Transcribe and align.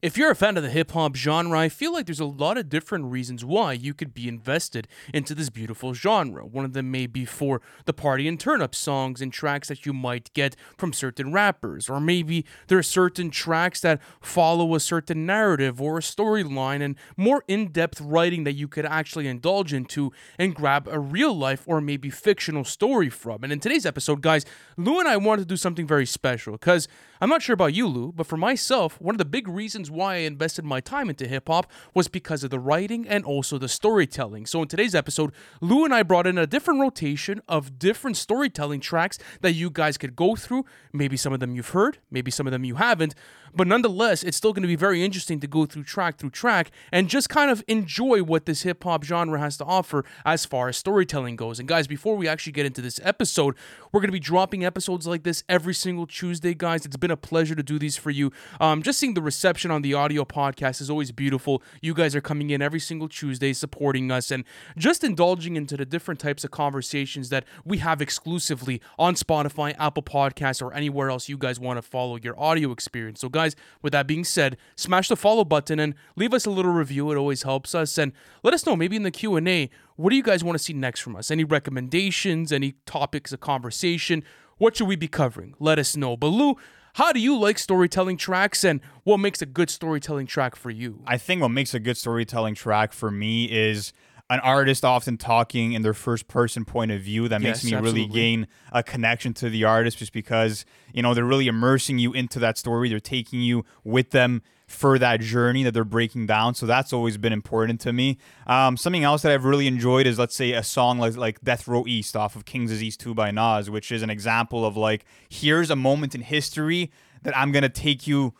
If 0.00 0.16
you're 0.16 0.30
a 0.30 0.36
fan 0.36 0.56
of 0.56 0.62
the 0.62 0.70
hip 0.70 0.92
hop 0.92 1.16
genre, 1.16 1.58
I 1.58 1.68
feel 1.68 1.92
like 1.92 2.06
there's 2.06 2.20
a 2.20 2.24
lot 2.24 2.56
of 2.56 2.68
different 2.68 3.06
reasons 3.06 3.44
why 3.44 3.72
you 3.72 3.94
could 3.94 4.14
be 4.14 4.28
invested 4.28 4.86
into 5.12 5.34
this 5.34 5.50
beautiful 5.50 5.92
genre. 5.92 6.46
One 6.46 6.64
of 6.64 6.72
them 6.72 6.92
may 6.92 7.08
be 7.08 7.24
for 7.24 7.60
the 7.84 7.92
party 7.92 8.28
and 8.28 8.38
turn 8.38 8.62
up 8.62 8.76
songs 8.76 9.20
and 9.20 9.32
tracks 9.32 9.66
that 9.66 9.86
you 9.86 9.92
might 9.92 10.32
get 10.34 10.54
from 10.76 10.92
certain 10.92 11.32
rappers, 11.32 11.90
or 11.90 11.98
maybe 11.98 12.44
there 12.68 12.78
are 12.78 12.82
certain 12.84 13.28
tracks 13.32 13.80
that 13.80 14.00
follow 14.20 14.72
a 14.76 14.78
certain 14.78 15.26
narrative 15.26 15.82
or 15.82 15.98
a 15.98 16.00
storyline 16.00 16.80
and 16.80 16.94
more 17.16 17.42
in 17.48 17.72
depth 17.72 18.00
writing 18.00 18.44
that 18.44 18.54
you 18.54 18.68
could 18.68 18.86
actually 18.86 19.26
indulge 19.26 19.72
into 19.72 20.12
and 20.38 20.54
grab 20.54 20.86
a 20.86 21.00
real 21.00 21.36
life 21.36 21.64
or 21.66 21.80
maybe 21.80 22.08
fictional 22.08 22.62
story 22.62 23.10
from. 23.10 23.42
And 23.42 23.52
in 23.52 23.58
today's 23.58 23.84
episode, 23.84 24.20
guys, 24.22 24.46
Lou 24.76 25.00
and 25.00 25.08
I 25.08 25.16
wanted 25.16 25.42
to 25.42 25.48
do 25.48 25.56
something 25.56 25.88
very 25.88 26.06
special 26.06 26.52
because 26.52 26.86
I'm 27.20 27.28
not 27.28 27.42
sure 27.42 27.54
about 27.54 27.74
you, 27.74 27.88
Lou, 27.88 28.12
but 28.12 28.28
for 28.28 28.36
myself, 28.36 29.00
one 29.00 29.16
of 29.16 29.18
the 29.18 29.24
big 29.24 29.48
reasons 29.48 29.87
why 29.90 30.14
I 30.14 30.18
invested 30.18 30.64
my 30.64 30.80
time 30.80 31.08
into 31.08 31.26
hip 31.26 31.48
hop 31.48 31.70
was 31.94 32.08
because 32.08 32.44
of 32.44 32.50
the 32.50 32.58
writing 32.58 33.06
and 33.08 33.24
also 33.24 33.58
the 33.58 33.68
storytelling. 33.68 34.46
So 34.46 34.62
in 34.62 34.68
today's 34.68 34.94
episode, 34.94 35.32
Lou 35.60 35.84
and 35.84 35.94
I 35.94 36.02
brought 36.02 36.26
in 36.26 36.38
a 36.38 36.46
different 36.46 36.80
rotation 36.80 37.40
of 37.48 37.78
different 37.78 38.16
storytelling 38.16 38.80
tracks 38.80 39.18
that 39.40 39.52
you 39.52 39.70
guys 39.70 39.98
could 39.98 40.16
go 40.16 40.36
through. 40.36 40.64
Maybe 40.92 41.16
some 41.16 41.32
of 41.32 41.40
them 41.40 41.54
you've 41.54 41.70
heard, 41.70 41.98
maybe 42.10 42.30
some 42.30 42.46
of 42.46 42.50
them 42.50 42.64
you 42.64 42.76
haven't, 42.76 43.14
but 43.58 43.66
nonetheless, 43.66 44.22
it's 44.22 44.36
still 44.36 44.52
going 44.52 44.62
to 44.62 44.68
be 44.68 44.76
very 44.76 45.02
interesting 45.02 45.40
to 45.40 45.48
go 45.48 45.66
through 45.66 45.82
track 45.82 46.16
through 46.16 46.30
track 46.30 46.70
and 46.92 47.08
just 47.08 47.28
kind 47.28 47.50
of 47.50 47.64
enjoy 47.66 48.22
what 48.22 48.46
this 48.46 48.62
hip 48.62 48.84
hop 48.84 49.02
genre 49.02 49.40
has 49.40 49.56
to 49.56 49.64
offer 49.64 50.04
as 50.24 50.46
far 50.46 50.68
as 50.68 50.76
storytelling 50.76 51.34
goes. 51.34 51.58
And 51.58 51.68
guys, 51.68 51.88
before 51.88 52.16
we 52.16 52.28
actually 52.28 52.52
get 52.52 52.66
into 52.66 52.80
this 52.80 53.00
episode, 53.02 53.56
we're 53.90 54.00
going 54.00 54.10
to 54.10 54.12
be 54.12 54.20
dropping 54.20 54.64
episodes 54.64 55.08
like 55.08 55.24
this 55.24 55.42
every 55.48 55.74
single 55.74 56.06
Tuesday, 56.06 56.54
guys. 56.54 56.86
It's 56.86 56.96
been 56.96 57.10
a 57.10 57.16
pleasure 57.16 57.56
to 57.56 57.62
do 57.64 57.80
these 57.80 57.96
for 57.96 58.10
you. 58.10 58.30
Um, 58.60 58.80
just 58.80 59.00
seeing 59.00 59.14
the 59.14 59.22
reception 59.22 59.72
on 59.72 59.82
the 59.82 59.92
audio 59.92 60.24
podcast 60.24 60.80
is 60.80 60.88
always 60.88 61.10
beautiful. 61.10 61.60
You 61.82 61.94
guys 61.94 62.14
are 62.14 62.20
coming 62.20 62.50
in 62.50 62.62
every 62.62 62.78
single 62.78 63.08
Tuesday 63.08 63.52
supporting 63.52 64.12
us 64.12 64.30
and 64.30 64.44
just 64.76 65.02
indulging 65.02 65.56
into 65.56 65.76
the 65.76 65.84
different 65.84 66.20
types 66.20 66.44
of 66.44 66.52
conversations 66.52 67.28
that 67.30 67.44
we 67.64 67.78
have 67.78 68.00
exclusively 68.00 68.80
on 69.00 69.16
Spotify, 69.16 69.74
Apple 69.80 70.04
Podcasts, 70.04 70.62
or 70.62 70.72
anywhere 70.72 71.10
else 71.10 71.28
you 71.28 71.36
guys 71.36 71.58
want 71.58 71.76
to 71.76 71.82
follow 71.82 72.14
your 72.18 72.38
audio 72.38 72.70
experience. 72.70 73.20
So, 73.20 73.28
guys, 73.28 73.47
with 73.82 73.92
that 73.92 74.06
being 74.06 74.24
said, 74.24 74.56
smash 74.76 75.08
the 75.08 75.16
follow 75.16 75.44
button 75.44 75.78
and 75.78 75.94
leave 76.16 76.34
us 76.34 76.46
a 76.46 76.50
little 76.50 76.72
review. 76.72 77.10
It 77.10 77.16
always 77.16 77.42
helps 77.42 77.74
us. 77.74 77.98
And 77.98 78.12
let 78.42 78.54
us 78.54 78.66
know 78.66 78.76
maybe 78.76 78.96
in 78.96 79.02
the 79.02 79.10
Q&A, 79.10 79.70
what 79.96 80.10
do 80.10 80.16
you 80.16 80.22
guys 80.22 80.44
want 80.44 80.56
to 80.56 80.62
see 80.62 80.72
next 80.72 81.00
from 81.00 81.16
us? 81.16 81.30
Any 81.30 81.44
recommendations, 81.44 82.52
any 82.52 82.76
topics 82.86 83.32
of 83.32 83.40
conversation? 83.40 84.22
What 84.58 84.76
should 84.76 84.88
we 84.88 84.96
be 84.96 85.08
covering? 85.08 85.54
Let 85.58 85.78
us 85.78 85.96
know. 85.96 86.16
But 86.16 86.28
Lou, 86.28 86.56
how 86.94 87.12
do 87.12 87.20
you 87.20 87.38
like 87.38 87.58
storytelling 87.58 88.16
tracks 88.16 88.64
and 88.64 88.80
what 89.04 89.18
makes 89.18 89.40
a 89.40 89.46
good 89.46 89.70
storytelling 89.70 90.26
track 90.26 90.56
for 90.56 90.70
you? 90.70 91.02
I 91.06 91.16
think 91.16 91.42
what 91.42 91.50
makes 91.50 91.74
a 91.74 91.78
good 91.78 91.96
storytelling 91.96 92.54
track 92.54 92.92
for 92.92 93.10
me 93.10 93.44
is 93.44 93.92
an 94.30 94.40
artist 94.40 94.84
often 94.84 95.16
talking 95.16 95.72
in 95.72 95.80
their 95.82 95.94
first 95.94 96.28
person 96.28 96.64
point 96.64 96.90
of 96.90 97.00
view 97.00 97.28
that 97.28 97.40
makes 97.40 97.64
Yes, 97.64 97.72
me 97.72 97.78
really 97.78 98.06
gain 98.06 98.46
a 98.72 98.82
connection 98.82 99.32
to 99.34 99.48
the 99.48 99.64
artist 99.64 99.98
just 99.98 100.12
because 100.12 100.66
you 100.92 101.02
know 101.02 101.14
they're 101.14 101.24
really 101.24 101.48
immersing 101.48 101.98
you 101.98 102.12
into 102.12 102.38
that 102.38 102.58
story. 102.58 102.88
They're 102.88 103.00
taking 103.00 103.40
you 103.40 103.64
with 103.84 104.10
them 104.10 104.42
for 104.66 104.98
that 104.98 105.20
journey 105.20 105.62
that 105.62 105.72
they're 105.72 105.82
breaking 105.82 106.26
down. 106.26 106.54
So 106.54 106.66
that's 106.66 106.92
always 106.92 107.16
been 107.16 107.32
important 107.32 107.80
to 107.80 107.92
me. 107.94 108.18
Um, 108.46 108.76
something 108.76 109.02
else 109.02 109.22
that 109.22 109.32
i've 109.32 109.46
really 109.46 109.66
enjoyed 109.66 110.06
is 110.06 110.18
let's 110.18 110.34
say 110.34 110.52
a 110.52 110.62
song 110.62 110.98
like, 110.98 111.16
like 111.16 111.40
death 111.40 111.66
row 111.66 111.84
east 111.86 112.14
off 112.14 112.36
of 112.36 112.44
king's 112.44 112.70
disease 112.70 112.96
2 112.98 113.14
by 113.14 113.30
nas 113.30 113.70
which 113.70 113.90
is 113.90 114.02
an 114.02 114.10
example 114.10 114.66
of 114.66 114.76
like 114.76 115.06
here's 115.30 115.70
a 115.70 115.76
moment 115.76 116.14
in 116.14 116.20
history 116.20 116.90
that 117.22 117.34
i'm 117.36 117.50
gonna 117.50 117.68
take 117.70 118.06
you 118.06 118.34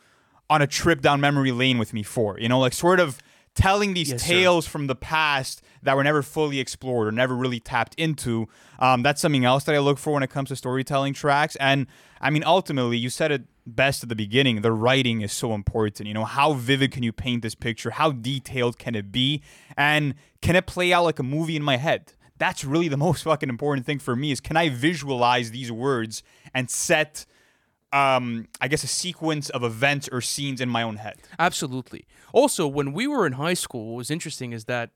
on 0.51 0.61
a 0.61 0.67
trip 0.67 1.01
down 1.01 1.21
memory 1.21 1.53
lane 1.53 1.79
with 1.79 1.95
me 1.95 2.03
for 2.03 2.39
you 2.39 2.49
know 2.49 2.61
like 2.61 2.73
sort 2.75 3.01
of 3.01 3.19
telling 3.59 3.93
these 3.95 4.11
Yes, 4.11 4.23
sir. 4.23 4.29
tales 4.29 4.67
from 4.67 4.87
the 4.87 4.95
past 4.95 5.63
that 5.83 5.97
were 5.97 6.05
never 6.05 6.23
fully 6.23 6.61
explored 6.61 7.09
or 7.09 7.13
never 7.13 7.35
really 7.35 7.61
tapped 7.61 7.95
into. 7.97 8.49
Um, 8.79 9.03
that's 9.03 9.21
something 9.21 9.45
else 9.45 9.65
that 9.65 9.75
I 9.75 9.79
look 9.79 9.99
for 9.99 10.13
when 10.13 10.23
it 10.23 10.31
comes 10.31 10.49
to 10.51 10.57
storytelling 10.57 11.13
tracks. 11.15 11.57
And 11.57 11.87
I 12.21 12.31
mean, 12.31 12.45
ultimately, 12.45 12.97
you 12.97 13.11
said 13.11 13.33
it 13.33 13.43
best 13.67 14.03
at 14.03 14.09
the 14.09 14.17
beginning. 14.17 14.63
The 14.63 14.73
writing 14.73 15.21
is 15.21 15.33
so 15.33 15.55
important. 15.55 16.07
You 16.07 16.15
know, 16.15 16.25
how 16.25 16.53
vivid 16.55 16.93
can 16.93 17.03
you 17.03 17.13
paint 17.13 17.43
this 17.43 17.55
picture? 17.55 17.91
How 17.91 18.13
detailed 18.13 18.79
can 18.79 18.95
it 18.95 19.11
be? 19.13 19.43
And 19.77 20.15
can 20.41 20.55
it 20.57 20.67
play 20.67 20.93
out 20.93 21.05
like 21.05 21.19
a 21.19 21.25
movie 21.25 21.57
in 21.57 21.63
my 21.63 21.77
head? 21.77 22.13
That's 22.39 22.65
really 22.65 22.89
the 22.89 22.97
most 23.07 23.25
fucking 23.25 23.49
important 23.49 23.87
thing 23.87 23.99
for 23.99 24.15
me 24.15 24.31
is 24.31 24.41
can 24.41 24.57
I 24.57 24.69
visualize 24.69 25.51
these 25.51 25.73
words 25.73 26.23
and 26.55 26.71
set 26.71 27.27
um 27.93 28.49
I 28.61 28.69
guess 28.69 28.85
a 28.85 28.89
sequence 28.89 29.49
of 29.51 29.63
events 29.63 30.09
or 30.11 30.21
scenes 30.21 30.61
in 30.61 30.69
my 30.69 30.83
own 30.83 30.97
head. 30.97 31.17
Absolutely. 31.39 32.05
Also, 32.33 32.67
when 32.67 32.93
we 32.93 33.07
were 33.07 33.27
in 33.27 33.35
high 33.35 33.55
school, 33.55 33.91
what 33.91 33.97
was 33.97 34.11
interesting 34.11 34.53
is 34.53 34.67
that 34.67 34.91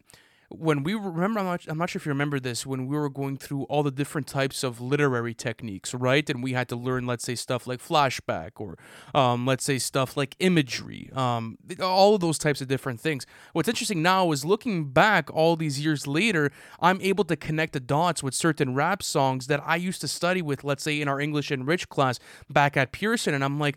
when 0.59 0.83
we 0.83 0.95
remember, 0.95 1.41
I'm 1.41 1.47
not, 1.47 1.65
I'm 1.69 1.79
not 1.79 1.91
sure 1.91 1.99
if 1.99 2.07
you 2.07 2.11
remember 2.11 2.41
this, 2.41 2.65
when 2.67 2.87
we 2.87 2.97
were 2.97 3.09
going 3.09 3.37
through 3.37 3.65
all 3.65 3.83
the 3.83 3.91
different 3.91 4.27
types 4.27 4.63
of 4.63 4.81
literary 4.81 5.35
techniques, 5.35 5.95
right? 5.95 6.29
And 6.29 6.43
we 6.43 6.53
had 6.53 6.69
to 6.69 6.77
learn, 6.77 7.07
let's 7.07 7.25
say, 7.25 7.35
stuff 7.35 7.67
like 7.67 7.81
flashback 7.81 8.53
or 8.57 8.79
um, 9.15 9.47
let's 9.47 9.65
say 9.65 9.79
stuff 9.79 10.17
like 10.17 10.37
imagery, 10.39 11.11
um, 11.15 11.59
all 11.81 12.15
of 12.15 12.21
those 12.21 12.39
types 12.39 12.61
of 12.61 12.69
different 12.69 13.01
things. 13.01 13.27
What's 13.53 13.69
interesting 13.69 14.03
now 14.03 14.33
is 14.33 14.45
looking 14.45 14.91
back 14.91 15.31
all 15.33 15.57
these 15.57 15.81
years 15.85 16.07
later, 16.07 16.51
I'm 16.81 17.01
able 17.01 17.25
to 17.25 17.37
connect 17.37 17.73
the 17.73 17.81
dots 17.81 18.23
with 18.23 18.35
certain 18.35 18.75
rap 18.75 19.03
songs 19.03 19.47
that 19.47 19.63
I 19.65 19.77
used 19.77 20.01
to 20.03 20.09
study 20.09 20.43
with, 20.43 20.65
let's 20.65 20.83
say, 20.83 21.01
in 21.01 21.09
our 21.09 21.21
English 21.21 21.51
and 21.51 21.67
Rich 21.67 21.89
class 21.89 22.19
back 22.51 22.77
at 22.77 22.93
Pearson. 22.93 23.35
And 23.35 23.45
I'm 23.45 23.59
like, 23.59 23.77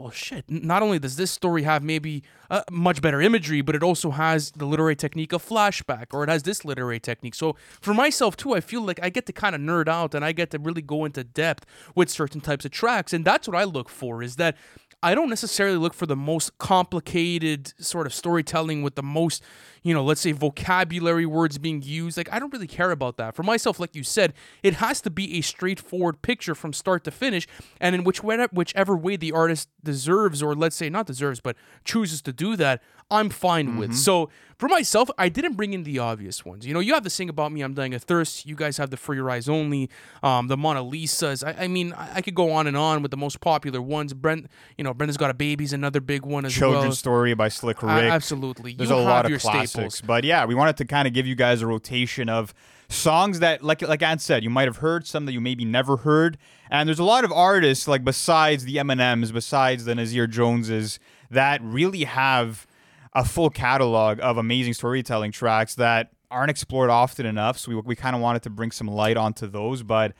well, 0.00 0.10
shit. 0.10 0.44
Not 0.48 0.82
only 0.82 0.98
does 0.98 1.16
this 1.16 1.30
story 1.30 1.62
have 1.64 1.82
maybe 1.82 2.22
uh, 2.48 2.62
much 2.70 3.02
better 3.02 3.20
imagery, 3.20 3.60
but 3.60 3.74
it 3.74 3.82
also 3.82 4.10
has 4.10 4.50
the 4.52 4.64
literary 4.64 4.96
technique 4.96 5.32
of 5.32 5.46
flashback, 5.46 6.06
or 6.12 6.24
it 6.24 6.30
has 6.30 6.42
this 6.42 6.64
literary 6.64 6.98
technique. 6.98 7.34
So 7.34 7.56
for 7.80 7.92
myself 7.92 8.36
too, 8.36 8.54
I 8.54 8.60
feel 8.60 8.82
like 8.82 8.98
I 9.02 9.10
get 9.10 9.26
to 9.26 9.32
kind 9.32 9.54
of 9.54 9.60
nerd 9.60 9.88
out 9.88 10.14
and 10.14 10.24
I 10.24 10.32
get 10.32 10.50
to 10.52 10.58
really 10.58 10.82
go 10.82 11.04
into 11.04 11.22
depth 11.22 11.66
with 11.94 12.08
certain 12.08 12.40
types 12.40 12.64
of 12.64 12.70
tracks, 12.70 13.12
and 13.12 13.24
that's 13.24 13.46
what 13.46 13.56
I 13.56 13.64
look 13.64 13.88
for. 13.88 14.22
Is 14.22 14.36
that 14.36 14.56
I 15.02 15.14
don't 15.14 15.30
necessarily 15.30 15.78
look 15.78 15.94
for 15.94 16.04
the 16.04 16.16
most 16.16 16.58
complicated 16.58 17.72
sort 17.82 18.06
of 18.06 18.12
storytelling 18.12 18.82
with 18.82 18.96
the 18.96 19.02
most, 19.02 19.42
you 19.82 19.94
know, 19.94 20.04
let's 20.04 20.20
say 20.20 20.32
vocabulary 20.32 21.24
words 21.24 21.56
being 21.56 21.80
used. 21.80 22.18
Like, 22.18 22.30
I 22.30 22.38
don't 22.38 22.52
really 22.52 22.66
care 22.66 22.90
about 22.90 23.16
that. 23.16 23.34
For 23.34 23.42
myself, 23.42 23.80
like 23.80 23.94
you 23.94 24.04
said, 24.04 24.34
it 24.62 24.74
has 24.74 25.00
to 25.00 25.10
be 25.10 25.38
a 25.38 25.40
straightforward 25.40 26.20
picture 26.20 26.54
from 26.54 26.74
start 26.74 27.04
to 27.04 27.10
finish, 27.10 27.48
and 27.80 27.94
in 27.94 28.04
which 28.04 28.22
whichever 28.22 28.94
way 28.94 29.16
the 29.16 29.32
artist 29.32 29.70
deserves, 29.82 30.42
or 30.42 30.54
let's 30.54 30.76
say 30.76 30.90
not 30.90 31.06
deserves, 31.06 31.40
but 31.40 31.56
chooses 31.82 32.20
to 32.22 32.32
do 32.32 32.54
that, 32.56 32.82
I'm 33.10 33.30
fine 33.30 33.76
with. 33.76 33.94
So 33.94 34.30
for 34.58 34.68
myself, 34.68 35.10
I 35.16 35.30
didn't 35.30 35.54
bring 35.54 35.72
in 35.72 35.84
the 35.84 35.98
obvious 35.98 36.44
ones. 36.44 36.66
You 36.66 36.74
know, 36.74 36.80
you 36.80 36.92
have 36.92 37.02
this 37.02 37.16
thing 37.16 37.30
about 37.30 37.50
me, 37.50 37.62
I'm 37.62 37.72
dying 37.72 37.94
of 37.94 38.02
thirst. 38.02 38.44
You 38.44 38.54
guys 38.54 38.76
have 38.76 38.90
the 38.90 38.96
For 38.96 39.14
Your 39.14 39.30
Eyes 39.30 39.48
Only, 39.48 39.88
um, 40.22 40.48
the 40.48 40.56
Mona 40.56 40.84
Lisas. 40.84 41.42
I, 41.46 41.64
I 41.64 41.66
mean, 41.68 41.94
I, 41.94 42.16
I 42.16 42.20
could 42.20 42.34
go 42.34 42.52
on 42.52 42.66
and 42.66 42.76
on 42.76 43.00
with 43.00 43.10
the 43.10 43.16
most 43.16 43.40
popular 43.40 43.80
ones. 43.80 44.12
Brent, 44.12 44.50
you 44.76 44.84
know, 44.84 44.92
Brenda's 44.92 45.16
Got 45.16 45.30
a 45.30 45.34
Baby's 45.34 45.72
another 45.72 46.00
big 46.00 46.26
one 46.26 46.44
as 46.44 46.52
Children's 46.52 46.84
well. 46.84 46.92
Story 46.92 47.34
by 47.34 47.48
Slick 47.48 47.82
Rick. 47.82 47.90
Absolutely. 47.90 48.74
There's 48.74 48.90
you 48.90 48.96
a 48.96 48.98
have 48.98 49.08
lot 49.08 49.24
of 49.24 49.30
your 49.30 49.40
classics, 49.40 49.70
staples. 49.72 50.00
but 50.02 50.24
yeah, 50.24 50.44
we 50.44 50.54
wanted 50.54 50.76
to 50.76 50.84
kind 50.84 51.08
of 51.08 51.14
give 51.14 51.26
you 51.26 51.34
guys 51.34 51.62
a 51.62 51.66
rotation 51.66 52.28
of 52.28 52.52
songs 52.90 53.38
that, 53.40 53.62
like 53.62 53.80
like 53.80 54.02
Ant 54.02 54.20
said, 54.20 54.44
you 54.44 54.50
might 54.50 54.68
have 54.68 54.78
heard, 54.78 55.06
some 55.06 55.24
that 55.24 55.32
you 55.32 55.40
maybe 55.40 55.64
never 55.64 55.98
heard, 55.98 56.36
and 56.70 56.86
there's 56.86 56.98
a 56.98 57.04
lot 57.04 57.24
of 57.24 57.32
artists 57.32 57.88
like 57.88 58.04
besides 58.04 58.64
the 58.66 58.76
Eminems, 58.76 59.32
besides 59.32 59.86
the 59.86 59.94
Nasir 59.94 60.26
Joneses, 60.26 60.98
that 61.30 61.62
really 61.62 62.04
have 62.04 62.66
a 63.12 63.24
full 63.24 63.50
catalog 63.50 64.20
of 64.20 64.36
amazing 64.36 64.74
storytelling 64.74 65.32
tracks 65.32 65.74
that 65.76 66.10
aren't 66.30 66.50
explored 66.50 66.90
often 66.90 67.26
enough. 67.26 67.58
So 67.58 67.70
we 67.72 67.80
we 67.80 67.96
kind 67.96 68.14
of 68.14 68.22
wanted 68.22 68.42
to 68.42 68.50
bring 68.50 68.70
some 68.70 68.86
light 68.88 69.16
onto 69.16 69.46
those, 69.46 69.82
but. 69.82 70.12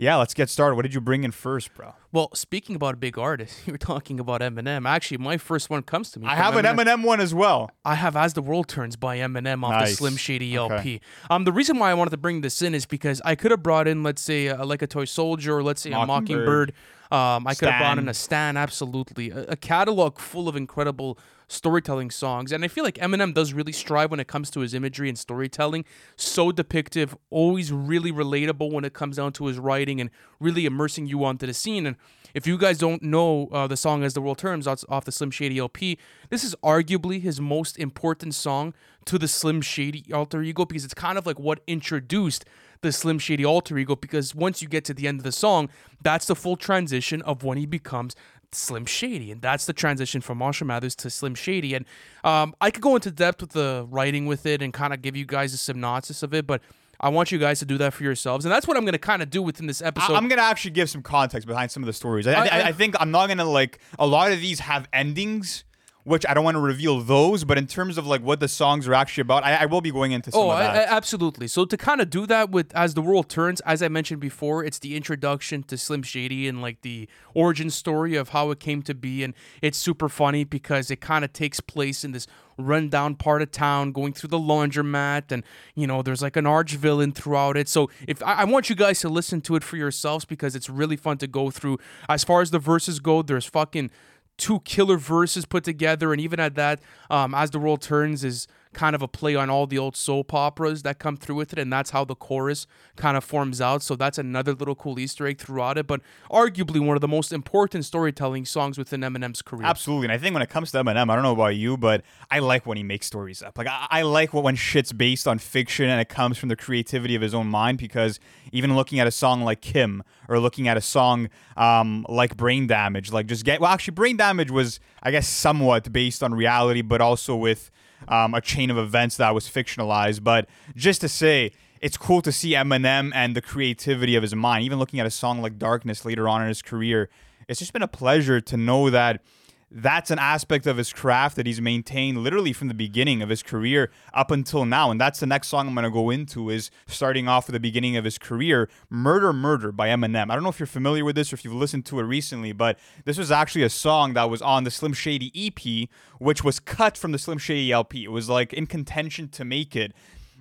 Yeah, 0.00 0.14
let's 0.14 0.32
get 0.32 0.48
started. 0.48 0.76
What 0.76 0.82
did 0.82 0.94
you 0.94 1.00
bring 1.00 1.24
in 1.24 1.32
first, 1.32 1.74
bro? 1.74 1.92
Well, 2.12 2.30
speaking 2.32 2.76
about 2.76 2.94
a 2.94 2.96
big 2.98 3.18
artist, 3.18 3.62
you 3.66 3.72
were 3.72 3.78
talking 3.78 4.20
about 4.20 4.42
Eminem. 4.42 4.86
Actually, 4.88 5.18
my 5.18 5.38
first 5.38 5.70
one 5.70 5.82
comes 5.82 6.12
to 6.12 6.20
me. 6.20 6.28
I 6.28 6.36
have 6.36 6.54
an 6.54 6.64
Eminem 6.64 7.02
one 7.02 7.20
as 7.20 7.34
well. 7.34 7.68
I 7.84 7.96
have 7.96 8.14
As 8.14 8.34
the 8.34 8.42
World 8.42 8.68
Turns 8.68 8.94
by 8.94 9.18
Eminem 9.18 9.64
off 9.64 9.84
the 9.84 9.90
Slim 9.92 10.14
Shady 10.16 10.56
Okay. 10.56 10.74
LP. 10.76 11.00
Um, 11.30 11.42
the 11.42 11.50
reason 11.52 11.80
why 11.80 11.90
I 11.90 11.94
wanted 11.94 12.10
to 12.10 12.16
bring 12.16 12.42
this 12.42 12.62
in 12.62 12.76
is 12.76 12.86
because 12.86 13.20
I 13.24 13.34
could 13.34 13.50
have 13.50 13.60
brought 13.60 13.88
in, 13.88 14.04
let's 14.04 14.22
say, 14.22 14.46
a, 14.46 14.64
like 14.64 14.82
a 14.82 14.86
toy 14.86 15.04
soldier, 15.04 15.56
or 15.56 15.64
let's 15.64 15.80
say 15.80 15.90
a 15.90 16.06
Mockingbird. 16.06 16.74
mockingbird. 16.74 16.74
Um, 17.10 17.46
I 17.48 17.54
could 17.56 17.68
have 17.68 17.80
brought 17.80 17.98
in 17.98 18.08
a 18.08 18.14
Stan, 18.14 18.56
absolutely, 18.56 19.30
a, 19.30 19.46
a 19.48 19.56
catalog 19.56 20.20
full 20.20 20.46
of 20.48 20.54
incredible 20.54 21.18
storytelling 21.48 22.10
songs, 22.10 22.52
and 22.52 22.64
I 22.64 22.68
feel 22.68 22.84
like 22.84 22.96
Eminem 22.96 23.34
does 23.34 23.52
really 23.52 23.72
strive 23.72 24.10
when 24.10 24.20
it 24.20 24.28
comes 24.28 24.50
to 24.50 24.60
his 24.60 24.74
imagery 24.74 25.08
and 25.08 25.18
storytelling. 25.18 25.84
So 26.16 26.52
depictive, 26.52 27.16
always 27.30 27.72
really 27.72 28.12
relatable 28.12 28.70
when 28.70 28.84
it 28.84 28.92
comes 28.92 29.16
down 29.16 29.32
to 29.32 29.46
his 29.46 29.58
writing 29.58 30.00
and 30.00 30.10
really 30.38 30.66
immersing 30.66 31.06
you 31.06 31.24
onto 31.24 31.46
the 31.46 31.54
scene. 31.54 31.86
And 31.86 31.96
if 32.34 32.46
you 32.46 32.58
guys 32.58 32.78
don't 32.78 33.02
know 33.02 33.48
uh, 33.48 33.66
the 33.66 33.76
song 33.76 34.04
"As 34.04 34.14
the 34.14 34.20
World 34.20 34.38
Turns" 34.38 34.66
off 34.66 34.84
off 34.88 35.04
the 35.04 35.12
Slim 35.12 35.30
Shady 35.30 35.58
LP, 35.58 35.98
this 36.28 36.44
is 36.44 36.54
arguably 36.62 37.20
his 37.20 37.40
most 37.40 37.78
important 37.78 38.34
song 38.34 38.74
to 39.06 39.18
the 39.18 39.28
Slim 39.28 39.62
Shady 39.62 40.12
alter 40.12 40.42
ego 40.42 40.66
because 40.66 40.84
it's 40.84 40.94
kind 40.94 41.16
of 41.16 41.26
like 41.26 41.38
what 41.38 41.60
introduced 41.66 42.44
the 42.82 42.92
Slim 42.92 43.18
Shady 43.18 43.44
alter 43.44 43.78
ego. 43.78 43.96
Because 43.96 44.34
once 44.34 44.60
you 44.60 44.68
get 44.68 44.84
to 44.84 44.94
the 44.94 45.08
end 45.08 45.20
of 45.20 45.24
the 45.24 45.32
song, 45.32 45.70
that's 46.02 46.26
the 46.26 46.36
full 46.36 46.56
transition 46.56 47.22
of 47.22 47.42
when 47.42 47.56
he 47.56 47.66
becomes 47.66 48.14
Slim 48.52 48.86
Shady, 48.86 49.30
and 49.30 49.42
that's 49.42 49.66
the 49.66 49.72
transition 49.72 50.20
from 50.20 50.38
Marshall 50.38 50.66
Mathers 50.66 50.94
to 50.96 51.10
Slim 51.10 51.34
Shady. 51.34 51.74
And 51.74 51.84
um, 52.24 52.54
I 52.60 52.70
could 52.70 52.82
go 52.82 52.94
into 52.94 53.10
depth 53.10 53.40
with 53.40 53.50
the 53.52 53.86
writing 53.90 54.26
with 54.26 54.46
it 54.46 54.62
and 54.62 54.72
kind 54.72 54.92
of 54.94 55.02
give 55.02 55.16
you 55.16 55.24
guys 55.26 55.52
a 55.52 55.56
synopsis 55.58 56.22
of 56.22 56.32
it, 56.34 56.46
but 56.46 56.62
I 57.00 57.10
want 57.10 57.30
you 57.30 57.38
guys 57.38 57.60
to 57.60 57.64
do 57.64 57.78
that 57.78 57.92
for 57.94 58.02
yourselves, 58.02 58.44
and 58.44 58.50
that's 58.52 58.66
what 58.66 58.76
I'm 58.76 58.84
going 58.84 58.92
to 58.94 58.98
kind 58.98 59.22
of 59.22 59.30
do 59.30 59.40
within 59.42 59.66
this 59.66 59.80
episode. 59.80 60.14
I- 60.14 60.16
I'm 60.16 60.26
gonna 60.28 60.42
actually 60.42 60.72
give 60.72 60.90
some 60.90 61.02
context 61.02 61.46
behind 61.46 61.70
some 61.70 61.82
of 61.82 61.86
the 61.86 61.92
stories. 61.92 62.26
I, 62.26 62.32
I, 62.34 62.46
I- 62.46 62.62
I 62.68 62.72
think 62.72 62.96
I'm 62.98 63.10
not 63.12 63.28
gonna 63.28 63.44
like 63.44 63.78
a 64.00 64.06
lot 64.06 64.32
of 64.32 64.40
these 64.40 64.58
have 64.60 64.88
endings, 64.92 65.62
which 66.08 66.24
I 66.28 66.34
don't 66.34 66.44
want 66.44 66.56
to 66.56 66.60
reveal 66.60 67.00
those. 67.00 67.44
But 67.44 67.58
in 67.58 67.66
terms 67.66 67.98
of 67.98 68.06
like 68.06 68.22
what 68.22 68.40
the 68.40 68.48
songs 68.48 68.88
are 68.88 68.94
actually 68.94 69.22
about, 69.22 69.44
I, 69.44 69.54
I 69.56 69.66
will 69.66 69.80
be 69.80 69.90
going 69.92 70.12
into 70.12 70.32
some 70.32 70.40
Oh, 70.40 70.48
I, 70.50 70.62
that. 70.62 70.88
I- 70.88 70.96
absolutely. 70.96 71.46
So 71.48 71.64
to 71.64 71.76
kind 71.76 72.00
of 72.00 72.10
do 72.10 72.26
that 72.26 72.50
with 72.50 72.74
as 72.74 72.94
the 72.94 73.02
world 73.02 73.28
turns, 73.28 73.60
as 73.60 73.82
I 73.82 73.88
mentioned 73.88 74.20
before, 74.20 74.64
it's 74.64 74.78
the 74.78 74.96
introduction 74.96 75.62
to 75.64 75.76
Slim 75.78 76.02
Shady 76.02 76.48
and 76.48 76.60
like 76.62 76.80
the 76.82 77.08
origin 77.34 77.70
story 77.70 78.16
of 78.16 78.30
how 78.30 78.50
it 78.50 78.58
came 78.60 78.82
to 78.82 78.94
be, 78.94 79.22
and 79.22 79.34
it's 79.62 79.78
super 79.78 80.08
funny 80.08 80.44
because 80.44 80.90
it 80.90 81.00
kind 81.00 81.24
of 81.24 81.32
takes 81.32 81.60
place 81.60 82.04
in 82.04 82.12
this 82.12 82.26
rundown 82.60 83.14
part 83.14 83.40
of 83.40 83.52
town, 83.52 83.92
going 83.92 84.12
through 84.12 84.28
the 84.30 84.38
laundromat, 84.38 85.30
and 85.30 85.44
you 85.76 85.86
know 85.86 86.02
there's 86.02 86.22
like 86.22 86.36
an 86.36 86.46
arch 86.46 86.72
villain 86.74 87.12
throughout 87.12 87.56
it. 87.56 87.68
So 87.68 87.88
if 88.08 88.22
I, 88.22 88.34
I 88.34 88.44
want 88.44 88.68
you 88.68 88.74
guys 88.76 89.00
to 89.00 89.08
listen 89.08 89.40
to 89.42 89.54
it 89.56 89.62
for 89.62 89.76
yourselves 89.76 90.24
because 90.24 90.56
it's 90.56 90.68
really 90.68 90.96
fun 90.96 91.18
to 91.18 91.26
go 91.26 91.50
through. 91.50 91.78
As 92.08 92.24
far 92.24 92.40
as 92.40 92.50
the 92.50 92.58
verses 92.58 92.98
go, 92.98 93.22
there's 93.22 93.46
fucking 93.46 93.90
two 94.38 94.60
killer 94.60 94.96
verses 94.96 95.44
put 95.44 95.64
together, 95.64 96.12
and 96.12 96.20
even 96.20 96.40
at 96.40 96.54
that, 96.54 96.80
um, 97.10 97.34
as 97.34 97.50
the 97.50 97.58
world 97.58 97.82
turns 97.82 98.24
is 98.24 98.48
kind 98.72 98.94
of 98.94 99.02
a 99.02 99.08
play 99.08 99.34
on 99.34 99.50
all 99.50 99.66
the 99.66 99.78
old 99.78 99.96
soap 99.96 100.32
operas 100.32 100.82
that 100.82 100.98
come 100.98 101.16
through 101.16 101.36
with 101.36 101.52
it, 101.52 101.58
and 101.58 101.72
that's 101.72 101.90
how 101.90 102.04
the 102.04 102.14
chorus 102.14 102.66
kind 102.96 103.16
of 103.16 103.24
forms 103.24 103.60
out. 103.60 103.82
So 103.82 103.96
that's 103.96 104.18
another 104.18 104.54
little 104.54 104.74
cool 104.74 104.98
Easter 104.98 105.26
egg 105.26 105.38
throughout 105.38 105.78
it, 105.78 105.86
but 105.86 106.00
arguably 106.30 106.80
one 106.80 106.96
of 106.96 107.00
the 107.00 107.08
most 107.08 107.32
important 107.32 107.84
storytelling 107.84 108.44
songs 108.44 108.78
within 108.78 109.00
Eminem's 109.00 109.42
career. 109.42 109.66
Absolutely, 109.66 110.06
and 110.06 110.12
I 110.12 110.18
think 110.18 110.34
when 110.34 110.42
it 110.42 110.50
comes 110.50 110.70
to 110.72 110.78
Eminem, 110.78 111.10
I 111.10 111.14
don't 111.14 111.22
know 111.22 111.32
about 111.32 111.56
you, 111.56 111.76
but 111.76 112.02
I 112.30 112.38
like 112.38 112.66
when 112.66 112.76
he 112.76 112.82
makes 112.82 113.06
stories 113.06 113.42
up. 113.42 113.58
Like 113.58 113.66
I, 113.66 113.86
I 113.90 114.02
like 114.02 114.32
when 114.32 114.56
shit's 114.56 114.92
based 114.92 115.26
on 115.26 115.38
fiction 115.38 115.88
and 115.88 116.00
it 116.00 116.08
comes 116.08 116.38
from 116.38 116.48
the 116.48 116.56
creativity 116.56 117.14
of 117.14 117.22
his 117.22 117.34
own 117.34 117.48
mind. 117.48 117.78
Because 117.78 118.20
even 118.52 118.76
looking 118.76 119.00
at 119.00 119.06
a 119.06 119.10
song 119.10 119.42
like 119.42 119.60
Kim 119.60 120.02
or 120.28 120.38
looking 120.38 120.68
at 120.68 120.76
a 120.76 120.80
song 120.80 121.28
um, 121.56 122.06
like 122.08 122.36
Brain 122.36 122.66
Damage, 122.66 123.12
like 123.12 123.26
just 123.26 123.44
get 123.44 123.60
well, 123.60 123.70
actually, 123.70 123.94
Brain 123.94 124.16
Damage 124.16 124.50
was 124.50 124.80
I 125.02 125.10
guess 125.10 125.28
somewhat 125.28 125.92
based 125.92 126.22
on 126.22 126.34
reality, 126.34 126.82
but 126.82 127.00
also 127.00 127.34
with 127.34 127.70
um, 128.06 128.34
a 128.34 128.40
chain 128.40 128.70
of 128.70 128.78
events 128.78 129.16
that 129.16 129.34
was 129.34 129.48
fictionalized. 129.48 130.22
But 130.22 130.48
just 130.76 131.00
to 131.02 131.08
say. 131.08 131.52
It's 131.80 131.96
cool 131.96 132.22
to 132.22 132.32
see 132.32 132.54
Eminem 132.54 133.12
and 133.14 133.36
the 133.36 133.40
creativity 133.40 134.16
of 134.16 134.22
his 134.22 134.34
mind. 134.34 134.64
Even 134.64 134.80
looking 134.80 134.98
at 134.98 135.06
a 135.06 135.12
song 135.12 135.40
like 135.40 135.60
Darkness 135.60 136.04
later 136.04 136.28
on 136.28 136.42
in 136.42 136.48
his 136.48 136.60
career, 136.60 137.08
it's 137.46 137.60
just 137.60 137.72
been 137.72 137.82
a 137.82 137.86
pleasure 137.86 138.40
to 138.40 138.56
know 138.56 138.90
that 138.90 139.22
that's 139.70 140.10
an 140.10 140.18
aspect 140.18 140.66
of 140.66 140.78
his 140.78 140.92
craft 140.92 141.36
that 141.36 141.46
he's 141.46 141.60
maintained 141.60 142.18
literally 142.18 142.52
from 142.52 142.68
the 142.68 142.74
beginning 142.74 143.20
of 143.20 143.28
his 143.28 143.42
career 143.42 143.90
up 144.14 144.30
until 144.30 144.64
now 144.64 144.90
and 144.90 145.00
that's 145.00 145.20
the 145.20 145.26
next 145.26 145.48
song 145.48 145.68
i'm 145.68 145.74
going 145.74 145.84
to 145.84 145.90
go 145.90 146.08
into 146.08 146.48
is 146.48 146.70
starting 146.86 147.28
off 147.28 147.46
with 147.46 147.52
the 147.52 147.60
beginning 147.60 147.96
of 147.96 148.04
his 148.04 148.16
career 148.16 148.68
murder 148.88 149.32
murder 149.32 149.70
by 149.70 149.88
eminem 149.88 150.30
i 150.30 150.34
don't 150.34 150.42
know 150.42 150.48
if 150.48 150.58
you're 150.58 150.66
familiar 150.66 151.04
with 151.04 151.14
this 151.14 151.32
or 151.32 151.36
if 151.36 151.44
you've 151.44 151.52
listened 151.52 151.84
to 151.84 152.00
it 152.00 152.04
recently 152.04 152.52
but 152.52 152.78
this 153.04 153.18
was 153.18 153.30
actually 153.30 153.62
a 153.62 153.70
song 153.70 154.14
that 154.14 154.30
was 154.30 154.40
on 154.40 154.64
the 154.64 154.70
slim 154.70 154.94
shady 154.94 155.30
ep 155.34 155.88
which 156.18 156.42
was 156.42 156.58
cut 156.58 156.96
from 156.96 157.12
the 157.12 157.18
slim 157.18 157.38
shady 157.38 157.70
lp 157.70 158.04
it 158.04 158.10
was 158.10 158.28
like 158.28 158.54
in 158.54 158.66
contention 158.66 159.28
to 159.28 159.44
make 159.44 159.76
it 159.76 159.92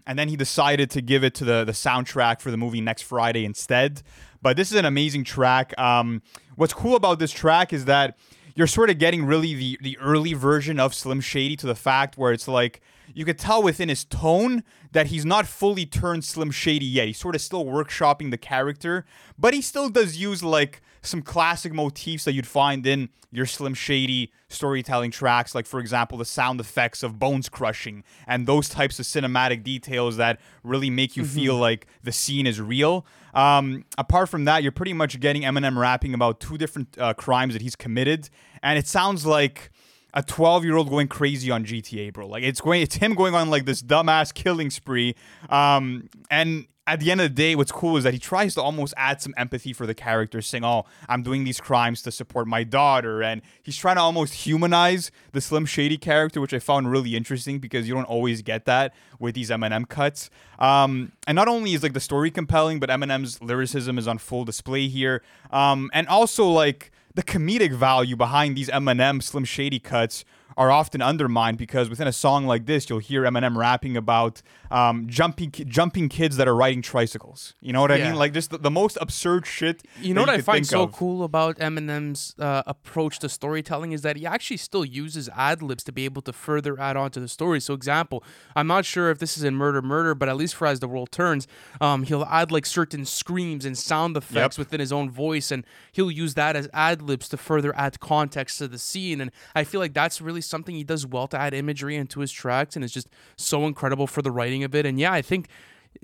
and 0.07 0.17
then 0.17 0.29
he 0.29 0.37
decided 0.37 0.89
to 0.91 1.01
give 1.01 1.23
it 1.23 1.35
to 1.35 1.43
the 1.43 1.65
the 1.65 1.73
soundtrack 1.73 2.39
for 2.39 2.49
the 2.49 2.55
movie 2.55 2.79
next 2.79 3.01
Friday 3.01 3.43
instead. 3.43 4.01
But 4.41 4.55
this 4.55 4.71
is 4.71 4.77
an 4.77 4.85
amazing 4.85 5.25
track. 5.25 5.77
Um, 5.77 6.21
what's 6.55 6.73
cool 6.73 6.95
about 6.95 7.19
this 7.19 7.31
track 7.31 7.73
is 7.73 7.85
that 7.85 8.17
you're 8.57 8.67
sort 8.67 8.89
of 8.89 8.97
getting 8.97 9.23
really 9.23 9.53
the 9.53 9.77
the 9.81 9.97
early 9.99 10.33
version 10.33 10.79
of 10.79 10.93
Slim 10.93 11.21
Shady 11.21 11.55
to 11.57 11.67
the 11.67 11.75
fact 11.75 12.17
where 12.17 12.33
it's 12.33 12.47
like 12.47 12.81
you 13.13 13.23
could 13.23 13.37
tell 13.37 13.61
within 13.61 13.87
his 13.87 14.03
tone 14.03 14.63
that 14.93 15.07
he's 15.07 15.25
not 15.25 15.45
fully 15.45 15.85
turned 15.85 16.25
Slim 16.25 16.49
Shady 16.49 16.85
yet. 16.85 17.05
He's 17.05 17.19
sort 17.19 17.35
of 17.35 17.41
still 17.41 17.65
workshopping 17.65 18.31
the 18.31 18.37
character, 18.37 19.05
but 19.37 19.53
he 19.53 19.61
still 19.61 19.89
does 19.89 20.17
use 20.17 20.41
like 20.43 20.81
some 21.07 21.21
classic 21.21 21.73
motifs 21.73 22.25
that 22.25 22.33
you'd 22.33 22.47
find 22.47 22.85
in 22.85 23.09
your 23.31 23.45
Slim 23.45 23.73
Shady 23.73 24.31
storytelling 24.49 25.11
tracks, 25.11 25.53
like 25.53 25.65
for 25.65 25.79
example 25.79 26.17
the 26.17 26.25
sound 26.25 26.59
effects 26.59 27.03
of 27.03 27.19
bones 27.19 27.49
crushing 27.49 28.03
and 28.27 28.47
those 28.47 28.69
types 28.69 28.99
of 28.99 29.05
cinematic 29.05 29.63
details 29.63 30.17
that 30.17 30.39
really 30.63 30.89
make 30.89 31.17
you 31.17 31.25
feel 31.25 31.55
like 31.55 31.87
the 32.03 32.11
scene 32.11 32.47
is 32.47 32.61
real. 32.61 33.05
Um, 33.33 33.85
apart 33.97 34.29
from 34.29 34.45
that, 34.45 34.63
you're 34.63 34.71
pretty 34.71 34.93
much 34.93 35.19
getting 35.19 35.43
Eminem 35.43 35.77
rapping 35.77 36.13
about 36.13 36.39
two 36.39 36.57
different 36.57 36.97
uh, 36.97 37.13
crimes 37.13 37.53
that 37.53 37.61
he's 37.61 37.75
committed, 37.75 38.29
and 38.63 38.79
it 38.79 38.87
sounds 38.87 39.25
like 39.25 39.71
a 40.13 40.23
12 40.23 40.65
year 40.65 40.75
old 40.75 40.89
going 40.89 41.07
crazy 41.07 41.51
on 41.51 41.63
GTA, 41.65 42.13
bro. 42.13 42.27
Like 42.27 42.43
it's 42.43 42.61
going, 42.61 42.81
it's 42.81 42.95
him 42.95 43.13
going 43.13 43.35
on 43.35 43.49
like 43.49 43.65
this 43.65 43.83
dumbass 43.83 44.33
killing 44.33 44.69
spree. 44.69 45.15
Um, 45.49 46.09
and 46.31 46.65
at 46.87 47.01
the 47.01 47.11
end 47.11 47.19
of 47.19 47.25
the 47.25 47.35
day, 47.35 47.53
what's 47.53 47.71
cool 47.71 47.97
is 47.97 48.05
that 48.05 48.13
he 48.13 48.19
tries 48.19 48.55
to 48.55 48.61
almost 48.61 48.93
add 48.95 49.21
some 49.21 49.33
empathy 49.35 49.73
for 49.73 49.85
the 49.85 49.93
character, 49.93 50.41
saying, 50.41 50.63
"Oh, 50.63 50.85
I'm 51.09 51.21
doing 51.21 51.43
these 51.43 51.59
crimes 51.59 52.01
to 52.03 52.11
support 52.11 52.47
my 52.47 52.63
daughter," 52.63 53.21
and 53.21 53.41
he's 53.61 53.75
trying 53.75 53.97
to 53.97 54.01
almost 54.01 54.33
humanize 54.33 55.11
the 55.33 55.41
Slim 55.41 55.65
Shady 55.65 55.97
character, 55.97 56.39
which 56.39 56.53
I 56.53 56.59
found 56.59 56.89
really 56.89 57.15
interesting 57.15 57.59
because 57.59 57.87
you 57.87 57.93
don't 57.93 58.05
always 58.05 58.41
get 58.41 58.65
that 58.65 58.95
with 59.19 59.35
these 59.35 59.49
Eminem 59.49 59.87
cuts. 59.87 60.29
Um, 60.59 61.11
and 61.27 61.35
not 61.35 61.49
only 61.49 61.73
is 61.73 61.83
like 61.83 61.93
the 61.93 61.99
story 61.99 62.31
compelling, 62.31 62.79
but 62.79 62.89
Eminem's 62.89 63.41
lyricism 63.41 63.97
is 63.97 64.07
on 64.07 64.17
full 64.17 64.45
display 64.45 64.87
here, 64.87 65.21
um, 65.51 65.91
and 65.93 66.07
also 66.07 66.47
like 66.47 66.91
the 67.15 67.23
comedic 67.23 67.73
value 67.73 68.15
behind 68.15 68.55
these 68.55 68.69
Eminem 68.69 69.21
Slim 69.21 69.43
Shady 69.43 69.79
cuts 69.79 70.23
are 70.55 70.71
often 70.71 71.01
undermined 71.01 71.57
because 71.57 71.89
within 71.89 72.07
a 72.07 72.13
song 72.13 72.45
like 72.47 72.65
this, 72.65 72.89
you'll 72.89 72.99
hear 72.99 73.23
Eminem 73.23 73.55
rapping 73.55 73.95
about 73.95 74.41
um, 74.71 75.07
jumping 75.07 75.51
jumping 75.51 76.09
kids 76.09 76.37
that 76.37 76.47
are 76.47 76.55
riding 76.55 76.81
tricycles. 76.81 77.53
You 77.61 77.73
know 77.73 77.81
what 77.81 77.91
I 77.91 77.97
mean? 77.97 78.15
Like 78.15 78.33
just 78.33 78.51
the, 78.51 78.57
the 78.57 78.71
most 78.71 78.97
absurd 79.01 79.45
shit. 79.45 79.83
You 80.01 80.13
know 80.13 80.21
what 80.21 80.29
I 80.29 80.41
find 80.41 80.65
so 80.65 80.83
of. 80.83 80.91
cool 80.91 81.23
about 81.23 81.57
Eminem's 81.57 82.35
uh, 82.39 82.63
approach 82.65 83.19
to 83.19 83.29
storytelling 83.29 83.91
is 83.91 84.01
that 84.01 84.15
he 84.17 84.25
actually 84.25 84.57
still 84.57 84.85
uses 84.85 85.29
ad 85.35 85.61
libs 85.61 85.83
to 85.85 85.91
be 85.91 86.05
able 86.05 86.21
to 86.23 86.33
further 86.33 86.79
add 86.79 86.97
on 86.97 87.11
to 87.11 87.19
the 87.19 87.27
story. 87.27 87.59
So, 87.59 87.73
example, 87.73 88.23
I'm 88.55 88.67
not 88.67 88.85
sure 88.85 89.09
if 89.09 89.19
this 89.19 89.37
is 89.37 89.43
in 89.43 89.55
Murder 89.55 89.81
Murder, 89.81 90.15
but 90.15 90.29
at 90.29 90.37
least 90.37 90.55
for 90.55 90.67
As 90.67 90.79
the 90.79 90.87
World 90.87 91.11
Turns, 91.11 91.47
um, 91.81 92.03
he'll 92.03 92.25
add 92.25 92.51
like 92.51 92.65
certain 92.65 93.05
screams 93.05 93.65
and 93.65 93.77
sound 93.77 94.17
effects 94.17 94.57
Yep. 94.57 94.57
within 94.57 94.79
his 94.79 94.91
own 94.91 95.09
voice, 95.09 95.51
and 95.51 95.65
he'll 95.91 96.11
use 96.11 96.33
that 96.35 96.55
as 96.55 96.69
ad 96.73 97.01
libs 97.01 97.29
to 97.29 97.37
further 97.37 97.75
add 97.75 97.99
context 97.99 98.57
to 98.59 98.67
the 98.67 98.77
scene. 98.77 99.21
And 99.21 99.31
I 99.55 99.63
feel 99.63 99.79
like 99.79 99.93
that's 99.93 100.21
really 100.21 100.41
something 100.41 100.75
he 100.75 100.83
does 100.83 101.05
well 101.05 101.27
to 101.27 101.37
add 101.39 101.53
imagery 101.53 101.95
into 101.95 102.19
his 102.19 102.31
tracks, 102.31 102.75
and 102.75 102.83
it's 102.85 102.93
just 102.93 103.09
so 103.35 103.65
incredible 103.65 104.07
for 104.07 104.21
the 104.21 104.31
writing 104.31 104.56
of 104.63 104.75
it. 104.75 104.85
And 104.85 104.99
yeah, 104.99 105.11
I 105.11 105.21
think 105.21 105.47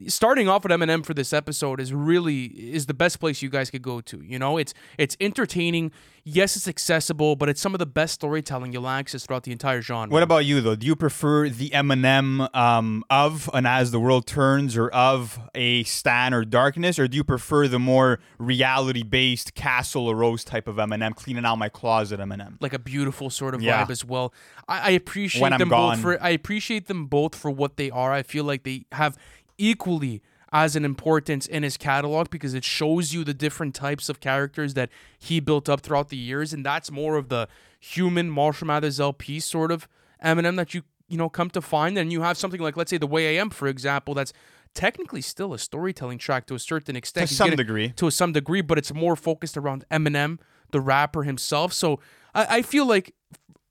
starting 0.07 0.47
off 0.49 0.63
with 0.63 0.71
Eminem 0.71 1.05
for 1.05 1.13
this 1.13 1.33
episode 1.33 1.79
is 1.79 1.93
really 1.93 2.45
is 2.45 2.85
the 2.87 2.93
best 2.93 3.19
place 3.19 3.41
you 3.41 3.49
guys 3.49 3.69
could 3.69 3.81
go 3.81 4.01
to. 4.01 4.21
You 4.21 4.39
know, 4.39 4.57
it's 4.57 4.73
it's 4.97 5.15
entertaining. 5.19 5.91
Yes, 6.25 6.55
it's 6.55 6.69
accessible, 6.69 7.35
but 7.35 7.49
it's 7.49 7.59
some 7.59 7.75
of 7.75 7.79
the 7.79 7.85
best 7.85 8.13
storytelling 8.13 8.71
you'll 8.71 8.87
access 8.87 9.25
throughout 9.25 9.43
the 9.43 9.51
entire 9.51 9.81
genre. 9.81 10.09
What 10.13 10.23
about 10.23 10.45
you 10.45 10.61
though? 10.61 10.75
Do 10.75 10.87
you 10.87 10.95
prefer 10.95 11.49
the 11.49 11.69
Eminem 11.71 12.47
um, 12.55 13.03
of 13.09 13.49
an 13.53 13.65
As 13.65 13.91
the 13.91 13.99
World 13.99 14.25
Turns 14.25 14.77
or 14.77 14.87
of 14.91 15.37
a 15.53 15.83
Stan 15.83 16.33
or 16.33 16.45
Darkness, 16.45 16.97
or 16.97 17.09
do 17.09 17.17
you 17.17 17.25
prefer 17.25 17.67
the 17.67 17.77
more 17.79 18.19
reality-based 18.67 19.53
Castle 19.53 20.07
or 20.07 20.15
Rose 20.15 20.43
type 20.45 20.67
of 20.67 20.77
Eminem, 20.77 21.13
cleaning 21.15 21.43
out 21.45 21.57
my 21.57 21.67
closet 21.69 22.19
Eminem? 22.21 22.55
like 22.61 22.73
a 22.73 22.79
beautiful 22.79 23.29
sort 23.29 23.53
of 23.53 23.61
Yeah. 23.61 23.83
vibe 23.85 23.89
as 23.89 24.05
well. 24.05 24.33
I, 24.67 24.79
I 24.79 24.89
appreciate 24.91 25.57
them 25.57 25.67
gone. 25.69 25.95
both 25.95 26.01
for 26.01 26.23
I 26.23 26.29
appreciate 26.29 26.87
them 26.87 27.07
both 27.07 27.35
for 27.35 27.51
what 27.51 27.75
they 27.77 27.89
are. 27.91 28.13
I 28.13 28.23
feel 28.23 28.45
like 28.45 28.63
they 28.63 28.85
have 28.93 29.17
equally 29.69 30.21
as 30.51 30.75
an 30.75 30.85
importance 30.85 31.47
in 31.47 31.63
his 31.63 31.77
catalog 31.77 32.29
because 32.29 32.53
it 32.53 32.63
shows 32.63 33.11
you 33.13 33.23
the 33.23 33.33
different 33.33 33.73
types 33.73 34.07
of 34.09 34.19
characters 34.19 34.75
that 34.75 34.89
he 35.17 35.39
built 35.39 35.67
up 35.67 35.81
throughout 35.81 36.09
the 36.09 36.17
years, 36.17 36.53
and 36.53 36.63
that's 36.65 36.91
more 36.91 37.15
of 37.15 37.29
the 37.29 37.47
human 37.79 38.29
Marshall 38.29 38.67
Mathers 38.67 38.99
LP 38.99 39.39
sort 39.39 39.71
of 39.71 39.87
Eminem 40.23 40.55
that 40.57 40.73
you 40.73 40.83
you 41.07 41.17
know 41.17 41.27
come 41.29 41.49
to 41.49 41.61
find. 41.61 41.97
And 41.97 42.11
you 42.11 42.21
have 42.21 42.37
something 42.37 42.61
like 42.61 42.77
let's 42.77 42.89
say 42.91 42.97
the 42.97 43.07
Way 43.07 43.35
I 43.37 43.41
Am, 43.41 43.49
for 43.49 43.67
example, 43.67 44.13
that's 44.13 44.31
technically 44.75 45.21
still 45.21 45.53
a 45.53 45.59
storytelling 45.59 46.17
track 46.19 46.45
to 46.47 46.55
a 46.55 46.59
certain 46.59 46.95
extent. 46.95 47.27
To 47.27 47.31
He's 47.31 47.37
some 47.37 47.45
getting- 47.49 47.57
degree. 47.65 47.89
to 47.95 48.11
some 48.11 48.31
degree, 48.31 48.61
but 48.61 48.77
it's 48.77 48.93
more 48.93 49.15
focused 49.15 49.57
around 49.57 49.85
Eminem, 49.91 50.39
the 50.71 50.79
rapper 50.81 51.23
himself. 51.23 51.73
So 51.73 51.99
I, 52.35 52.57
I 52.57 52.61
feel 52.61 52.85
like 52.85 53.13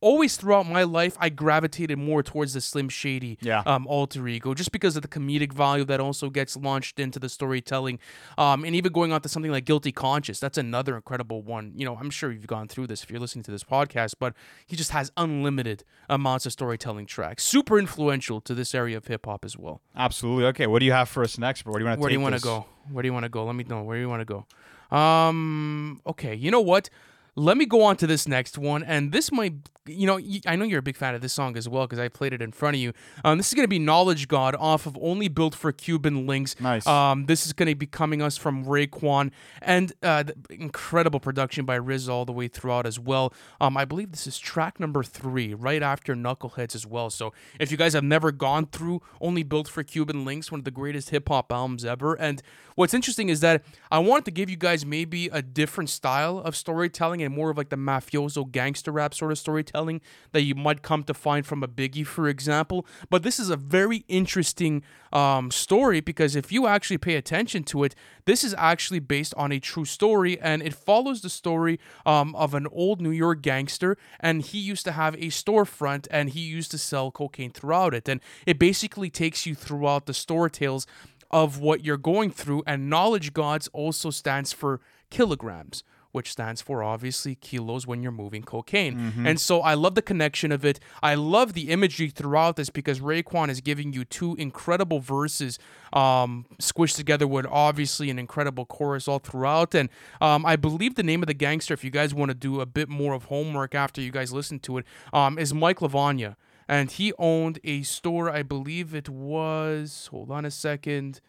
always 0.02 0.37
throughout 0.37 0.68
my 0.68 0.82
life, 0.82 1.16
I 1.18 1.30
gravitated 1.30 1.97
more 1.99 2.23
towards 2.23 2.52
the 2.52 2.61
Slim 2.61 2.90
Shady 2.90 3.38
Yeah. 3.40 3.62
um, 3.64 3.87
alter 3.87 4.28
ego, 4.28 4.52
just 4.52 4.71
because 4.73 4.97
of 4.97 5.02
the 5.02 5.09
comedic 5.09 5.52
value 5.52 5.85
that 5.87 6.00
also 6.00 6.28
gets 6.28 6.56
launched 6.56 7.00
into 7.00 7.18
the 7.18 7.30
storytelling. 7.30 7.99
Um, 8.37 8.64
and 8.64 8.75
even 8.76 8.92
going 8.92 9.12
on 9.12 9.23
to 9.23 9.28
something 9.30 9.50
like 9.50 9.64
Guilty 9.64 9.92
Conscious, 9.92 10.38
that's 10.38 10.59
another 10.59 10.97
incredible 10.97 11.40
one. 11.40 11.73
You 11.75 11.87
know, 11.87 11.97
I'm 11.97 12.11
sure 12.11 12.30
you've 12.30 12.47
gone 12.47 12.68
through 12.68 12.88
this 12.88 13.02
if 13.02 13.11
you're 13.11 13.21
listening 13.21 13.44
to 13.44 13.50
this 13.50 13.64
podcast, 13.64 14.16
but 14.18 14.35
he 14.66 14.76
just 14.76 14.90
has 14.90 15.11
unlimited 15.16 15.85
amounts 16.11 16.44
of 16.44 16.52
storytelling 16.52 17.06
tracks. 17.06 17.44
Super 17.44 17.78
influential 17.78 18.40
to 18.42 18.54
this 18.54 18.75
area 18.75 18.97
of 18.99 19.06
hip 19.06 19.25
hop 19.25 19.44
as 19.44 19.56
well. 19.56 19.80
Absolutely. 19.97 20.44
Okay, 20.47 20.66
what 20.66 20.80
do 20.80 20.85
you 20.87 20.92
have 20.92 21.09
for 21.09 21.23
us 21.23 21.38
next? 21.38 21.62
Bro? 21.62 21.73
Where 21.73 21.78
do 21.80 21.85
you 21.85 21.88
want 21.88 21.97
to 21.99 22.00
Where 22.02 22.09
do 22.11 22.14
you 22.14 22.21
want 22.21 22.35
to 22.35 22.40
go? 22.42 22.66
Where 22.90 23.02
do 23.02 23.06
you 23.09 23.12
want 23.12 23.25
to 23.25 23.28
go? 23.28 23.44
Let 23.44 23.54
me 23.54 23.64
know. 23.64 23.82
Where 23.85 23.97
do 23.97 24.00
you 24.00 24.09
want 24.09 24.21
to 24.21 24.25
go? 24.25 24.97
Um. 24.97 26.00
Okay. 26.06 26.35
You 26.35 26.50
know 26.50 26.61
what? 26.61 26.90
Let 27.35 27.56
me 27.56 27.64
go 27.64 27.82
on 27.82 27.97
to 27.97 28.06
this 28.06 28.28
next 28.28 28.59
one, 28.59 28.82
and 28.82 29.11
this 29.11 29.32
might, 29.32 29.54
you 29.86 30.06
know, 30.06 30.20
I 30.46 30.54
know 30.54 30.64
you're 30.64 30.78
a 30.78 30.82
big 30.82 30.96
fan 30.96 31.14
of 31.14 31.22
this 31.22 31.32
song 31.32 31.56
as 31.56 31.68
well 31.68 31.86
because 31.86 31.98
I 31.98 32.08
played 32.08 32.32
it 32.32 32.40
in 32.40 32.52
front 32.52 32.76
of 32.76 32.80
you. 32.80 32.92
Um, 33.24 33.38
this 33.38 33.48
is 33.48 33.54
gonna 33.54 33.66
be 33.66 33.80
Knowledge 33.80 34.28
God 34.28 34.54
off 34.54 34.86
of 34.86 34.96
Only 35.00 35.26
Built 35.28 35.54
for 35.54 35.72
Cuban 35.72 36.26
Links. 36.26 36.58
Nice. 36.60 36.86
Um, 36.86 37.26
this 37.26 37.46
is 37.46 37.52
gonna 37.52 37.74
be 37.74 37.86
coming 37.86 38.22
us 38.22 38.36
from 38.36 38.64
Raekwon, 38.64 39.32
and 39.60 39.92
uh, 40.02 40.22
the 40.22 40.34
incredible 40.50 41.18
production 41.18 41.64
by 41.64 41.78
RZA 41.78 42.10
all 42.10 42.24
the 42.24 42.32
way 42.32 42.46
throughout 42.46 42.86
as 42.86 43.00
well. 43.00 43.32
Um, 43.60 43.76
I 43.76 43.84
believe 43.84 44.12
this 44.12 44.26
is 44.26 44.38
track 44.38 44.78
number 44.78 45.02
three, 45.02 45.52
right 45.52 45.82
after 45.82 46.14
Knuckleheads 46.14 46.76
as 46.76 46.86
well. 46.86 47.10
So 47.10 47.32
if 47.58 47.72
you 47.72 47.76
guys 47.76 47.94
have 47.94 48.04
never 48.04 48.30
gone 48.30 48.66
through 48.66 49.02
Only 49.20 49.42
Built 49.42 49.66
for 49.66 49.82
Cuban 49.82 50.24
Links, 50.24 50.52
one 50.52 50.60
of 50.60 50.64
the 50.64 50.70
greatest 50.70 51.10
hip 51.10 51.28
hop 51.28 51.50
albums 51.50 51.84
ever, 51.84 52.14
and 52.14 52.40
what's 52.76 52.94
interesting 52.94 53.28
is 53.28 53.40
that 53.40 53.64
I 53.90 53.98
wanted 53.98 54.26
to 54.26 54.30
give 54.30 54.48
you 54.48 54.56
guys 54.56 54.86
maybe 54.86 55.26
a 55.26 55.42
different 55.42 55.90
style 55.90 56.38
of 56.38 56.54
storytelling 56.54 57.20
and 57.20 57.34
more 57.34 57.50
of 57.50 57.56
like 57.56 57.70
the 57.70 57.76
mafioso 57.76 58.48
gangster 58.50 58.92
rap 58.92 59.12
sort 59.12 59.32
of 59.32 59.38
storytelling 59.38 59.72
that 59.75 60.43
you 60.43 60.55
might 60.55 60.83
come 60.83 61.05
to 61.05 61.14
find 61.14 61.47
from 61.47 61.62
a 61.62 61.69
Biggie, 61.69 62.07
for 62.07 62.29
example. 62.29 62.87
But 63.11 63.23
this 63.23 63.38
is 63.38 63.50
a 63.50 63.57
very 63.57 64.05
interesting 64.09 64.83
um, 65.12 65.50
story 65.50 66.00
because 66.00 66.37
if 66.37 66.50
you 66.50 66.67
actually 66.67 66.99
pay 66.99 67.17
attention 67.17 67.64
to 67.64 67.85
it, 67.85 67.95
this 68.25 68.45
is 68.45 68.55
actually 68.57 69.00
based 69.00 69.35
on 69.37 69.52
a 69.52 69.61
true 69.61 69.85
story 69.85 70.41
and 70.41 70.62
it 70.62 70.75
follows 70.75 71.21
the 71.21 71.29
story 71.29 71.79
um, 72.07 72.35
of 72.37 72.55
an 72.55 72.67
old 72.73 73.00
New 73.00 73.11
York 73.11 73.43
gangster 73.43 73.97
and 74.21 74.43
he 74.43 74.59
used 74.59 74.85
to 74.85 74.93
have 74.93 75.14
a 75.14 75.29
storefront 75.29 76.07
and 76.11 76.31
he 76.31 76.41
used 76.41 76.71
to 76.71 76.79
sell 76.79 77.11
cocaine 77.11 77.50
throughout 77.50 77.95
it. 77.95 78.09
And 78.09 78.21
it 78.47 78.59
basically 78.59 79.11
takes 79.11 79.47
you 79.47 79.55
throughout 79.55 80.07
the 80.07 80.14
story 80.14 80.50
tales 80.50 80.87
of 81.31 81.59
what 81.59 81.85
you're 81.85 81.97
going 81.97 82.31
through. 82.31 82.62
And 82.67 82.91
knowledge 82.91 83.33
gods 83.33 83.69
also 83.73 84.11
stands 84.11 84.52
for 84.52 84.81
kilograms, 85.11 85.83
which 86.12 86.31
stands 86.31 86.62
for 86.62 86.83
obviously 86.83 87.35
kilos 87.35 87.87
when 87.87 88.02
you're 88.02 88.12
moving 88.12 88.42
cocaine. 88.42 89.12
And 89.26 89.40
so 89.40 89.61
I 89.61 89.75
love 89.75 89.95
the 89.95 90.02
connection 90.02 90.52
of 90.52 90.64
it. 90.64 90.78
I 91.02 91.14
love 91.14 91.54
the 91.54 91.71
imagery 91.71 92.09
throughout 92.11 92.57
this 92.57 92.71
because 92.71 93.00
Raekwon 93.00 93.49
is 93.49 93.61
giving 93.61 93.92
you 93.92 94.04
two 94.04 94.35
incredible 94.37 95.00
verses 95.00 95.59
um, 95.92 96.47
squished 96.61 96.97
together 96.97 97.26
with 97.26 97.47
obviously 97.47 98.11
an 98.11 98.19
incredible 98.19 98.66
chorus 98.66 99.09
all 99.09 99.19
throughout. 99.19 99.75
And 99.75 99.88
um, 100.21 100.47
I 100.47 100.57
believe 100.57 100.95
the 100.95 101.02
name 101.02 101.23
of 101.23 101.26
the 101.26 101.35
gangster, 101.35 101.75
if 101.75 101.83
you 101.83 101.90
guys 101.90 102.14
want 102.14 102.31
to 102.31 102.35
do 102.35 102.61
a 102.61 102.66
bit 102.66 102.88
more 102.88 103.14
of 103.14 103.25
homework 103.25 103.75
after 103.75 104.00
you 104.00 104.11
guys 104.11 104.33
listen 104.33 104.59
to 104.61 104.78
it, 104.78 104.85
um, 105.12 105.38
is 105.38 105.52
Mike 105.52 105.78
Lavagna 105.81 106.37
and 106.69 106.90
he 106.92 107.12
owned 107.19 107.59
a 107.64 107.83
store. 107.83 108.31
I 108.31 108.42
believe 108.42 108.95
it 108.95 109.09
was. 109.09 110.09
Hold 110.11 110.31
on 110.31 110.45
a 110.45 110.50
second. 110.50 111.21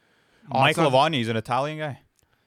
Mike 0.49 0.75
Lavagna, 0.91 1.15
he's 1.15 1.29
an 1.29 1.37
Italian 1.37 1.79
guy. 1.79 2.01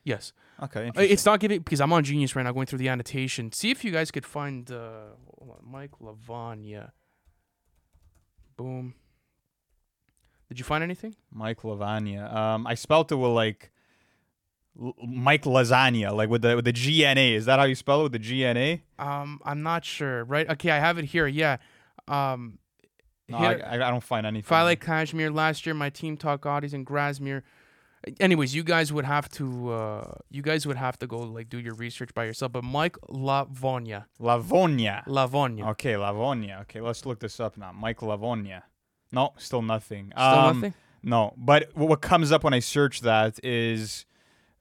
Yes, 0.05 0.33
Okay, 0.62 0.90
it's 0.96 1.26
not 1.26 1.38
giving 1.40 1.58
because 1.58 1.80
I'm 1.82 1.92
on 1.92 2.02
Genius 2.02 2.34
right 2.34 2.42
now, 2.42 2.52
going 2.52 2.66
through 2.66 2.78
the 2.78 2.88
annotation. 2.88 3.52
See 3.52 3.70
if 3.70 3.84
you 3.84 3.90
guys 3.90 4.10
could 4.10 4.25
find 4.25 4.70
uh, 4.70 5.00
Mike 5.62 5.90
Lavagna. 6.00 6.92
Boom. 8.56 8.94
Did 10.48 10.58
you 10.58 10.64
find 10.64 10.82
anything? 10.82 11.14
Mike 11.32 11.60
Lavagna. 11.62 12.32
Um, 12.34 12.66
I 12.66 12.75
spelt 12.75 13.12
it 13.12 13.16
with 13.16 13.32
like 13.32 13.70
L- 14.80 14.94
Mike 15.06 15.42
Lasagna, 15.42 16.14
like 16.14 16.30
with 16.30 16.42
the 16.42 16.56
with 16.56 16.64
the 16.64 16.72
G 16.72 17.04
N 17.04 17.18
A. 17.18 17.34
Is 17.34 17.44
that 17.46 17.58
how 17.58 17.64
you 17.66 17.75
spell 17.75 18.00
it 18.00 18.04
with 18.04 18.12
the 18.12 18.18
G 18.18 18.44
N 18.44 18.56
A? 18.56 18.82
Um, 18.98 19.40
I'm 19.44 19.62
not 19.62 19.84
sure. 19.84 20.25
Right? 20.25 20.48
Okay, 20.48 20.70
I 20.70 20.78
have 20.78 20.96
it 20.98 21.04
here. 21.06 21.26
Yeah. 21.26 21.58
Um, 22.08 22.58
No, 23.28 23.38
here- 23.38 23.62
I, 23.68 23.75
I 23.75 23.90
don't 23.90 24.02
find 24.04 24.25
anything. 24.25 24.56
Like 24.56 24.80
Kashmir 24.80 25.30
last 25.30 25.66
year, 25.66 25.75
my 25.75 25.90
team 25.90 26.16
talk 26.16 26.42
Audis 26.42 26.72
and 26.72 26.86
Grasmere. 26.86 27.42
Anyways, 28.21 28.55
you 28.55 28.62
guys 28.62 28.93
would 28.93 29.05
have 29.05 29.29
to 29.31 29.71
uh, 29.73 30.15
you 30.31 30.43
guys 30.43 30.67
would 30.67 30.76
have 30.76 30.99
to 31.00 31.07
go 31.07 31.19
like 31.19 31.49
do 31.49 31.59
your 31.59 31.75
research 31.75 32.15
by 32.15 32.25
yourself. 32.25 32.53
But 32.53 32.62
Mike 32.65 32.97
Lavonia, 33.09 34.05
Lavonia. 34.21 35.05
Lavonia, 35.07 35.69
Okay, 35.71 35.95
Lavonia. 35.95 36.61
Okay, 36.62 36.81
let's 36.81 37.05
look 37.05 37.19
this 37.21 37.41
up 37.41 37.57
now. 37.57 37.73
Mike 37.73 37.99
Lavonia. 37.99 38.62
No, 39.12 39.33
still 39.38 39.62
nothing. 39.62 40.12
still 40.17 40.25
Um, 40.25 40.61
nothing. 40.61 40.75
No, 41.03 41.35
but 41.37 41.71
what 41.76 42.00
comes 42.00 42.33
up 42.33 42.45
when 42.45 42.55
I 42.55 42.61
search 42.61 43.00
that 43.03 43.38
is 43.45 44.07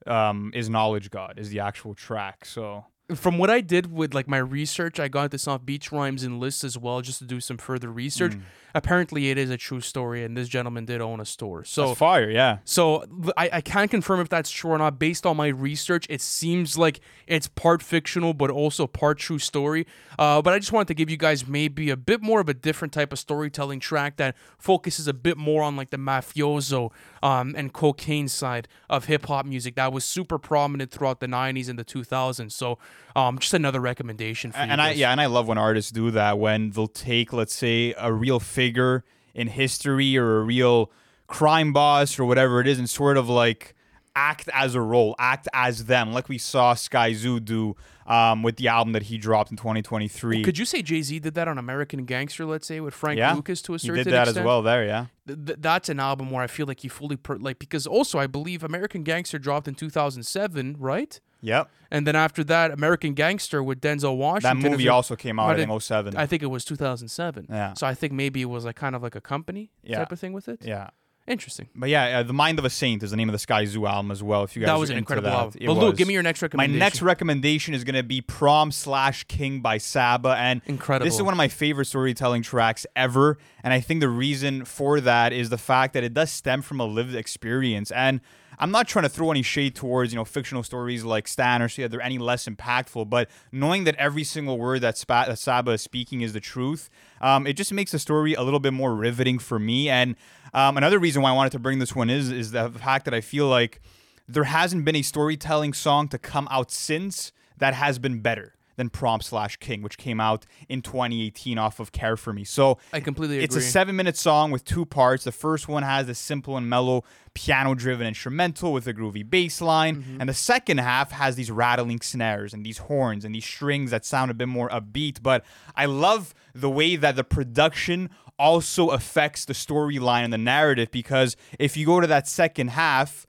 um 0.06 0.50
is 0.54 0.68
Knowledge 0.68 1.10
God 1.10 1.34
is 1.38 1.50
the 1.50 1.60
actual 1.60 1.94
track. 1.94 2.44
So 2.44 2.86
From 3.14 3.38
what 3.38 3.50
I 3.50 3.60
did 3.60 3.92
with 3.92 4.14
like 4.14 4.26
my 4.26 4.38
research, 4.38 4.98
I 4.98 5.06
got 5.06 5.30
this 5.30 5.46
off 5.46 5.64
Beach 5.64 5.92
Rhymes 5.92 6.24
and 6.24 6.40
lists 6.40 6.64
as 6.64 6.76
well, 6.76 7.00
just 7.02 7.20
to 7.20 7.24
do 7.24 7.40
some 7.40 7.56
further 7.56 7.90
research. 7.90 8.32
Mm. 8.32 8.42
Apparently, 8.74 9.30
it 9.30 9.38
is 9.38 9.48
a 9.48 9.56
true 9.56 9.80
story, 9.80 10.24
and 10.24 10.36
this 10.36 10.48
gentleman 10.48 10.84
did 10.84 11.00
own 11.00 11.20
a 11.20 11.24
store. 11.24 11.64
So 11.64 11.86
that's 11.86 11.98
fire, 11.98 12.28
yeah. 12.28 12.58
So 12.64 13.04
I, 13.36 13.48
I 13.54 13.60
can't 13.60 13.90
confirm 13.90 14.20
if 14.20 14.28
that's 14.28 14.50
true 14.50 14.72
or 14.72 14.78
not. 14.78 14.98
Based 14.98 15.24
on 15.24 15.36
my 15.36 15.46
research, 15.46 16.06
it 16.10 16.20
seems 16.20 16.76
like 16.76 17.00
it's 17.26 17.48
part 17.48 17.80
fictional 17.80 18.34
but 18.34 18.50
also 18.50 18.86
part 18.86 19.18
true 19.18 19.38
story. 19.38 19.86
Uh, 20.18 20.42
but 20.42 20.52
I 20.52 20.58
just 20.58 20.72
wanted 20.72 20.88
to 20.88 20.94
give 20.94 21.08
you 21.08 21.16
guys 21.16 21.46
maybe 21.46 21.90
a 21.90 21.96
bit 21.96 22.22
more 22.22 22.40
of 22.40 22.48
a 22.48 22.54
different 22.54 22.92
type 22.92 23.12
of 23.12 23.18
storytelling 23.18 23.80
track 23.80 24.16
that 24.16 24.36
focuses 24.58 25.06
a 25.06 25.14
bit 25.14 25.38
more 25.38 25.62
on 25.62 25.76
like 25.76 25.90
the 25.90 25.96
mafioso 25.96 26.90
um, 27.22 27.54
and 27.56 27.72
cocaine 27.72 28.28
side 28.28 28.68
of 28.90 29.06
hip 29.06 29.26
hop 29.26 29.46
music 29.46 29.76
that 29.76 29.92
was 29.92 30.04
super 30.04 30.38
prominent 30.38 30.90
throughout 30.90 31.20
the 31.20 31.26
90s 31.26 31.68
and 31.68 31.78
the 31.78 31.84
2000s. 31.84 32.52
So 32.52 32.78
um, 33.14 33.38
just 33.38 33.54
another 33.54 33.80
recommendation 33.80 34.52
for 34.52 34.58
you 34.58 34.64
and 34.64 34.80
I 34.80 34.90
guys. 34.90 34.98
yeah, 34.98 35.10
and 35.10 35.20
I 35.20 35.26
love 35.26 35.48
when 35.48 35.58
artists 35.58 35.90
do 35.90 36.10
that 36.12 36.38
when 36.38 36.70
they'll 36.70 36.86
take, 36.86 37.32
let's 37.32 37.54
say, 37.54 37.94
a 37.98 38.12
real 38.12 38.40
figure 38.40 39.04
in 39.34 39.48
history 39.48 40.16
or 40.16 40.38
a 40.38 40.42
real 40.42 40.90
crime 41.26 41.72
boss 41.72 42.18
or 42.18 42.24
whatever 42.24 42.60
it 42.60 42.66
is, 42.66 42.78
and 42.78 42.88
sort 42.88 43.16
of 43.16 43.28
like 43.28 43.74
act 44.14 44.48
as 44.52 44.74
a 44.74 44.80
role, 44.80 45.14
act 45.18 45.46
as 45.52 45.84
them, 45.84 46.12
like 46.12 46.28
we 46.28 46.38
saw 46.38 46.74
Skyzoo 46.74 47.44
do 47.44 47.76
um, 48.06 48.42
with 48.42 48.56
the 48.56 48.68
album 48.68 48.92
that 48.92 49.04
he 49.04 49.18
dropped 49.18 49.50
in 49.50 49.56
2023. 49.56 50.42
Could 50.42 50.58
you 50.58 50.64
say 50.64 50.82
Jay 50.82 51.02
Z 51.02 51.18
did 51.18 51.34
that 51.34 51.48
on 51.48 51.58
American 51.58 52.04
Gangster, 52.04 52.44
let's 52.44 52.66
say, 52.66 52.80
with 52.80 52.94
Frank 52.94 53.18
yeah, 53.18 53.34
Lucas 53.34 53.60
to 53.62 53.74
a 53.74 53.78
he 53.78 53.86
certain 53.86 54.04
did 54.04 54.12
that 54.12 54.22
extent? 54.22 54.38
as 54.38 54.44
well 54.44 54.62
there, 54.62 54.84
yeah. 54.84 55.06
th- 55.26 55.58
that's 55.60 55.88
an 55.88 56.00
album 56.00 56.30
where 56.30 56.42
I 56.42 56.46
feel 56.46 56.66
like 56.66 56.80
he 56.80 56.88
fully 56.88 57.16
per- 57.16 57.36
like 57.36 57.58
because 57.58 57.86
also 57.86 58.18
I 58.18 58.26
believe 58.26 58.62
American 58.64 59.02
Gangster 59.02 59.38
dropped 59.38 59.68
in 59.68 59.74
2007, 59.74 60.76
right? 60.78 61.20
Yep. 61.46 61.70
And 61.90 62.06
then 62.06 62.16
after 62.16 62.42
that, 62.44 62.72
American 62.72 63.14
Gangster 63.14 63.62
with 63.62 63.80
Denzel 63.80 64.16
Washington. 64.16 64.60
That 64.60 64.70
movie 64.70 64.88
also 64.88 65.14
came 65.16 65.38
out 65.38 65.58
in 65.60 65.70
it- 65.70 65.82
07. 65.82 66.16
I 66.16 66.26
think 66.26 66.42
it 66.42 66.46
was 66.46 66.64
2007. 66.64 67.46
Yeah. 67.48 67.74
So 67.74 67.86
I 67.86 67.94
think 67.94 68.12
maybe 68.12 68.42
it 68.42 68.46
was 68.46 68.64
like 68.64 68.76
kind 68.76 68.94
of 68.96 69.02
like 69.02 69.14
a 69.14 69.20
company 69.20 69.70
Yeah. 69.84 69.98
type 69.98 70.12
of 70.12 70.18
thing 70.20 70.32
with 70.32 70.48
it. 70.48 70.60
yeah. 70.64 70.88
Interesting. 71.28 71.66
But 71.74 71.88
yeah, 71.88 72.20
uh, 72.20 72.22
The 72.22 72.32
Mind 72.32 72.60
of 72.60 72.64
a 72.64 72.70
Saint 72.70 73.02
is 73.02 73.10
the 73.10 73.16
name 73.16 73.28
of 73.28 73.32
the 73.32 73.44
Skyzoo 73.44 73.88
album 73.90 74.12
as 74.12 74.22
well. 74.22 74.44
If 74.44 74.54
you 74.54 74.62
guys 74.62 74.68
That 74.68 74.78
was 74.78 74.90
an 74.90 74.96
incredible 74.96 75.28
that. 75.30 75.36
album. 75.36 75.58
It 75.60 75.66
But 75.66 75.72
Luke, 75.72 75.90
was. 75.90 75.98
give 75.98 76.06
me 76.06 76.14
your 76.14 76.22
next 76.22 76.40
recommendation. 76.40 76.78
My 76.78 76.84
next 76.84 77.02
recommendation 77.02 77.74
is 77.74 77.82
going 77.82 77.96
to 77.96 78.04
be 78.04 78.20
Prom 78.20 78.70
slash 78.70 79.24
King 79.24 79.60
by 79.60 79.78
Saba. 79.78 80.36
And 80.38 80.62
Incredible. 80.66 81.04
this 81.04 81.16
is 81.16 81.22
one 81.22 81.34
of 81.34 81.36
my 81.38 81.48
favorite 81.48 81.86
storytelling 81.86 82.42
tracks 82.42 82.86
ever. 82.94 83.38
And 83.66 83.72
I 83.72 83.80
think 83.80 83.98
the 83.98 84.08
reason 84.08 84.64
for 84.64 85.00
that 85.00 85.32
is 85.32 85.50
the 85.50 85.58
fact 85.58 85.94
that 85.94 86.04
it 86.04 86.14
does 86.14 86.30
stem 86.30 86.62
from 86.62 86.78
a 86.78 86.84
lived 86.84 87.16
experience. 87.16 87.90
And 87.90 88.20
I'm 88.60 88.70
not 88.70 88.86
trying 88.86 89.02
to 89.02 89.08
throw 89.08 89.32
any 89.32 89.42
shade 89.42 89.74
towards, 89.74 90.12
you 90.12 90.16
know, 90.16 90.24
fictional 90.24 90.62
stories 90.62 91.02
like 91.02 91.26
Stan 91.26 91.60
or 91.60 91.68
that 91.68 91.90
they're 91.90 92.00
any 92.00 92.18
less 92.18 92.46
impactful, 92.46 93.10
but 93.10 93.28
knowing 93.50 93.82
that 93.82 93.96
every 93.96 94.22
single 94.22 94.56
word 94.56 94.82
that, 94.82 94.96
Spa- 94.96 95.24
that 95.24 95.40
Saba 95.40 95.72
is 95.72 95.82
speaking 95.82 96.20
is 96.20 96.32
the 96.32 96.38
truth, 96.38 96.88
um, 97.20 97.44
it 97.44 97.54
just 97.54 97.72
makes 97.72 97.90
the 97.90 97.98
story 97.98 98.34
a 98.34 98.42
little 98.44 98.60
bit 98.60 98.72
more 98.72 98.94
riveting 98.94 99.40
for 99.40 99.58
me. 99.58 99.88
And 99.88 100.14
um, 100.54 100.76
another 100.76 101.00
reason 101.00 101.22
why 101.22 101.30
I 101.30 101.34
wanted 101.34 101.50
to 101.50 101.58
bring 101.58 101.80
this 101.80 101.92
one 101.92 102.08
is 102.08 102.30
is 102.30 102.52
the 102.52 102.70
fact 102.70 103.04
that 103.06 103.14
I 103.14 103.20
feel 103.20 103.48
like 103.48 103.80
there 104.28 104.44
hasn't 104.44 104.84
been 104.84 104.94
a 104.94 105.02
storytelling 105.02 105.72
song 105.72 106.06
to 106.10 106.18
come 106.18 106.46
out 106.52 106.70
since 106.70 107.32
that 107.56 107.74
has 107.74 107.98
been 107.98 108.20
better 108.20 108.55
than 108.76 108.90
Prom 108.90 109.20
slash 109.20 109.56
King, 109.56 109.82
which 109.82 109.98
came 109.98 110.20
out 110.20 110.46
in 110.68 110.82
2018 110.82 111.58
off 111.58 111.80
of 111.80 111.92
Care 111.92 112.16
for 112.16 112.32
Me. 112.32 112.44
So 112.44 112.78
I 112.92 113.00
completely 113.00 113.36
agree. 113.36 113.44
it's 113.44 113.56
a 113.56 113.60
seven 113.60 113.96
minute 113.96 114.16
song 114.16 114.50
with 114.50 114.64
two 114.64 114.86
parts. 114.86 115.24
The 115.24 115.32
first 115.32 115.68
one 115.68 115.82
has 115.82 116.08
a 116.08 116.14
simple 116.14 116.56
and 116.56 116.68
mellow 116.68 117.04
piano 117.34 117.74
driven 117.74 118.06
instrumental 118.06 118.72
with 118.72 118.86
a 118.86 118.94
groovy 118.94 119.28
bass 119.28 119.60
line. 119.60 119.96
Mm-hmm. 119.96 120.20
And 120.20 120.28
the 120.28 120.34
second 120.34 120.78
half 120.78 121.10
has 121.12 121.36
these 121.36 121.50
rattling 121.50 122.00
snares 122.00 122.54
and 122.54 122.64
these 122.64 122.78
horns 122.78 123.24
and 123.24 123.34
these 123.34 123.44
strings 123.44 123.90
that 123.90 124.04
sound 124.04 124.30
a 124.30 124.34
bit 124.34 124.48
more 124.48 124.68
upbeat. 124.70 125.22
But 125.22 125.44
I 125.74 125.86
love 125.86 126.34
the 126.54 126.70
way 126.70 126.96
that 126.96 127.16
the 127.16 127.24
production 127.24 128.10
also 128.38 128.88
affects 128.88 129.44
the 129.44 129.52
storyline 129.52 130.24
and 130.24 130.32
the 130.32 130.38
narrative 130.38 130.90
because 130.90 131.36
if 131.58 131.76
you 131.76 131.86
go 131.86 132.00
to 132.00 132.06
that 132.06 132.28
second 132.28 132.68
half, 132.68 133.26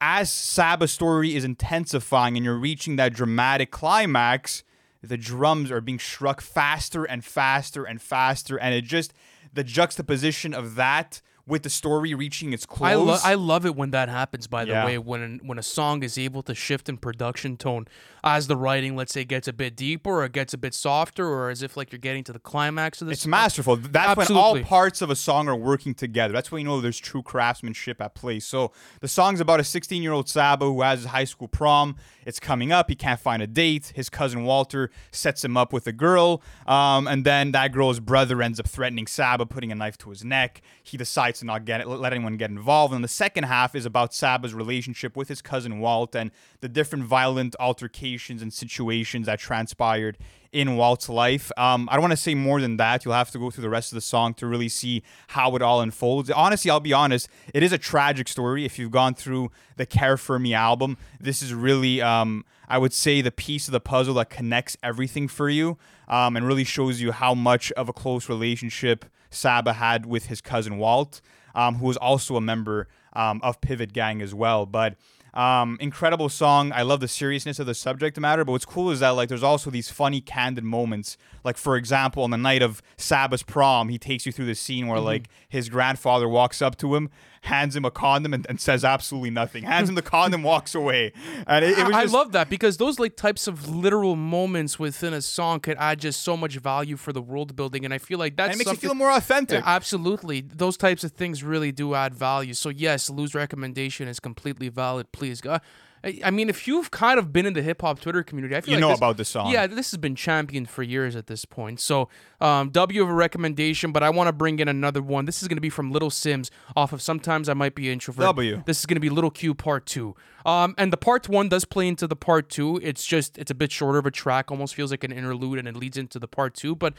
as 0.00 0.32
Saba's 0.32 0.92
story 0.92 1.34
is 1.34 1.44
intensifying 1.44 2.36
and 2.36 2.44
you're 2.44 2.56
reaching 2.56 2.96
that 2.96 3.12
dramatic 3.12 3.70
climax, 3.70 4.62
the 5.02 5.16
drums 5.16 5.70
are 5.70 5.80
being 5.80 5.98
struck 5.98 6.40
faster 6.40 7.04
and 7.04 7.24
faster 7.24 7.84
and 7.84 8.00
faster. 8.02 8.58
And 8.58 8.74
it 8.74 8.82
just, 8.84 9.12
the 9.52 9.64
juxtaposition 9.64 10.52
of 10.54 10.74
that 10.76 11.20
with 11.46 11.62
the 11.62 11.70
story 11.70 12.12
reaching 12.14 12.52
its 12.52 12.66
close. 12.66 12.90
I, 12.90 12.94
lo- 12.94 13.18
I 13.24 13.34
love 13.34 13.64
it 13.64 13.74
when 13.74 13.90
that 13.92 14.08
happens. 14.10 14.46
By 14.46 14.64
the 14.66 14.72
Yeah. 14.72 14.84
way, 14.84 14.98
when 14.98 15.40
when 15.42 15.58
a 15.58 15.62
song 15.62 16.02
is 16.02 16.18
able 16.18 16.42
to 16.42 16.54
shift 16.54 16.88
in 16.90 16.98
production 16.98 17.56
tone 17.56 17.86
as 18.24 18.46
the 18.46 18.56
writing, 18.56 18.96
let's 18.96 19.12
say, 19.12 19.24
gets 19.24 19.48
a 19.48 19.52
bit 19.52 19.76
deeper 19.76 20.10
or 20.10 20.24
it 20.24 20.32
gets 20.32 20.54
a 20.54 20.58
bit 20.58 20.74
softer, 20.74 21.26
or 21.26 21.50
as 21.50 21.62
if 21.62 21.76
like 21.76 21.92
you're 21.92 21.98
getting 21.98 22.24
to 22.24 22.32
the 22.32 22.38
climax 22.38 23.00
of 23.00 23.06
the 23.06 23.12
It's 23.12 23.22
song. 23.22 23.30
masterful. 23.30 23.76
That's 23.76 24.16
when 24.28 24.36
all 24.36 24.58
parts 24.60 25.02
of 25.02 25.10
a 25.10 25.16
song 25.16 25.48
are 25.48 25.56
working 25.56 25.94
together. 25.94 26.32
That's 26.32 26.50
when 26.50 26.62
you 26.62 26.66
know 26.68 26.80
there's 26.80 26.98
true 26.98 27.22
craftsmanship 27.22 28.00
at 28.00 28.14
play. 28.14 28.40
So 28.40 28.72
the 29.00 29.08
song's 29.08 29.40
about 29.40 29.60
a 29.60 29.64
16 29.64 30.02
year 30.02 30.12
old 30.12 30.28
Saba 30.28 30.64
who 30.64 30.82
has 30.82 31.00
his 31.00 31.08
high 31.08 31.24
school 31.24 31.48
prom. 31.48 31.96
It's 32.26 32.40
coming 32.40 32.72
up. 32.72 32.88
He 32.88 32.94
can't 32.96 33.20
find 33.20 33.42
a 33.42 33.46
date. 33.46 33.92
His 33.94 34.08
cousin 34.10 34.44
Walter 34.44 34.90
sets 35.12 35.44
him 35.44 35.56
up 35.56 35.72
with 35.72 35.86
a 35.86 35.92
girl. 35.92 36.42
Um, 36.66 37.06
and 37.06 37.24
then 37.24 37.52
that 37.52 37.72
girl's 37.72 38.00
brother 38.00 38.42
ends 38.42 38.58
up 38.58 38.66
threatening 38.66 39.06
Saba, 39.06 39.46
putting 39.46 39.70
a 39.70 39.74
knife 39.74 39.96
to 39.98 40.10
his 40.10 40.24
neck. 40.24 40.60
He 40.82 40.96
decides 40.96 41.38
to 41.40 41.46
not 41.46 41.64
get 41.64 41.80
it, 41.80 41.88
let 41.88 42.12
anyone 42.12 42.36
get 42.36 42.50
involved. 42.50 42.94
And 42.94 43.04
the 43.04 43.08
second 43.08 43.44
half 43.44 43.74
is 43.74 43.86
about 43.86 44.12
Saba's 44.12 44.54
relationship 44.54 45.16
with 45.16 45.28
his 45.28 45.40
cousin 45.40 45.78
Walt 45.78 46.16
and 46.16 46.30
the 46.60 46.68
different 46.68 47.04
violent 47.04 47.54
altercations 47.60 48.07
and 48.16 48.52
situations 48.52 49.26
that 49.26 49.38
transpired 49.38 50.18
in 50.52 50.76
Walt's 50.76 51.08
life. 51.08 51.52
Um, 51.56 51.88
I 51.90 51.94
don't 51.94 52.02
want 52.02 52.12
to 52.12 52.16
say 52.16 52.34
more 52.34 52.60
than 52.60 52.76
that. 52.78 53.04
You'll 53.04 53.14
have 53.14 53.30
to 53.32 53.38
go 53.38 53.50
through 53.50 53.62
the 53.62 53.68
rest 53.68 53.92
of 53.92 53.96
the 53.96 54.00
song 54.00 54.34
to 54.34 54.46
really 54.46 54.68
see 54.68 55.02
how 55.28 55.54
it 55.56 55.62
all 55.62 55.80
unfolds. 55.80 56.30
Honestly, 56.30 56.70
I'll 56.70 56.80
be 56.80 56.92
honest, 56.92 57.28
it 57.52 57.62
is 57.62 57.72
a 57.72 57.78
tragic 57.78 58.28
story. 58.28 58.64
If 58.64 58.78
you've 58.78 58.90
gone 58.90 59.14
through 59.14 59.50
the 59.76 59.86
Care 59.86 60.16
for 60.16 60.38
Me 60.38 60.54
album, 60.54 60.96
this 61.20 61.42
is 61.42 61.52
really, 61.52 62.00
um, 62.00 62.44
I 62.68 62.78
would 62.78 62.92
say, 62.92 63.20
the 63.20 63.30
piece 63.30 63.68
of 63.68 63.72
the 63.72 63.80
puzzle 63.80 64.14
that 64.14 64.30
connects 64.30 64.76
everything 64.82 65.28
for 65.28 65.50
you 65.50 65.76
um, 66.08 66.36
and 66.36 66.46
really 66.46 66.64
shows 66.64 67.00
you 67.00 67.12
how 67.12 67.34
much 67.34 67.70
of 67.72 67.88
a 67.88 67.92
close 67.92 68.28
relationship 68.28 69.04
Saba 69.30 69.74
had 69.74 70.06
with 70.06 70.26
his 70.26 70.40
cousin 70.40 70.78
Walt, 70.78 71.20
um, 71.54 71.76
who 71.76 71.86
was 71.86 71.98
also 71.98 72.36
a 72.36 72.40
member 72.40 72.88
um, 73.12 73.40
of 73.42 73.60
Pivot 73.60 73.92
Gang 73.92 74.22
as 74.22 74.34
well. 74.34 74.64
But 74.64 74.96
um, 75.34 75.76
incredible 75.80 76.28
song. 76.28 76.72
I 76.72 76.82
love 76.82 77.00
the 77.00 77.08
seriousness 77.08 77.58
of 77.58 77.66
the 77.66 77.74
subject 77.74 78.18
matter, 78.18 78.44
but 78.44 78.52
what's 78.52 78.64
cool 78.64 78.90
is 78.90 79.00
that 79.00 79.10
like 79.10 79.28
there's 79.28 79.42
also 79.42 79.70
these 79.70 79.90
funny, 79.90 80.20
candid 80.20 80.64
moments. 80.64 81.16
Like 81.44 81.56
for 81.56 81.76
example, 81.76 82.22
on 82.24 82.30
the 82.30 82.36
night 82.36 82.62
of 82.62 82.82
Saba's 82.96 83.42
prom, 83.42 83.88
he 83.88 83.98
takes 83.98 84.26
you 84.26 84.32
through 84.32 84.46
the 84.46 84.54
scene 84.54 84.84
Mm-hmm. 84.84 84.90
where 84.92 85.00
like 85.00 85.28
his 85.48 85.68
grandfather 85.68 86.28
walks 86.28 86.62
up 86.62 86.76
to 86.78 86.94
him, 86.94 87.10
hands 87.42 87.76
him 87.76 87.84
a 87.84 87.90
condom, 87.90 88.34
and, 88.34 88.46
and 88.48 88.60
says 88.60 88.84
absolutely 88.84 89.30
nothing. 89.30 89.64
Hands 89.64 89.88
him 89.88 89.94
the 89.94 90.02
condom, 90.02 90.42
walks 90.42 90.74
away, 90.74 91.12
and 91.46 91.64
it, 91.64 91.78
it 91.78 91.86
was 91.86 91.94
I 91.94 92.02
just, 92.02 92.14
love 92.14 92.32
that 92.32 92.50
because 92.50 92.76
those 92.76 92.98
like 92.98 93.16
types 93.16 93.46
of 93.46 93.68
literal 93.68 94.16
moments 94.16 94.78
within 94.78 95.14
a 95.14 95.22
song 95.22 95.60
could 95.60 95.76
add 95.78 96.00
just 96.00 96.22
so 96.22 96.36
much 96.36 96.56
value 96.56 96.96
for 96.96 97.12
the 97.12 97.22
world 97.22 97.56
building, 97.56 97.84
and 97.84 97.92
I 97.94 97.98
feel 97.98 98.18
like 98.18 98.34
it 98.38 98.58
makes 98.58 98.66
you 98.66 98.76
feel 98.76 98.94
more 98.94 99.10
authentic. 99.10 99.60
Yeah, 99.60 99.70
absolutely. 99.70 100.40
Those 100.40 100.76
types 100.76 101.04
of 101.04 101.12
things 101.12 101.42
really 101.42 101.72
do 101.72 101.94
add 101.94 102.14
value. 102.14 102.54
So 102.54 102.68
yes, 102.68 103.10
Lou's 103.10 103.34
recommendation 103.34 104.08
is 104.08 104.20
completely 104.20 104.68
valid. 104.68 105.12
Please 105.12 105.40
go. 105.40 105.58
I 106.08 106.28
I 106.28 106.30
mean, 106.30 106.48
if 106.48 106.66
you've 106.66 106.90
kind 106.90 107.18
of 107.18 107.32
been 107.32 107.46
in 107.46 107.52
the 107.52 107.62
hip 107.62 107.82
hop 107.82 108.00
Twitter 108.00 108.22
community, 108.22 108.56
I 108.56 108.60
feel 108.60 108.70
You 108.72 108.76
like 108.76 108.80
know 108.82 108.88
this- 108.88 108.98
about 108.98 109.16
this 109.16 109.28
song. 109.28 109.50
Yeah, 109.50 109.66
this 109.66 109.90
has 109.90 109.98
been 109.98 110.14
championed 110.16 110.68
for 110.68 110.82
years 110.82 111.14
at 111.16 111.26
this 111.26 111.44
point. 111.44 111.80
So, 111.80 112.08
um, 112.40 112.70
W 112.70 113.02
of 113.02 113.08
a 113.08 113.14
recommendation, 113.14 113.92
but 113.92 114.02
I 114.02 114.10
want 114.10 114.28
to 114.28 114.32
bring 114.32 114.58
in 114.58 114.68
another 114.68 115.02
one. 115.02 115.24
This 115.26 115.42
is 115.42 115.48
going 115.48 115.56
to 115.56 115.60
be 115.62 115.70
from 115.70 115.90
Little 115.92 116.10
Simz 116.10 116.50
off 116.74 116.92
of 116.92 117.02
Sometimes 117.02 117.48
I 117.48 117.54
Might 117.54 117.74
Be 117.74 117.90
Introvert. 117.90 118.22
W. 118.24 118.62
This 118.66 118.78
is 118.80 118.86
going 118.86 118.96
to 118.96 119.00
be 119.00 119.10
Little 119.10 119.30
Q 119.30 119.54
Part 119.54 119.86
Two. 119.86 120.16
Um, 120.46 120.74
and 120.78 120.92
the 120.92 120.96
Part 120.96 121.28
One 121.28 121.48
does 121.48 121.64
play 121.64 121.86
into 121.88 122.06
the 122.06 122.16
Part 122.16 122.48
Two. 122.48 122.80
It's 122.82 123.04
just 123.04 123.36
it's 123.38 123.50
a 123.50 123.54
bit 123.54 123.70
shorter 123.70 123.98
of 123.98 124.06
a 124.06 124.10
track, 124.10 124.50
almost 124.50 124.74
feels 124.74 124.90
like 124.90 125.04
an 125.04 125.12
interlude, 125.12 125.58
and 125.58 125.68
it 125.68 125.76
leads 125.76 125.96
into 125.96 126.18
the 126.18 126.28
Part 126.28 126.54
Two. 126.54 126.74
But 126.74 126.94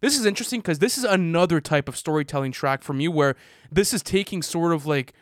this 0.00 0.18
is 0.18 0.24
interesting 0.26 0.60
because 0.60 0.78
this 0.78 0.96
is 0.98 1.04
another 1.04 1.60
type 1.60 1.88
of 1.88 1.96
storytelling 1.96 2.52
track 2.52 2.82
from 2.82 3.00
you 3.00 3.10
where 3.10 3.36
this 3.72 3.92
is 3.94 4.02
taking 4.02 4.42
sort 4.42 4.72
of 4.72 4.86
like 4.86 5.12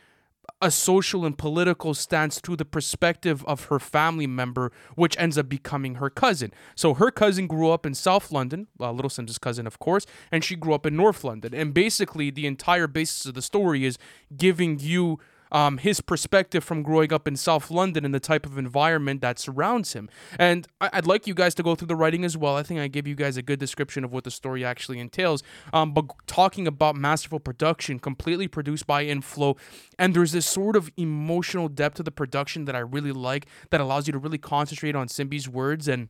a 0.60 0.70
social 0.70 1.24
and 1.24 1.38
political 1.38 1.94
stance 1.94 2.40
through 2.40 2.56
the 2.56 2.64
perspective 2.64 3.44
of 3.46 3.66
her 3.66 3.78
family 3.78 4.26
member, 4.26 4.72
which 4.96 5.16
ends 5.18 5.38
up 5.38 5.48
becoming 5.48 5.96
her 5.96 6.10
cousin. 6.10 6.52
So 6.74 6.94
her 6.94 7.10
cousin 7.10 7.46
grew 7.46 7.70
up 7.70 7.86
in 7.86 7.94
South 7.94 8.32
London, 8.32 8.66
uh, 8.80 8.90
Little 8.90 9.10
Simz' 9.10 9.40
cousin, 9.40 9.66
of 9.66 9.78
course, 9.78 10.04
and 10.32 10.42
she 10.42 10.56
grew 10.56 10.74
up 10.74 10.84
in 10.84 10.96
North 10.96 11.22
London. 11.22 11.54
And 11.54 11.72
basically, 11.72 12.30
the 12.30 12.46
entire 12.46 12.88
basis 12.88 13.26
of 13.26 13.34
the 13.34 13.42
story 13.42 13.84
is 13.84 13.98
giving 14.36 14.80
you 14.80 15.20
um, 15.52 15.78
his 15.78 16.00
perspective 16.00 16.64
from 16.64 16.82
growing 16.82 17.12
up 17.12 17.26
in 17.26 17.36
South 17.36 17.70
London 17.70 18.04
and 18.04 18.14
the 18.14 18.20
type 18.20 18.46
of 18.46 18.58
environment 18.58 19.20
that 19.20 19.38
surrounds 19.38 19.92
him. 19.92 20.08
And 20.38 20.66
I- 20.80 20.90
I'd 20.92 21.06
like 21.06 21.26
you 21.26 21.34
guys 21.34 21.54
to 21.56 21.62
go 21.62 21.74
through 21.74 21.88
the 21.88 21.96
writing 21.96 22.24
as 22.24 22.36
well. 22.36 22.56
I 22.56 22.62
think 22.62 22.80
I 22.80 22.88
gave 22.88 23.06
you 23.06 23.14
guys 23.14 23.36
a 23.36 23.42
good 23.42 23.58
description 23.58 24.04
of 24.04 24.12
what 24.12 24.24
the 24.24 24.30
story 24.30 24.64
actually 24.64 24.98
entails. 24.98 25.42
Um, 25.72 25.92
but 25.92 26.06
talking 26.26 26.66
about 26.66 26.96
masterful 26.96 27.40
production, 27.40 27.98
completely 27.98 28.48
produced 28.48 28.86
by 28.86 29.04
Inflo, 29.04 29.56
and 29.98 30.14
there's 30.14 30.32
this 30.32 30.46
sort 30.46 30.76
of 30.76 30.90
emotional 30.96 31.68
depth 31.68 31.96
to 31.96 32.02
the 32.02 32.10
production 32.10 32.64
that 32.66 32.76
I 32.76 32.80
really 32.80 33.12
like 33.12 33.46
that 33.70 33.80
allows 33.80 34.06
you 34.06 34.12
to 34.12 34.18
really 34.18 34.38
concentrate 34.38 34.94
on 34.94 35.08
Simbi's 35.08 35.48
words 35.48 35.88
and 35.88 36.08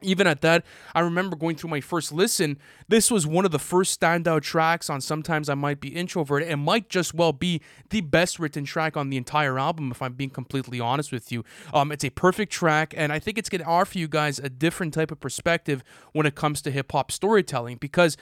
even 0.00 0.26
at 0.26 0.42
that, 0.42 0.64
I 0.94 1.00
remember 1.00 1.34
going 1.34 1.56
through 1.56 1.70
my 1.70 1.80
first 1.80 2.12
listen. 2.12 2.58
This 2.86 3.10
was 3.10 3.26
one 3.26 3.44
of 3.44 3.50
the 3.50 3.58
first 3.58 4.00
standout 4.00 4.42
tracks 4.42 4.88
on 4.88 5.00
Sometimes 5.00 5.48
I 5.48 5.54
Might 5.54 5.80
Be 5.80 5.88
Introvert. 5.88 6.44
It 6.44 6.56
might 6.56 6.88
just 6.88 7.14
well 7.14 7.32
be 7.32 7.60
the 7.90 8.00
best 8.00 8.38
written 8.38 8.64
track 8.64 8.96
on 8.96 9.10
the 9.10 9.16
entire 9.16 9.58
album, 9.58 9.90
if 9.90 10.00
I'm 10.00 10.12
being 10.12 10.30
completely 10.30 10.78
honest 10.78 11.10
with 11.10 11.32
you. 11.32 11.44
Um, 11.74 11.90
it's 11.90 12.04
a 12.04 12.10
perfect 12.10 12.52
track, 12.52 12.94
and 12.96 13.12
I 13.12 13.18
think 13.18 13.38
it's 13.38 13.48
going 13.48 13.62
to 13.62 13.66
offer 13.66 13.98
you 13.98 14.06
guys 14.06 14.38
a 14.38 14.48
different 14.48 14.94
type 14.94 15.10
of 15.10 15.18
perspective 15.18 15.82
when 16.12 16.26
it 16.26 16.36
comes 16.36 16.62
to 16.62 16.70
hip 16.70 16.92
hop 16.92 17.10
storytelling 17.10 17.78
because 17.78 18.16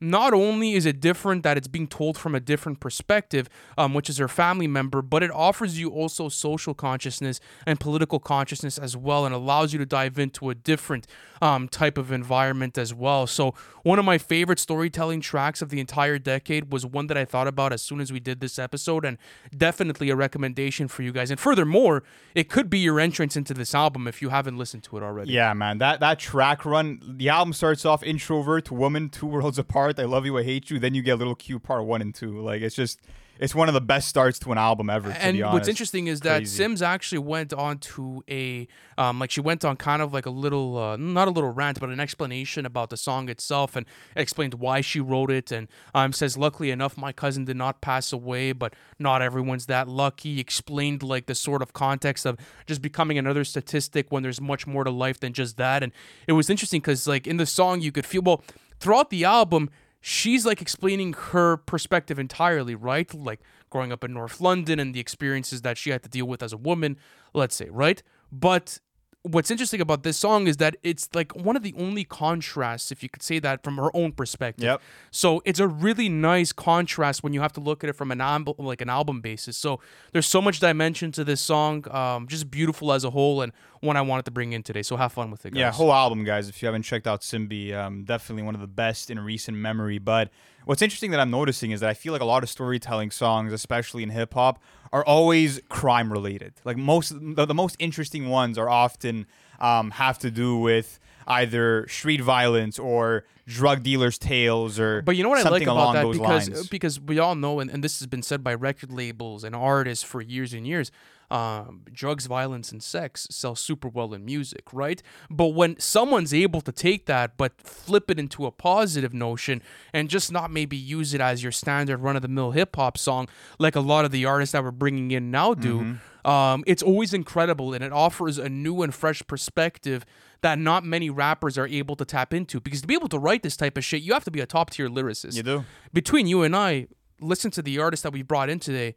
not 0.00 0.32
only 0.32 0.74
is 0.74 0.86
it 0.86 1.00
different 1.00 1.42
that 1.42 1.56
it's 1.56 1.68
being 1.68 1.86
told 1.86 2.16
from 2.16 2.34
a 2.34 2.40
different 2.40 2.80
perspective, 2.80 3.48
um, 3.76 3.94
which 3.94 4.08
is 4.08 4.18
her 4.18 4.28
family 4.28 4.66
member, 4.66 5.02
but 5.02 5.22
it 5.22 5.30
offers 5.30 5.78
you 5.78 5.90
also 5.90 6.28
social 6.28 6.74
consciousness 6.74 7.40
and 7.66 7.80
political 7.80 8.18
consciousness 8.18 8.78
as 8.78 8.96
well, 8.96 9.24
and 9.24 9.34
allows 9.34 9.72
you 9.72 9.78
to 9.78 9.86
dive 9.86 10.18
into 10.18 10.50
a 10.50 10.54
different 10.54 11.06
um, 11.40 11.68
type 11.68 11.98
of 11.98 12.12
environment 12.12 12.78
as 12.78 12.92
well. 12.94 13.26
So, 13.26 13.54
one 13.82 13.98
of 13.98 14.04
my 14.04 14.18
favorite 14.18 14.58
storytelling 14.58 15.20
tracks 15.20 15.62
of 15.62 15.70
the 15.70 15.80
entire 15.80 16.18
decade 16.18 16.72
was 16.72 16.84
one 16.84 17.06
that 17.06 17.16
I 17.16 17.24
thought 17.24 17.46
about 17.46 17.72
as 17.72 17.80
soon 17.80 18.00
as 18.00 18.12
we 18.12 18.20
did 18.20 18.40
this 18.40 18.58
episode, 18.58 19.04
and 19.04 19.18
definitely 19.56 20.10
a 20.10 20.16
recommendation 20.16 20.88
for 20.88 21.02
you 21.02 21.12
guys. 21.12 21.30
And 21.30 21.40
furthermore, 21.40 22.02
it 22.34 22.48
could 22.48 22.68
be 22.68 22.78
your 22.80 23.00
entrance 23.00 23.36
into 23.36 23.54
this 23.54 23.74
album 23.74 24.06
if 24.06 24.20
you 24.20 24.28
haven't 24.28 24.58
listened 24.58 24.82
to 24.84 24.96
it 24.96 25.02
already. 25.02 25.32
Yeah, 25.32 25.54
man, 25.54 25.78
that 25.78 26.00
that 26.00 26.18
track 26.18 26.64
run. 26.64 27.00
The 27.16 27.28
album 27.28 27.52
starts 27.52 27.84
off 27.84 28.02
introvert, 28.02 28.70
woman, 28.70 29.08
two 29.08 29.26
worlds 29.26 29.58
apart. 29.58 29.87
I 29.96 30.04
love 30.04 30.26
you, 30.26 30.36
I 30.36 30.42
hate 30.42 30.70
you. 30.70 30.78
Then 30.80 30.94
you 30.94 31.02
get 31.02 31.12
a 31.12 31.16
little 31.16 31.36
Q 31.36 31.60
part 31.60 31.84
one 31.84 32.02
and 32.02 32.12
two. 32.12 32.40
Like 32.40 32.62
it's 32.62 32.74
just, 32.74 33.00
it's 33.38 33.54
one 33.54 33.68
of 33.68 33.74
the 33.74 33.80
best 33.80 34.08
starts 34.08 34.38
to 34.40 34.52
an 34.52 34.58
album 34.58 34.90
ever. 34.90 35.10
To 35.10 35.22
and 35.22 35.36
be 35.36 35.42
what's 35.42 35.68
interesting 35.68 36.06
is 36.06 36.20
that 36.20 36.38
Crazy. 36.38 36.64
Simz 36.64 36.82
actually 36.82 37.18
went 37.18 37.52
on 37.52 37.78
to 37.78 38.22
a 38.28 38.66
um, 38.96 39.18
like 39.18 39.30
she 39.30 39.40
went 39.40 39.64
on 39.64 39.76
kind 39.76 40.02
of 40.02 40.12
like 40.12 40.26
a 40.26 40.30
little 40.30 40.76
uh, 40.76 40.96
not 40.96 41.28
a 41.28 41.30
little 41.30 41.50
rant 41.50 41.78
but 41.80 41.88
an 41.90 42.00
explanation 42.00 42.66
about 42.66 42.90
the 42.90 42.96
song 42.96 43.28
itself 43.28 43.76
and 43.76 43.86
explained 44.16 44.54
why 44.54 44.80
she 44.80 45.00
wrote 45.00 45.30
it 45.30 45.52
and 45.52 45.68
um, 45.94 46.12
says 46.12 46.36
luckily 46.36 46.70
enough 46.70 46.96
my 46.96 47.12
cousin 47.12 47.44
did 47.44 47.56
not 47.56 47.80
pass 47.80 48.12
away 48.12 48.52
but 48.52 48.74
not 48.98 49.22
everyone's 49.22 49.66
that 49.66 49.88
lucky 49.88 50.40
explained 50.40 51.02
like 51.02 51.26
the 51.26 51.34
sort 51.34 51.62
of 51.62 51.72
context 51.72 52.26
of 52.26 52.36
just 52.66 52.82
becoming 52.82 53.18
another 53.18 53.44
statistic 53.44 54.06
when 54.10 54.22
there's 54.22 54.40
much 54.40 54.66
more 54.66 54.84
to 54.84 54.90
life 54.90 55.20
than 55.20 55.32
just 55.32 55.56
that 55.56 55.82
and 55.82 55.92
it 56.26 56.32
was 56.32 56.50
interesting 56.50 56.80
because 56.80 57.06
like 57.06 57.26
in 57.26 57.36
the 57.36 57.46
song 57.46 57.80
you 57.80 57.92
could 57.92 58.06
feel 58.06 58.22
well 58.22 58.42
throughout 58.80 59.10
the 59.10 59.24
album 59.24 59.70
she's 60.00 60.46
like 60.46 60.62
explaining 60.62 61.12
her 61.12 61.56
perspective 61.56 62.18
entirely, 62.18 62.74
right? 62.74 63.12
Like 63.12 63.40
growing 63.70 63.92
up 63.92 64.04
in 64.04 64.14
North 64.14 64.40
London 64.40 64.78
and 64.78 64.94
the 64.94 65.00
experiences 65.00 65.62
that 65.62 65.78
she 65.78 65.90
had 65.90 66.02
to 66.02 66.08
deal 66.08 66.26
with 66.26 66.42
as 66.42 66.52
a 66.52 66.56
woman, 66.56 66.96
let's 67.34 67.54
say, 67.54 67.68
right? 67.70 68.02
But 68.30 68.78
what's 69.22 69.50
interesting 69.50 69.80
about 69.80 70.04
this 70.04 70.16
song 70.16 70.46
is 70.46 70.58
that 70.58 70.76
it's 70.82 71.08
like 71.14 71.34
one 71.34 71.56
of 71.56 71.62
the 71.62 71.74
only 71.76 72.04
contrasts, 72.04 72.92
if 72.92 73.02
you 73.02 73.08
could 73.08 73.22
say 73.22 73.38
that, 73.40 73.62
from 73.62 73.76
her 73.76 73.94
own 73.94 74.12
perspective. 74.12 74.64
Yep. 74.64 74.82
So 75.10 75.42
it's 75.44 75.60
a 75.60 75.68
really 75.68 76.08
nice 76.08 76.52
contrast 76.52 77.22
when 77.22 77.32
you 77.32 77.40
have 77.40 77.52
to 77.54 77.60
look 77.60 77.82
at 77.82 77.90
it 77.90 77.94
from 77.94 78.10
an 78.10 78.20
album, 78.20 78.54
like 78.58 78.80
an 78.80 78.88
album 78.88 79.20
basis. 79.20 79.56
So 79.56 79.80
there's 80.12 80.26
so 80.26 80.40
much 80.40 80.60
dimension 80.60 81.12
to 81.12 81.24
this 81.24 81.40
song, 81.40 81.84
um, 81.90 82.28
just 82.28 82.50
beautiful 82.50 82.92
as 82.92 83.04
a 83.04 83.10
whole, 83.10 83.42
and 83.42 83.52
one 83.80 83.96
I 83.96 84.00
wanted 84.02 84.24
to 84.26 84.30
bring 84.30 84.52
in 84.52 84.62
today. 84.62 84.82
So 84.82 84.96
have 84.96 85.12
fun 85.12 85.30
with 85.30 85.44
it, 85.46 85.50
guys. 85.50 85.60
Yeah, 85.60 85.72
whole 85.72 85.92
album, 85.92 86.24
guys. 86.24 86.48
If 86.48 86.62
you 86.62 86.66
haven't 86.66 86.82
checked 86.82 87.06
out 87.06 87.20
Simbi, 87.22 87.74
um, 87.74 88.04
definitely 88.04 88.42
one 88.42 88.54
of 88.54 88.60
the 88.60 88.66
best 88.66 89.10
in 89.10 89.18
recent 89.20 89.56
memory. 89.56 89.98
But 89.98 90.30
what's 90.64 90.82
interesting 90.82 91.10
that 91.12 91.20
I'm 91.20 91.30
noticing 91.30 91.70
is 91.70 91.80
that 91.80 91.90
I 91.90 91.94
feel 91.94 92.12
like 92.12 92.22
a 92.22 92.26
lot 92.26 92.42
of 92.42 92.48
storytelling 92.48 93.10
songs, 93.10 93.52
especially 93.52 94.02
in 94.02 94.10
hip 94.10 94.34
hop, 94.34 94.62
are 94.92 95.04
always 95.04 95.60
crime 95.68 96.12
related. 96.12 96.54
Like 96.64 96.76
most, 96.76 97.14
the, 97.18 97.44
the 97.44 97.54
most 97.54 97.76
interesting 97.78 98.28
ones 98.28 98.58
are 98.58 98.68
often 98.68 99.26
um, 99.60 99.92
have 99.92 100.18
to 100.20 100.30
do 100.30 100.56
with 100.56 100.98
either 101.26 101.86
street 101.88 102.22
violence 102.22 102.78
or 102.78 103.24
drug 103.46 103.82
dealers' 103.82 104.18
tales 104.18 104.78
or 104.78 105.02
But 105.02 105.16
you 105.16 105.22
know 105.22 105.28
what 105.28 105.44
I 105.44 105.48
like 105.48 105.62
about 105.62 105.92
that 105.92 106.10
because 106.10 106.48
lines. 106.48 106.68
because 106.68 107.00
we 107.00 107.18
all 107.18 107.34
know 107.34 107.60
and, 107.60 107.70
and 107.70 107.84
this 107.84 107.98
has 107.98 108.06
been 108.06 108.22
said 108.22 108.42
by 108.42 108.54
record 108.54 108.90
labels 108.90 109.44
and 109.44 109.54
artists 109.54 110.04
for 110.04 110.20
years 110.20 110.52
and 110.52 110.66
years. 110.66 110.90
Um, 111.30 111.82
drugs, 111.92 112.26
violence, 112.26 112.72
and 112.72 112.82
sex 112.82 113.26
sell 113.30 113.54
super 113.54 113.88
well 113.88 114.14
in 114.14 114.24
music, 114.24 114.72
right? 114.72 115.02
But 115.28 115.48
when 115.48 115.78
someone's 115.78 116.32
able 116.32 116.60
to 116.62 116.72
take 116.72 117.06
that 117.06 117.36
but 117.36 117.60
flip 117.60 118.10
it 118.10 118.18
into 118.18 118.46
a 118.46 118.50
positive 118.50 119.12
notion 119.12 119.62
and 119.92 120.08
just 120.08 120.32
not 120.32 120.50
maybe 120.50 120.76
use 120.76 121.14
it 121.14 121.20
as 121.20 121.42
your 121.42 121.52
standard 121.52 121.98
run 121.98 122.16
of 122.16 122.22
the 122.22 122.28
mill 122.28 122.52
hip 122.52 122.76
hop 122.76 122.96
song, 122.96 123.28
like 123.58 123.76
a 123.76 123.80
lot 123.80 124.04
of 124.04 124.10
the 124.10 124.24
artists 124.24 124.52
that 124.52 124.64
we're 124.64 124.70
bringing 124.70 125.10
in 125.10 125.30
now 125.30 125.54
do, 125.54 125.98
um, 126.24 126.64
it's 126.66 126.82
always 126.82 127.14
incredible 127.14 127.72
and 127.74 127.84
it 127.84 127.92
offers 127.92 128.38
a 128.38 128.48
new 128.48 128.82
and 128.82 128.94
fresh 128.94 129.22
perspective 129.26 130.04
that 130.40 130.58
not 130.58 130.84
many 130.84 131.10
rappers 131.10 131.58
are 131.58 131.66
able 131.66 131.96
to 131.96 132.04
tap 132.04 132.32
into. 132.32 132.60
Because 132.60 132.80
to 132.82 132.86
be 132.86 132.94
able 132.94 133.08
to 133.08 133.18
write 133.18 133.42
this 133.42 133.56
type 133.56 133.76
of 133.76 133.84
shit, 133.84 134.02
you 134.02 134.12
have 134.12 134.24
to 134.24 134.30
be 134.30 134.40
a 134.40 134.46
top 134.46 134.70
tier 134.70 134.88
lyricist. 134.88 135.34
You 135.36 135.42
do. 135.42 135.64
Between 135.92 136.26
you 136.26 136.42
and 136.42 136.54
I, 136.54 136.86
listen 137.20 137.50
to 137.52 137.62
the 137.62 137.78
artists 137.78 138.02
that 138.02 138.12
we 138.12 138.22
brought 138.22 138.48
in 138.48 138.60
today. 138.60 138.94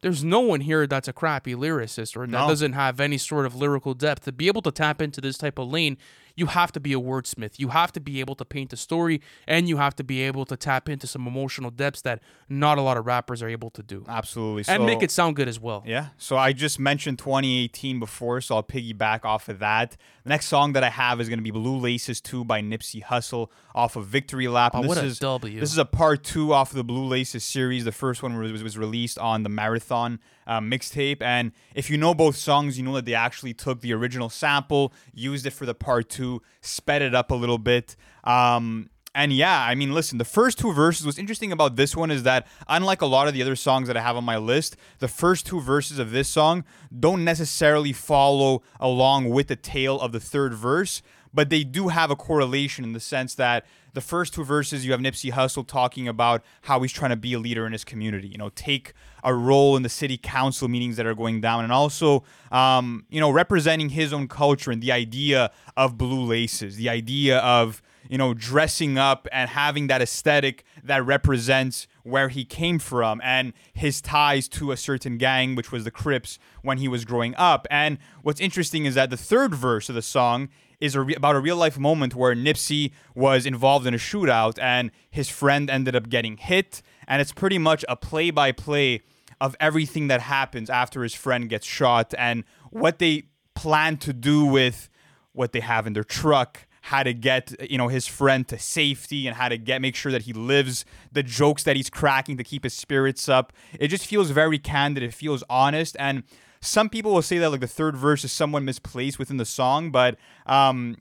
There's 0.00 0.22
no 0.22 0.40
one 0.40 0.60
here 0.60 0.86
that's 0.86 1.08
a 1.08 1.12
crappy 1.12 1.54
lyricist 1.54 2.16
or 2.16 2.20
that 2.26 2.30
No. 2.30 2.46
doesn't 2.48 2.74
have 2.74 3.00
any 3.00 3.18
sort 3.18 3.46
of 3.46 3.54
lyrical 3.56 3.94
depth. 3.94 4.24
To 4.26 4.32
be 4.32 4.46
able 4.46 4.62
to 4.62 4.70
tap 4.70 5.02
into 5.02 5.20
this 5.20 5.36
type 5.36 5.58
of 5.58 5.68
lane, 5.68 5.96
you 6.38 6.46
have 6.46 6.70
to 6.72 6.80
be 6.80 6.92
a 6.92 7.00
wordsmith. 7.00 7.58
You 7.58 7.68
have 7.68 7.90
to 7.92 8.00
be 8.00 8.20
able 8.20 8.34
to 8.36 8.44
paint 8.44 8.72
a 8.72 8.76
story 8.76 9.20
and 9.46 9.68
you 9.68 9.76
have 9.78 9.96
to 9.96 10.04
be 10.04 10.22
able 10.22 10.44
to 10.46 10.56
tap 10.56 10.88
into 10.88 11.06
some 11.06 11.26
emotional 11.26 11.70
depths 11.70 12.02
that 12.02 12.20
not 12.48 12.78
a 12.78 12.82
lot 12.82 12.96
of 12.96 13.06
rappers 13.06 13.42
are 13.42 13.48
able 13.48 13.70
to 13.70 13.82
do. 13.82 14.04
Absolutely. 14.08 14.64
and 14.72 14.80
So- 14.82 14.86
make 14.86 15.02
it 15.02 15.10
sound 15.10 15.34
good 15.36 15.48
as 15.48 15.58
well. 15.58 15.82
Yeah. 15.86 16.08
So 16.16 16.36
I 16.36 16.52
just 16.52 16.78
mentioned 16.78 17.18
2018 17.18 17.98
before, 17.98 18.40
so 18.40 18.56
I'll 18.56 18.62
piggyback 18.62 19.24
off 19.24 19.48
of 19.48 19.58
that. 19.58 19.96
The 20.22 20.28
next 20.30 20.46
song 20.46 20.74
that 20.74 20.84
I 20.84 20.90
have 20.90 21.20
is 21.20 21.28
going 21.28 21.38
to 21.38 21.42
be 21.42 21.50
Blue 21.50 21.76
Laces 21.78 22.20
2 22.20 22.44
by 22.44 22.60
Nipsey 22.60 23.02
Hussle 23.02 23.48
off 23.74 23.96
of 23.96 24.06
Victory 24.06 24.46
Lap. 24.48 24.72
Oh, 24.74 24.80
And 24.80 24.88
what 24.88 24.94
this 24.96 25.04
a 25.04 25.06
is, 25.06 25.18
W. 25.18 25.58
This 25.60 25.72
is 25.72 25.78
a 25.78 25.84
part 25.84 26.22
two 26.22 26.52
off 26.52 26.70
of 26.70 26.76
the 26.76 26.84
Blue 26.84 27.04
Laces 27.06 27.44
series. 27.44 27.84
The 27.84 27.92
first 27.92 28.22
one 28.22 28.36
was, 28.38 28.62
was 28.62 28.76
released 28.78 29.18
on 29.18 29.42
the 29.42 29.48
Marathon 29.48 30.20
uh, 30.48 30.60
mixtape. 30.60 31.22
And 31.22 31.52
if 31.74 31.90
you 31.90 31.96
know 31.96 32.14
both 32.14 32.34
songs, 32.34 32.78
you 32.78 32.84
know 32.84 32.94
that 32.94 33.04
they 33.04 33.14
actually 33.14 33.54
took 33.54 33.80
the 33.80 33.92
original 33.92 34.30
sample, 34.30 34.92
used 35.14 35.46
it 35.46 35.52
for 35.52 35.66
the 35.66 35.74
part 35.74 36.08
two, 36.08 36.42
sped 36.60 37.02
it 37.02 37.14
up 37.14 37.30
a 37.30 37.34
little 37.34 37.58
bit. 37.58 37.94
Um, 38.24 38.90
and 39.14 39.32
yeah, 39.32 39.62
I 39.62 39.74
mean, 39.74 39.92
listen, 39.92 40.18
the 40.18 40.24
first 40.24 40.58
two 40.58 40.72
verses, 40.72 41.04
what's 41.04 41.18
interesting 41.18 41.50
about 41.50 41.76
this 41.76 41.96
one 41.96 42.10
is 42.10 42.22
that, 42.22 42.46
unlike 42.68 43.02
a 43.02 43.06
lot 43.06 43.26
of 43.26 43.34
the 43.34 43.42
other 43.42 43.56
songs 43.56 43.88
that 43.88 43.96
I 43.96 44.00
have 44.00 44.16
on 44.16 44.24
my 44.24 44.36
list, 44.36 44.76
the 44.98 45.08
first 45.08 45.46
two 45.46 45.60
verses 45.60 45.98
of 45.98 46.12
this 46.12 46.28
song 46.28 46.64
don't 46.96 47.24
necessarily 47.24 47.92
follow 47.92 48.62
along 48.78 49.30
with 49.30 49.48
the 49.48 49.56
tail 49.56 50.00
of 50.00 50.12
the 50.12 50.20
third 50.20 50.54
verse, 50.54 51.02
but 51.32 51.50
they 51.50 51.64
do 51.64 51.88
have 51.88 52.10
a 52.10 52.16
correlation 52.16 52.84
in 52.84 52.92
the 52.92 53.00
sense 53.00 53.34
that 53.36 53.66
the 53.94 54.00
first 54.00 54.34
two 54.34 54.44
verses, 54.44 54.84
you 54.84 54.92
have 54.92 55.00
Nipsey 55.00 55.32
Hussle 55.32 55.66
talking 55.66 56.06
about 56.06 56.42
how 56.62 56.80
he's 56.80 56.92
trying 56.92 57.10
to 57.10 57.16
be 57.16 57.32
a 57.32 57.38
leader 57.38 57.66
in 57.66 57.72
his 57.72 57.84
community, 57.84 58.28
you 58.28 58.38
know, 58.38 58.50
take 58.50 58.92
a 59.24 59.34
role 59.34 59.76
in 59.76 59.82
the 59.82 59.88
city 59.88 60.16
council 60.16 60.68
meetings 60.68 60.96
that 60.96 61.06
are 61.06 61.14
going 61.14 61.40
down, 61.40 61.64
and 61.64 61.72
also, 61.72 62.22
um, 62.52 63.04
you 63.08 63.20
know, 63.20 63.30
representing 63.30 63.88
his 63.88 64.12
own 64.12 64.28
culture 64.28 64.70
and 64.70 64.82
the 64.82 64.92
idea 64.92 65.50
of 65.76 65.98
blue 65.98 66.24
laces, 66.24 66.76
the 66.76 66.88
idea 66.88 67.38
of, 67.38 67.82
you 68.08 68.18
know, 68.18 68.34
dressing 68.34 68.96
up 68.98 69.28
and 69.30 69.50
having 69.50 69.86
that 69.88 70.00
aesthetic 70.00 70.64
that 70.82 71.04
represents 71.04 71.86
where 72.02 72.28
he 72.28 72.44
came 72.44 72.78
from 72.78 73.20
and 73.22 73.52
his 73.72 74.00
ties 74.00 74.48
to 74.48 74.72
a 74.72 74.76
certain 74.76 75.18
gang, 75.18 75.54
which 75.54 75.70
was 75.70 75.84
the 75.84 75.90
Crips 75.90 76.38
when 76.62 76.78
he 76.78 76.88
was 76.88 77.04
growing 77.04 77.34
up. 77.36 77.66
And 77.70 77.98
what's 78.22 78.40
interesting 78.40 78.86
is 78.86 78.94
that 78.94 79.10
the 79.10 79.16
third 79.16 79.54
verse 79.54 79.88
of 79.88 79.94
the 79.94 80.02
song 80.02 80.48
is 80.80 80.94
a 80.94 81.02
re- 81.02 81.14
about 81.14 81.36
a 81.36 81.40
real 81.40 81.56
life 81.56 81.78
moment 81.78 82.14
where 82.14 82.34
Nipsey 82.34 82.92
was 83.14 83.46
involved 83.46 83.86
in 83.86 83.94
a 83.94 83.98
shootout 83.98 84.58
and 84.60 84.90
his 85.10 85.28
friend 85.28 85.68
ended 85.68 85.94
up 85.94 86.08
getting 86.08 86.36
hit. 86.36 86.82
And 87.06 87.20
it's 87.20 87.32
pretty 87.32 87.58
much 87.58 87.84
a 87.88 87.96
play 87.96 88.30
by 88.30 88.52
play 88.52 89.02
of 89.40 89.54
everything 89.60 90.08
that 90.08 90.22
happens 90.22 90.70
after 90.70 91.02
his 91.02 91.14
friend 91.14 91.48
gets 91.48 91.66
shot 91.66 92.14
and 92.16 92.44
what 92.70 92.98
they 92.98 93.24
plan 93.54 93.96
to 93.98 94.12
do 94.12 94.44
with 94.44 94.88
what 95.32 95.52
they 95.52 95.60
have 95.60 95.86
in 95.86 95.92
their 95.92 96.04
truck 96.04 96.66
how 96.82 97.02
to 97.02 97.12
get 97.12 97.70
you 97.70 97.78
know 97.78 97.88
his 97.88 98.06
friend 98.06 98.46
to 98.48 98.58
safety 98.58 99.26
and 99.26 99.36
how 99.36 99.48
to 99.48 99.58
get 99.58 99.80
make 99.80 99.94
sure 99.94 100.12
that 100.12 100.22
he 100.22 100.32
lives 100.32 100.84
the 101.12 101.22
jokes 101.22 101.62
that 101.64 101.76
he's 101.76 101.90
cracking 101.90 102.36
to 102.36 102.44
keep 102.44 102.64
his 102.64 102.74
spirits 102.74 103.28
up. 103.28 103.52
It 103.78 103.88
just 103.88 104.06
feels 104.06 104.30
very 104.30 104.58
candid. 104.58 105.02
It 105.02 105.14
feels 105.14 105.44
honest. 105.48 105.96
And 105.98 106.24
some 106.60 106.88
people 106.88 107.14
will 107.14 107.22
say 107.22 107.38
that 107.38 107.50
like 107.50 107.60
the 107.60 107.66
third 107.66 107.96
verse 107.96 108.24
is 108.24 108.32
somewhat 108.32 108.62
misplaced 108.62 109.18
within 109.18 109.36
the 109.36 109.44
song 109.44 109.92
but 109.92 110.16
um 110.46 110.96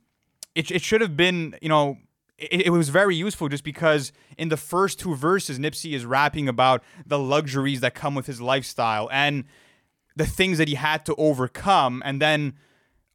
it, 0.53 0.69
it 0.69 0.83
should 0.83 1.01
have 1.01 1.17
been 1.17 1.55
you 1.63 1.69
know 1.69 1.97
it, 2.37 2.67
it 2.67 2.69
was 2.69 2.89
very 2.89 3.15
useful 3.15 3.49
just 3.49 3.63
because 3.63 4.11
in 4.37 4.49
the 4.49 4.57
first 4.57 4.99
two 4.99 5.15
verses 5.15 5.57
nipsey 5.57 5.93
is 5.93 6.05
rapping 6.05 6.47
about 6.47 6.83
the 7.07 7.17
luxuries 7.17 7.81
that 7.81 7.95
come 7.95 8.13
with 8.13 8.27
his 8.27 8.39
lifestyle 8.39 9.09
and 9.11 9.45
the 10.17 10.25
things 10.25 10.57
that 10.57 10.67
he 10.67 10.75
had 10.75 11.05
to 11.05 11.15
overcome. 11.15 12.01
And 12.03 12.21
then 12.21 12.55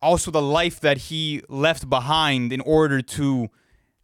also 0.03 0.31
the 0.31 0.43
life 0.43 0.81
that 0.81 0.99
he 0.99 1.43
left 1.49 1.89
behind 1.89 2.53
in 2.53 2.61
order 2.63 3.01
to 3.01 3.49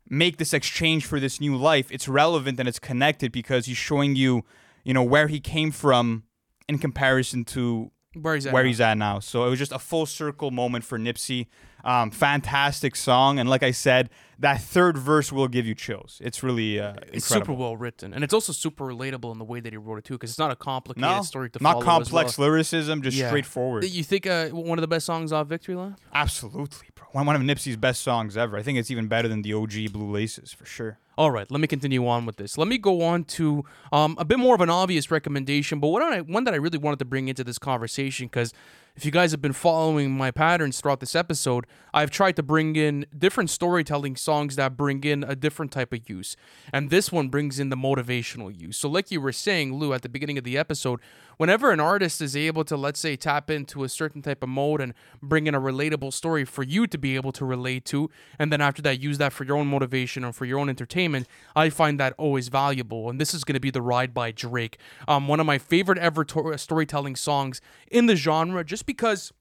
make 0.08 0.38
this 0.38 0.54
exchange 0.54 1.04
for 1.04 1.20
this 1.20 1.38
new 1.40 1.54
life 1.56 1.90
it's 1.90 2.08
relevant 2.08 2.58
and 2.58 2.66
it's 2.68 2.78
connected 2.78 3.30
because 3.30 3.66
he's 3.66 3.76
showing 3.76 4.16
you 4.16 4.42
you 4.84 4.94
know 4.94 5.02
where 5.02 5.28
he 5.28 5.38
came 5.40 5.70
from 5.70 6.22
in 6.68 6.78
comparison 6.78 7.44
to 7.44 7.90
Where 8.14 8.34
he's 8.34 8.46
at 8.46 8.52
where 8.54 8.62
now. 8.62 8.66
he's 8.68 8.80
at 8.80 8.96
now 8.96 9.18
so 9.18 9.44
it 9.46 9.50
was 9.50 9.58
just 9.58 9.72
a 9.72 9.78
full 9.78 10.06
circle 10.06 10.50
moment 10.50 10.84
for 10.84 10.98
nipsey 10.98 11.46
um, 11.92 12.10
fantastic 12.10 12.94
song 12.96 13.38
and 13.38 13.48
like 13.48 13.62
i 13.62 13.70
said 13.72 14.04
that 14.46 14.60
third 14.60 14.96
verse 14.96 15.32
will 15.32 15.48
give 15.48 15.66
you 15.66 15.74
chills 15.74 16.20
it's 16.22 16.42
really 16.46 16.78
uh, 16.78 16.94
It's 17.12 17.26
super 17.26 17.52
well 17.52 17.76
written, 17.76 18.08
and 18.14 18.22
it's 18.24 18.34
also 18.38 18.52
super 18.52 18.84
relatable 18.94 19.30
in 19.34 19.38
the 19.38 19.44
way 19.52 19.58
that 19.64 19.72
he 19.72 19.76
wrote 19.84 19.98
it 20.00 20.04
too, 20.04 20.14
because 20.14 20.30
it's 20.30 20.38
not 20.46 20.52
a 20.52 20.56
complicated 20.56 21.16
no 21.16 21.22
story 21.22 21.48
to 21.50 21.58
not 21.62 21.72
follow. 21.72 21.84
complex 21.84 22.26
as 22.34 22.38
well. 22.38 22.48
lyricism 22.48 23.02
just 23.02 23.16
Yeah. 23.16 23.28
straightforward 23.30 23.82
You 24.00 24.04
think 24.04 24.26
uh, 24.26 24.48
one 24.70 24.78
of 24.78 24.82
the 24.86 24.92
best 24.94 25.06
songs 25.06 25.32
off 25.32 25.46
Victory 25.54 25.74
Lap? 25.74 25.98
absolutely 26.14 26.88
bro 26.94 27.06
one, 27.12 27.26
one 27.26 27.36
of 27.36 27.42
nipsey's 27.42 27.76
best 27.76 28.00
songs 28.02 28.36
ever 28.36 28.56
i 28.60 28.62
think 28.62 28.78
it's 28.78 28.90
even 28.90 29.06
better 29.08 29.28
than 29.32 29.40
the 29.42 29.52
og 29.54 29.72
blue 29.92 30.10
laces 30.20 30.52
for 30.52 30.66
sure 30.66 30.92
All 31.24 31.32
right, 31.32 31.50
let 31.50 31.60
me 31.60 31.66
continue 31.66 32.06
on 32.06 32.26
with 32.28 32.36
this. 32.36 32.56
Let 32.62 32.68
me 32.68 32.78
go 32.78 32.94
on 33.02 33.24
to 33.38 33.64
um, 33.98 34.14
a 34.18 34.24
bit 34.24 34.38
more 34.38 34.54
of 34.54 34.60
an 34.66 34.70
obvious 34.70 35.10
recommendation, 35.10 35.80
but 35.82 35.88
one 35.96 36.02
I, 36.14 36.20
one 36.36 36.44
that 36.46 36.54
I 36.54 36.60
really 36.66 36.78
wanted 36.78 37.00
to 37.00 37.08
bring 37.12 37.26
into 37.30 37.42
this 37.48 37.58
conversation 37.58 38.26
because 38.28 38.52
if 38.98 39.04
you 39.04 39.12
guys 39.12 39.30
have 39.30 39.40
been 39.40 39.52
following 39.52 40.10
my 40.10 40.32
patterns 40.32 40.80
throughout 40.80 40.98
this 40.98 41.14
episode, 41.14 41.68
I've 41.94 42.10
tried 42.10 42.34
to 42.34 42.42
bring 42.42 42.74
in 42.74 43.06
different 43.16 43.48
storytelling 43.48 44.16
songs 44.16 44.56
that 44.56 44.76
bring 44.76 45.04
in 45.04 45.22
a 45.22 45.36
different 45.36 45.70
type 45.70 45.92
of 45.92 46.10
use, 46.10 46.34
and 46.72 46.90
this 46.90 47.12
one 47.12 47.28
brings 47.28 47.60
in 47.60 47.68
the 47.68 47.76
motivational 47.76 48.52
use. 48.52 48.76
So, 48.76 48.88
like 48.88 49.12
you 49.12 49.20
were 49.20 49.30
saying, 49.30 49.72
Lou, 49.72 49.92
at 49.92 50.02
the 50.02 50.08
beginning 50.08 50.36
of 50.36 50.42
the 50.42 50.58
episode, 50.58 50.98
whenever 51.36 51.70
an 51.70 51.78
artist 51.78 52.20
is 52.20 52.34
able 52.34 52.64
to, 52.64 52.76
let's 52.76 52.98
say, 52.98 53.14
tap 53.14 53.50
into 53.50 53.84
a 53.84 53.88
certain 53.88 54.20
type 54.20 54.42
of 54.42 54.48
mode 54.48 54.80
and 54.80 54.94
bring 55.22 55.46
in 55.46 55.54
a 55.54 55.60
relatable 55.60 56.12
story 56.12 56.44
for 56.44 56.64
you 56.64 56.88
to 56.88 56.98
be 56.98 57.14
able 57.14 57.30
to 57.30 57.44
relate 57.44 57.84
to, 57.84 58.10
and 58.36 58.52
then 58.52 58.60
after 58.60 58.82
that, 58.82 59.00
use 59.00 59.18
that 59.18 59.32
for 59.32 59.44
your 59.44 59.58
own 59.58 59.68
motivation 59.68 60.24
or 60.24 60.32
for 60.32 60.44
your 60.44 60.58
own 60.58 60.68
entertainment, 60.68 61.28
I 61.54 61.70
find 61.70 62.00
that 62.00 62.14
always 62.18 62.48
valuable. 62.48 63.08
And 63.08 63.20
this 63.20 63.32
is 63.32 63.44
going 63.44 63.54
to 63.54 63.60
be 63.60 63.70
The 63.70 63.80
Ride 63.80 64.12
by 64.12 64.32
Drake, 64.32 64.76
um, 65.06 65.28
one 65.28 65.38
of 65.38 65.46
my 65.46 65.58
favorite 65.58 65.98
ever 65.98 66.24
to- 66.24 66.58
storytelling 66.58 67.14
songs 67.14 67.60
in 67.92 68.06
the 68.06 68.16
genre, 68.16 68.64
just 68.64 68.87
because 68.88 69.32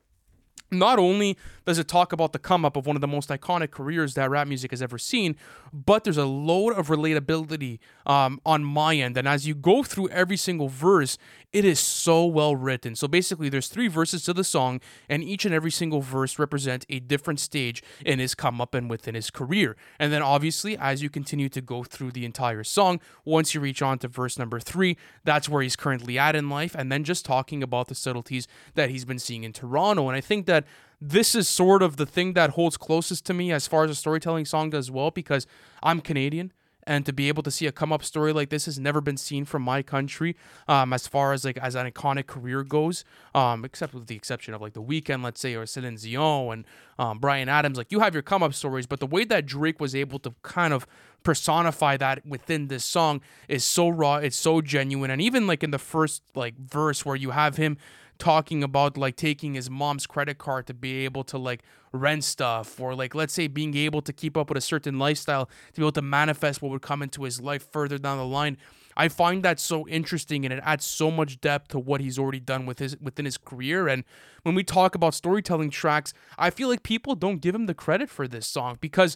not 0.71 0.99
only 0.99 1.37
does 1.65 1.77
it 1.77 1.87
talk 1.87 2.13
about 2.13 2.33
the 2.33 2.39
come 2.39 2.65
up 2.65 2.75
of 2.75 2.85
one 2.85 2.95
of 2.95 3.01
the 3.01 3.07
most 3.07 3.29
iconic 3.29 3.71
careers 3.71 4.13
that 4.13 4.29
rap 4.29 4.47
music 4.47 4.71
has 4.71 4.81
ever 4.81 4.97
seen, 4.97 5.35
but 5.73 6.03
there's 6.03 6.17
a 6.17 6.25
load 6.25 6.73
of 6.73 6.87
relatability 6.87 7.79
um, 8.05 8.39
on 8.45 8.63
my 8.63 8.95
end. 8.95 9.17
And 9.17 9.27
as 9.27 9.47
you 9.47 9.53
go 9.53 9.83
through 9.83 10.09
every 10.09 10.37
single 10.37 10.69
verse, 10.69 11.17
it 11.53 11.65
is 11.65 11.79
so 11.79 12.25
well 12.25 12.55
written. 12.55 12.95
So 12.95 13.07
basically, 13.07 13.49
there's 13.49 13.67
three 13.67 13.87
verses 13.87 14.23
to 14.23 14.33
the 14.33 14.43
song, 14.43 14.81
and 15.09 15.23
each 15.23 15.45
and 15.45 15.53
every 15.53 15.71
single 15.71 16.01
verse 16.01 16.39
represents 16.39 16.85
a 16.89 16.99
different 16.99 17.39
stage 17.39 17.83
in 18.05 18.19
his 18.19 18.35
come 18.35 18.61
up 18.61 18.73
and 18.73 18.89
within 18.89 19.15
his 19.15 19.29
career. 19.29 19.75
And 19.99 20.11
then 20.11 20.21
obviously, 20.21 20.77
as 20.77 21.01
you 21.01 21.09
continue 21.09 21.49
to 21.49 21.61
go 21.61 21.83
through 21.83 22.11
the 22.11 22.25
entire 22.25 22.63
song, 22.63 22.99
once 23.25 23.53
you 23.53 23.61
reach 23.61 23.81
on 23.81 23.99
to 23.99 24.07
verse 24.07 24.37
number 24.37 24.59
three, 24.59 24.97
that's 25.23 25.49
where 25.49 25.61
he's 25.61 25.75
currently 25.75 26.19
at 26.19 26.35
in 26.35 26.49
life, 26.49 26.75
and 26.75 26.91
then 26.91 27.03
just 27.03 27.25
talking 27.25 27.63
about 27.63 27.87
the 27.87 27.95
subtleties 27.95 28.47
that 28.75 28.89
he's 28.89 29.05
been 29.05 29.19
seeing 29.19 29.43
in 29.43 29.53
Toronto. 29.53 30.07
And 30.07 30.15
I 30.15 30.21
think 30.21 30.45
that 30.57 30.65
this 30.99 31.35
is 31.35 31.47
sort 31.47 31.83
of 31.83 31.97
the 31.97 32.05
thing 32.05 32.33
that 32.33 32.51
holds 32.51 32.77
closest 32.77 33.25
to 33.27 33.33
me 33.33 33.51
as 33.51 33.67
far 33.67 33.83
as 33.83 33.91
a 33.91 33.95
storytelling 33.95 34.45
song 34.45 34.71
does 34.71 34.89
well 34.89 35.11
because 35.11 35.45
I'm 35.83 36.01
Canadian 36.01 36.51
and 36.87 37.05
to 37.05 37.13
be 37.13 37.27
able 37.27 37.43
to 37.43 37.51
see 37.51 37.67
a 37.67 37.71
come 37.71 37.91
up 37.93 38.03
story 38.03 38.33
like 38.33 38.49
this 38.49 38.65
has 38.65 38.79
never 38.79 39.01
been 39.01 39.17
seen 39.17 39.45
from 39.45 39.61
my 39.61 39.83
country 39.83 40.35
um, 40.67 40.93
as 40.93 41.05
far 41.05 41.33
as 41.33 41.45
like 41.45 41.57
as 41.57 41.75
an 41.75 41.85
iconic 41.91 42.25
career 42.25 42.63
goes 42.63 43.03
um, 43.35 43.63
except 43.63 43.93
with 43.93 44.07
the 44.07 44.15
exception 44.15 44.55
of 44.55 44.61
like 44.61 44.73
the 44.73 44.81
Weeknd 44.81 45.23
let's 45.23 45.39
say 45.39 45.53
or 45.53 45.67
Celine 45.67 45.97
Dion 45.97 46.53
and 46.53 46.65
um, 46.97 47.19
Bryan 47.19 47.49
Adams 47.49 47.77
like 47.77 47.91
you 47.91 47.99
have 47.99 48.15
your 48.15 48.23
come 48.23 48.41
up 48.41 48.55
stories 48.55 48.87
but 48.87 48.99
the 48.99 49.05
way 49.05 49.23
that 49.25 49.45
Drake 49.45 49.79
was 49.79 49.93
able 49.93 50.17
to 50.19 50.33
kind 50.41 50.73
of 50.73 50.87
personify 51.27 51.97
that 51.97 52.25
within 52.25 52.67
this 52.67 52.85
song 52.85 53.19
is 53.49 53.65
so 53.65 53.89
raw, 53.89 54.15
it's 54.15 54.37
so 54.37 54.61
genuine. 54.61 55.11
And 55.11 55.21
even 55.21 55.45
like 55.45 55.61
in 55.61 55.71
the 55.71 55.79
first 55.79 56.23
like 56.35 56.57
verse 56.57 57.05
where 57.05 57.17
you 57.17 57.31
have 57.31 57.57
him 57.57 57.77
talking 58.19 58.63
about 58.63 58.97
like 58.97 59.15
taking 59.15 59.53
his 59.53 59.69
mom's 59.69 60.07
credit 60.07 60.37
card 60.37 60.67
to 60.67 60.73
be 60.73 61.05
able 61.05 61.23
to 61.25 61.37
like 61.37 61.63
rent 61.93 62.23
stuff 62.23 62.79
or 62.79 62.93
like 62.95 63.15
let's 63.15 63.33
say 63.33 63.47
being 63.47 63.75
able 63.75 64.01
to 64.01 64.13
keep 64.13 64.35
up 64.35 64.49
with 64.49 64.57
a 64.57 64.61
certain 64.61 64.99
lifestyle 64.99 65.45
to 65.73 65.79
be 65.79 65.83
able 65.83 65.91
to 65.91 66.01
manifest 66.01 66.61
what 66.61 66.69
would 66.71 66.81
come 66.81 67.01
into 67.01 67.23
his 67.23 67.39
life 67.41 67.67
further 67.71 67.97
down 67.97 68.17
the 68.17 68.25
line 68.25 68.57
I 68.97 69.09
find 69.09 69.43
that 69.43 69.59
so 69.59 69.87
interesting 69.87 70.43
and 70.43 70.51
it 70.51 70.59
adds 70.63 70.83
so 70.83 71.11
much 71.11 71.39
depth 71.39 71.69
to 71.69 71.79
what 71.79 72.01
he's 72.01 72.17
already 72.17 72.39
done 72.39 72.65
with 72.65 72.79
his 72.79 72.97
within 72.99 73.25
his 73.25 73.37
career. 73.37 73.87
And 73.87 74.03
when 74.41 74.55
we 74.55 74.63
talk 74.63 74.95
about 74.95 75.13
storytelling 75.13 75.69
tracks, 75.69 76.13
I 76.37 76.49
feel 76.49 76.67
like 76.67 76.81
people 76.81 77.13
don't 77.13 77.39
give 77.39 77.53
him 77.53 77.67
the 77.67 77.75
credit 77.75 78.09
for 78.09 78.27
this 78.27 78.47
song 78.47 78.79
because 78.81 79.15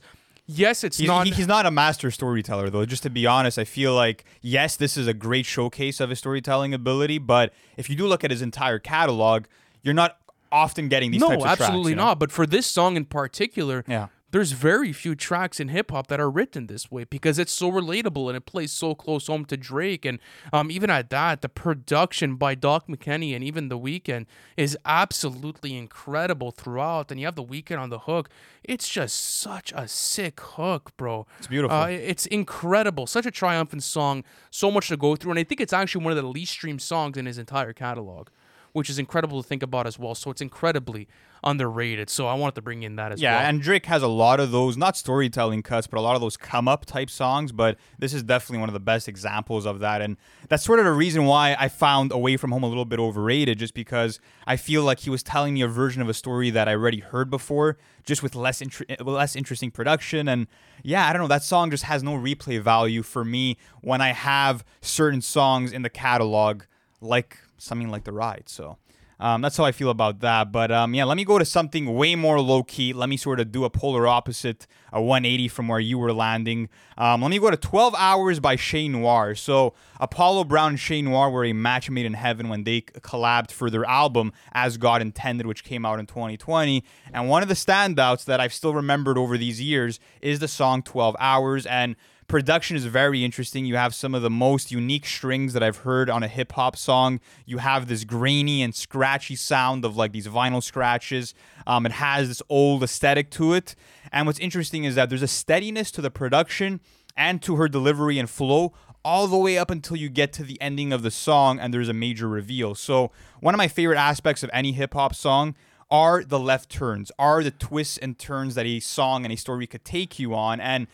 yes, 0.52 0.84
it's 0.84 0.98
He's, 0.98 1.08
not 1.08 1.28
he- 1.28 1.34
he's 1.34 1.48
not 1.48 1.66
a 1.66 1.72
master 1.72 2.12
storyteller, 2.12 2.70
though. 2.70 2.86
Just 2.86 3.04
to 3.04 3.10
be 3.10 3.26
honest, 3.26 3.58
I 3.60 3.64
feel 3.64 3.94
like 3.94 4.26
yes, 4.42 4.76
this 4.76 4.98
is 4.98 5.08
a 5.08 5.14
great 5.14 5.46
showcase 5.46 6.00
of 6.00 6.10
his 6.10 6.20
storytelling 6.20 6.74
ability. 6.74 7.18
But 7.18 7.54
if 7.78 7.90
you 7.90 7.96
do 7.96 8.08
look 8.08 8.24
at 8.24 8.32
his 8.32 8.42
entire 8.42 8.80
catalog, 8.80 9.46
you're 9.84 9.94
not 9.94 10.18
often 10.52 10.90
getting 10.90 11.12
these 11.12 11.22
no, 11.22 11.30
types 11.30 11.42
of 11.44 11.48
tracks. 11.48 11.62
absolutely 11.62 11.92
you 11.94 11.96
know? 11.96 12.06
not. 12.06 12.20
But 12.20 12.32
for 12.32 12.46
this 12.46 12.66
song 12.68 12.98
in 12.98 13.06
particular, 13.06 13.84
Yeah. 13.88 14.08
There's 14.32 14.54
very 14.54 14.94
few 14.94 15.13
tracks 15.13 15.60
in 15.60 15.67
hip 15.67 15.91
hop 15.91 16.08
that 16.08 16.20
are 16.20 16.30
written 16.30 16.67
this 16.67 16.89
way 16.89 17.04
because 17.04 17.38
it's 17.38 17.52
so 17.52 17.70
relatable 17.70 18.28
and 18.28 18.38
it 18.38 18.46
plays 18.46 18.72
so 18.72 18.96
close 18.96 19.28
home 19.28 19.44
to 19.46 19.58
Drake. 19.58 20.06
And 20.06 20.20
um, 20.54 20.72
even 20.72 20.89
at 20.89 21.10
that, 21.10 21.41
the 21.41 21.50
production 21.50 22.36
by 22.36 22.56
Doc 22.56 22.88
McKinney 22.88 23.36
and 23.36 23.44
even 23.44 23.67
The 23.67 23.78
Weeknd 23.78 24.26
is 24.56 24.78
absolutely 24.86 25.76
incredible 25.76 26.52
throughout. 26.52 27.12
And 27.12 27.20
you 27.20 27.28
have 27.28 27.36
The 27.36 27.44
Weeknd 27.44 27.78
on 27.80 27.89
the 27.89 28.00
hook. 28.00 28.30
It's 28.63 28.88
just 28.88 29.17
such 29.17 29.74
a 29.76 29.88
sick 29.88 30.39
hook, 30.39 30.96
bro. 30.96 31.28
It's 31.39 31.48
beautiful. 31.48 31.78
Uh, 31.78 31.88
it's 31.88 32.26
incredible. 32.26 33.08
Such 33.08 33.26
a 33.26 33.32
triumphant 33.32 33.84
song. 33.84 34.24
So 34.50 34.72
much 34.72 34.88
to 34.88 34.98
go 34.98 35.17
through. 35.17 35.32
And 35.32 35.39
I 35.39 35.44
think 35.44 35.60
it's 35.60 35.74
actually 35.74 36.06
one 36.06 36.15
of 36.15 36.24
the 36.24 36.30
least 36.30 36.54
streamed 36.54 36.82
songs 36.82 37.17
in 37.17 37.26
his 37.26 37.38
entire 37.38 37.74
catalog. 37.74 38.30
Which 38.74 38.89
is 38.89 38.98
incredible 38.98 39.44
to 39.44 39.48
think 39.48 39.63
about 39.63 39.86
as 39.86 40.00
well. 40.00 40.15
So 40.15 40.32
it's 40.32 40.39
incredibly 40.39 41.10
underrated. 41.43 42.10
So 42.10 42.27
I 42.27 42.34
wanted 42.34 42.56
to 42.56 42.62
bring 42.62 42.84
in 42.84 42.95
that 42.97 43.12
as 43.12 43.21
Yeah, 43.21 43.34
well. 43.34 43.41
Yeah, 43.41 43.49
and 43.49 43.62
Drake 43.62 43.86
has 43.88 44.04
a 44.04 44.08
lot 44.08 44.39
of 44.39 44.51
those, 44.51 44.77
not 44.77 44.95
storytelling 44.95 45.63
cuts, 45.63 45.88
but 45.88 45.97
a 45.97 46.01
lot 46.01 46.15
of 46.15 46.21
those 46.21 46.38
come 46.38 46.67
up 46.67 46.86
type 46.86 47.10
songs. 47.10 47.51
But 47.51 47.77
this 47.99 48.13
is 48.13 48.23
definitely 48.23 48.60
one 48.60 48.69
of 48.69 48.73
the 48.73 48.80
best 48.80 49.08
examples 49.08 49.65
of 49.65 49.80
that. 49.80 50.01
And 50.01 50.17
that's 50.49 50.63
sort 50.63 50.80
of 50.80 50.86
the 50.86 50.93
reason 50.93 51.25
why 51.25 51.56
I 51.60 51.67
found 51.67 52.12
Away 52.12 52.38
From 52.38 52.51
Home 52.51 52.63
a 52.63 52.67
little 52.67 52.86
bit 52.86 52.99
overrated, 52.99 53.58
just 53.58 53.73
because 53.73 54.19
I 54.45 54.56
feel 54.56 54.84
like 54.84 54.99
he 54.99 55.10
was 55.10 55.23
telling 55.23 55.54
me 55.54 55.62
a 55.62 55.67
version 55.67 56.01
of 56.01 56.10
a 56.10 56.13
story 56.13 56.49
that 56.51 56.67
I 56.67 56.73
already 56.73 56.99
heard 56.99 57.30
before, 57.30 57.77
just 58.06 58.21
with 58.21 58.36
less, 58.36 58.62
less 58.99 59.36
interesting 59.36 59.71
production. 59.71 60.27
And 60.27 60.47
yeah, 60.84 61.08
I 61.08 61.13
don't 61.13 61.21
know, 61.21 61.27
that 61.27 61.43
song 61.43 61.71
just 61.71 61.84
has 61.86 62.04
no 62.04 62.13
replay 62.13 62.62
value 62.62 63.01
for 63.01 63.25
me 63.25 63.58
when 63.82 64.01
I 64.01 64.10
have 64.10 64.63
certain 64.82 65.21
songs 65.21 65.71
in 65.71 65.82
the 65.82 65.89
catalog, 65.89 66.63
like 67.01 67.39
something 67.58 67.89
like 67.89 68.04
The 68.04 68.13
Ride. 68.13 68.43
So. 68.47 68.77
Um, 69.22 69.42
that's 69.42 69.56
how 69.56 69.66
I 69.66 69.72
feel 69.72 69.92
about 69.92 70.20
that. 70.22 70.52
But 70.52 70.72
um, 70.72 70.96
yeah, 70.96 71.04
let 71.04 71.16
me 71.16 71.24
go 71.24 71.38
to 71.38 71.46
something 71.46 71.94
way 71.94 72.16
more 72.16 72.42
low 72.42 72.64
key. 72.64 72.92
Let 72.92 73.08
me 73.08 73.18
sort 73.18 73.40
of 73.40 73.52
do 73.52 73.64
a 73.64 73.70
polar 73.70 74.08
opposite, 74.08 74.66
a 74.92 75.00
180 75.00 75.48
from 75.48 75.68
where 75.68 75.80
you 75.80 76.00
were 76.00 76.12
landing. 76.12 76.70
Um, 76.98 77.22
let 77.22 77.30
me 77.30 77.38
go 77.38 77.52
to 77.52 77.56
12 77.56 77.94
Hours 77.96 78.40
by 78.40 78.56
Che 78.56 78.88
Noir. 78.88 79.36
So 79.36 79.76
Apollo 80.00 80.46
Brown 80.46 80.72
and 80.72 80.80
Che 80.80 81.04
Noir 81.04 81.30
were 81.30 81.46
a 81.46 81.54
match 81.54 81.88
made 81.92 82.08
in 82.08 82.16
heaven 82.16 82.50
when 82.50 82.64
they 82.64 82.82
collabed 82.82 83.52
for 83.52 83.70
their 83.70 83.86
album 83.86 84.34
As 84.54 84.78
God 84.78 85.04
Intended, 85.04 85.46
which 85.46 85.64
came 85.64 85.86
out 85.86 86.00
in 86.00 86.08
2020. 86.08 86.84
And 87.14 87.30
one 87.30 87.44
of 87.44 87.48
the 87.48 87.56
standouts 87.56 88.26
that 88.26 88.40
I've 88.40 88.54
still 88.54 88.74
remembered 88.74 89.20
over 89.20 89.38
these 89.38 89.62
years 89.62 90.00
is 90.22 90.40
the 90.40 90.48
song 90.48 90.82
12 90.82 91.16
Hours. 91.20 91.68
And 91.68 91.96
production 92.32 92.78
is 92.78 92.86
very 92.86 93.26
interesting. 93.26 93.65
You 93.65 93.76
have 93.76 93.94
some 93.94 94.15
of 94.15 94.22
the 94.22 94.30
most 94.30 94.72
unique 94.72 95.06
strings 95.06 95.52
that 95.52 95.62
I've 95.62 95.80
heard 95.80 96.10
on 96.10 96.24
a 96.24 96.30
hip 96.30 96.54
hop 96.54 96.78
song. 96.78 97.20
You 97.46 97.58
have 97.58 97.89
this 97.89 98.06
grainy 98.06 98.63
and 98.63 98.74
scratchy 98.74 99.36
sound 99.36 99.84
of 99.84 99.98
like 99.98 100.13
these 100.13 100.28
vinyl 100.28 100.63
scratches. 100.63 101.34
Um, 101.67 101.86
it 101.86 101.91
has 101.91 102.30
this 102.30 102.41
old 102.48 102.84
aesthetic 102.84 103.32
to 103.32 103.54
it. 103.54 103.76
And 104.13 104.26
what's 104.26 104.39
interesting 104.39 104.86
is 104.86 104.96
that 104.96 105.10
there's 105.10 105.22
a 105.22 105.28
steadiness 105.28 105.91
to 105.91 106.02
the 106.02 106.10
production 106.10 106.80
and 107.17 107.41
to 107.41 107.58
her 107.58 107.67
delivery 107.67 108.17
and 108.17 108.30
flow 108.30 108.72
all 109.04 109.28
the 109.28 109.38
way 109.38 109.58
up 109.58 109.70
until 109.70 109.98
you 109.98 110.08
get 110.08 110.32
to 110.32 110.44
the 110.44 110.60
ending 110.62 110.94
of 110.94 111.04
the 111.04 111.12
song 111.12 111.60
and 111.60 111.74
there's 111.74 111.89
a 111.89 111.94
major 111.94 112.30
reveal. 112.30 112.76
So, 112.76 113.12
one 113.41 113.54
of 113.54 113.58
my 113.58 113.67
favorite 113.67 113.98
aspects 113.98 114.41
of 114.41 114.50
any 114.54 114.72
hip 114.72 114.94
hop 114.94 115.13
song 115.15 115.54
are 115.89 116.24
the 116.24 116.39
left 116.39 116.70
turns, 116.70 117.12
are 117.20 117.44
the 117.44 117.52
twists 117.52 117.98
and 117.98 118.17
turns 118.17 118.56
that 118.56 118.65
a 118.65 118.80
song 118.80 119.26
and 119.26 119.34
a 119.34 119.38
story 119.38 119.67
could 119.67 119.84
take 119.84 120.17
you 120.17 120.34
on. 120.34 120.62
And 120.62 120.88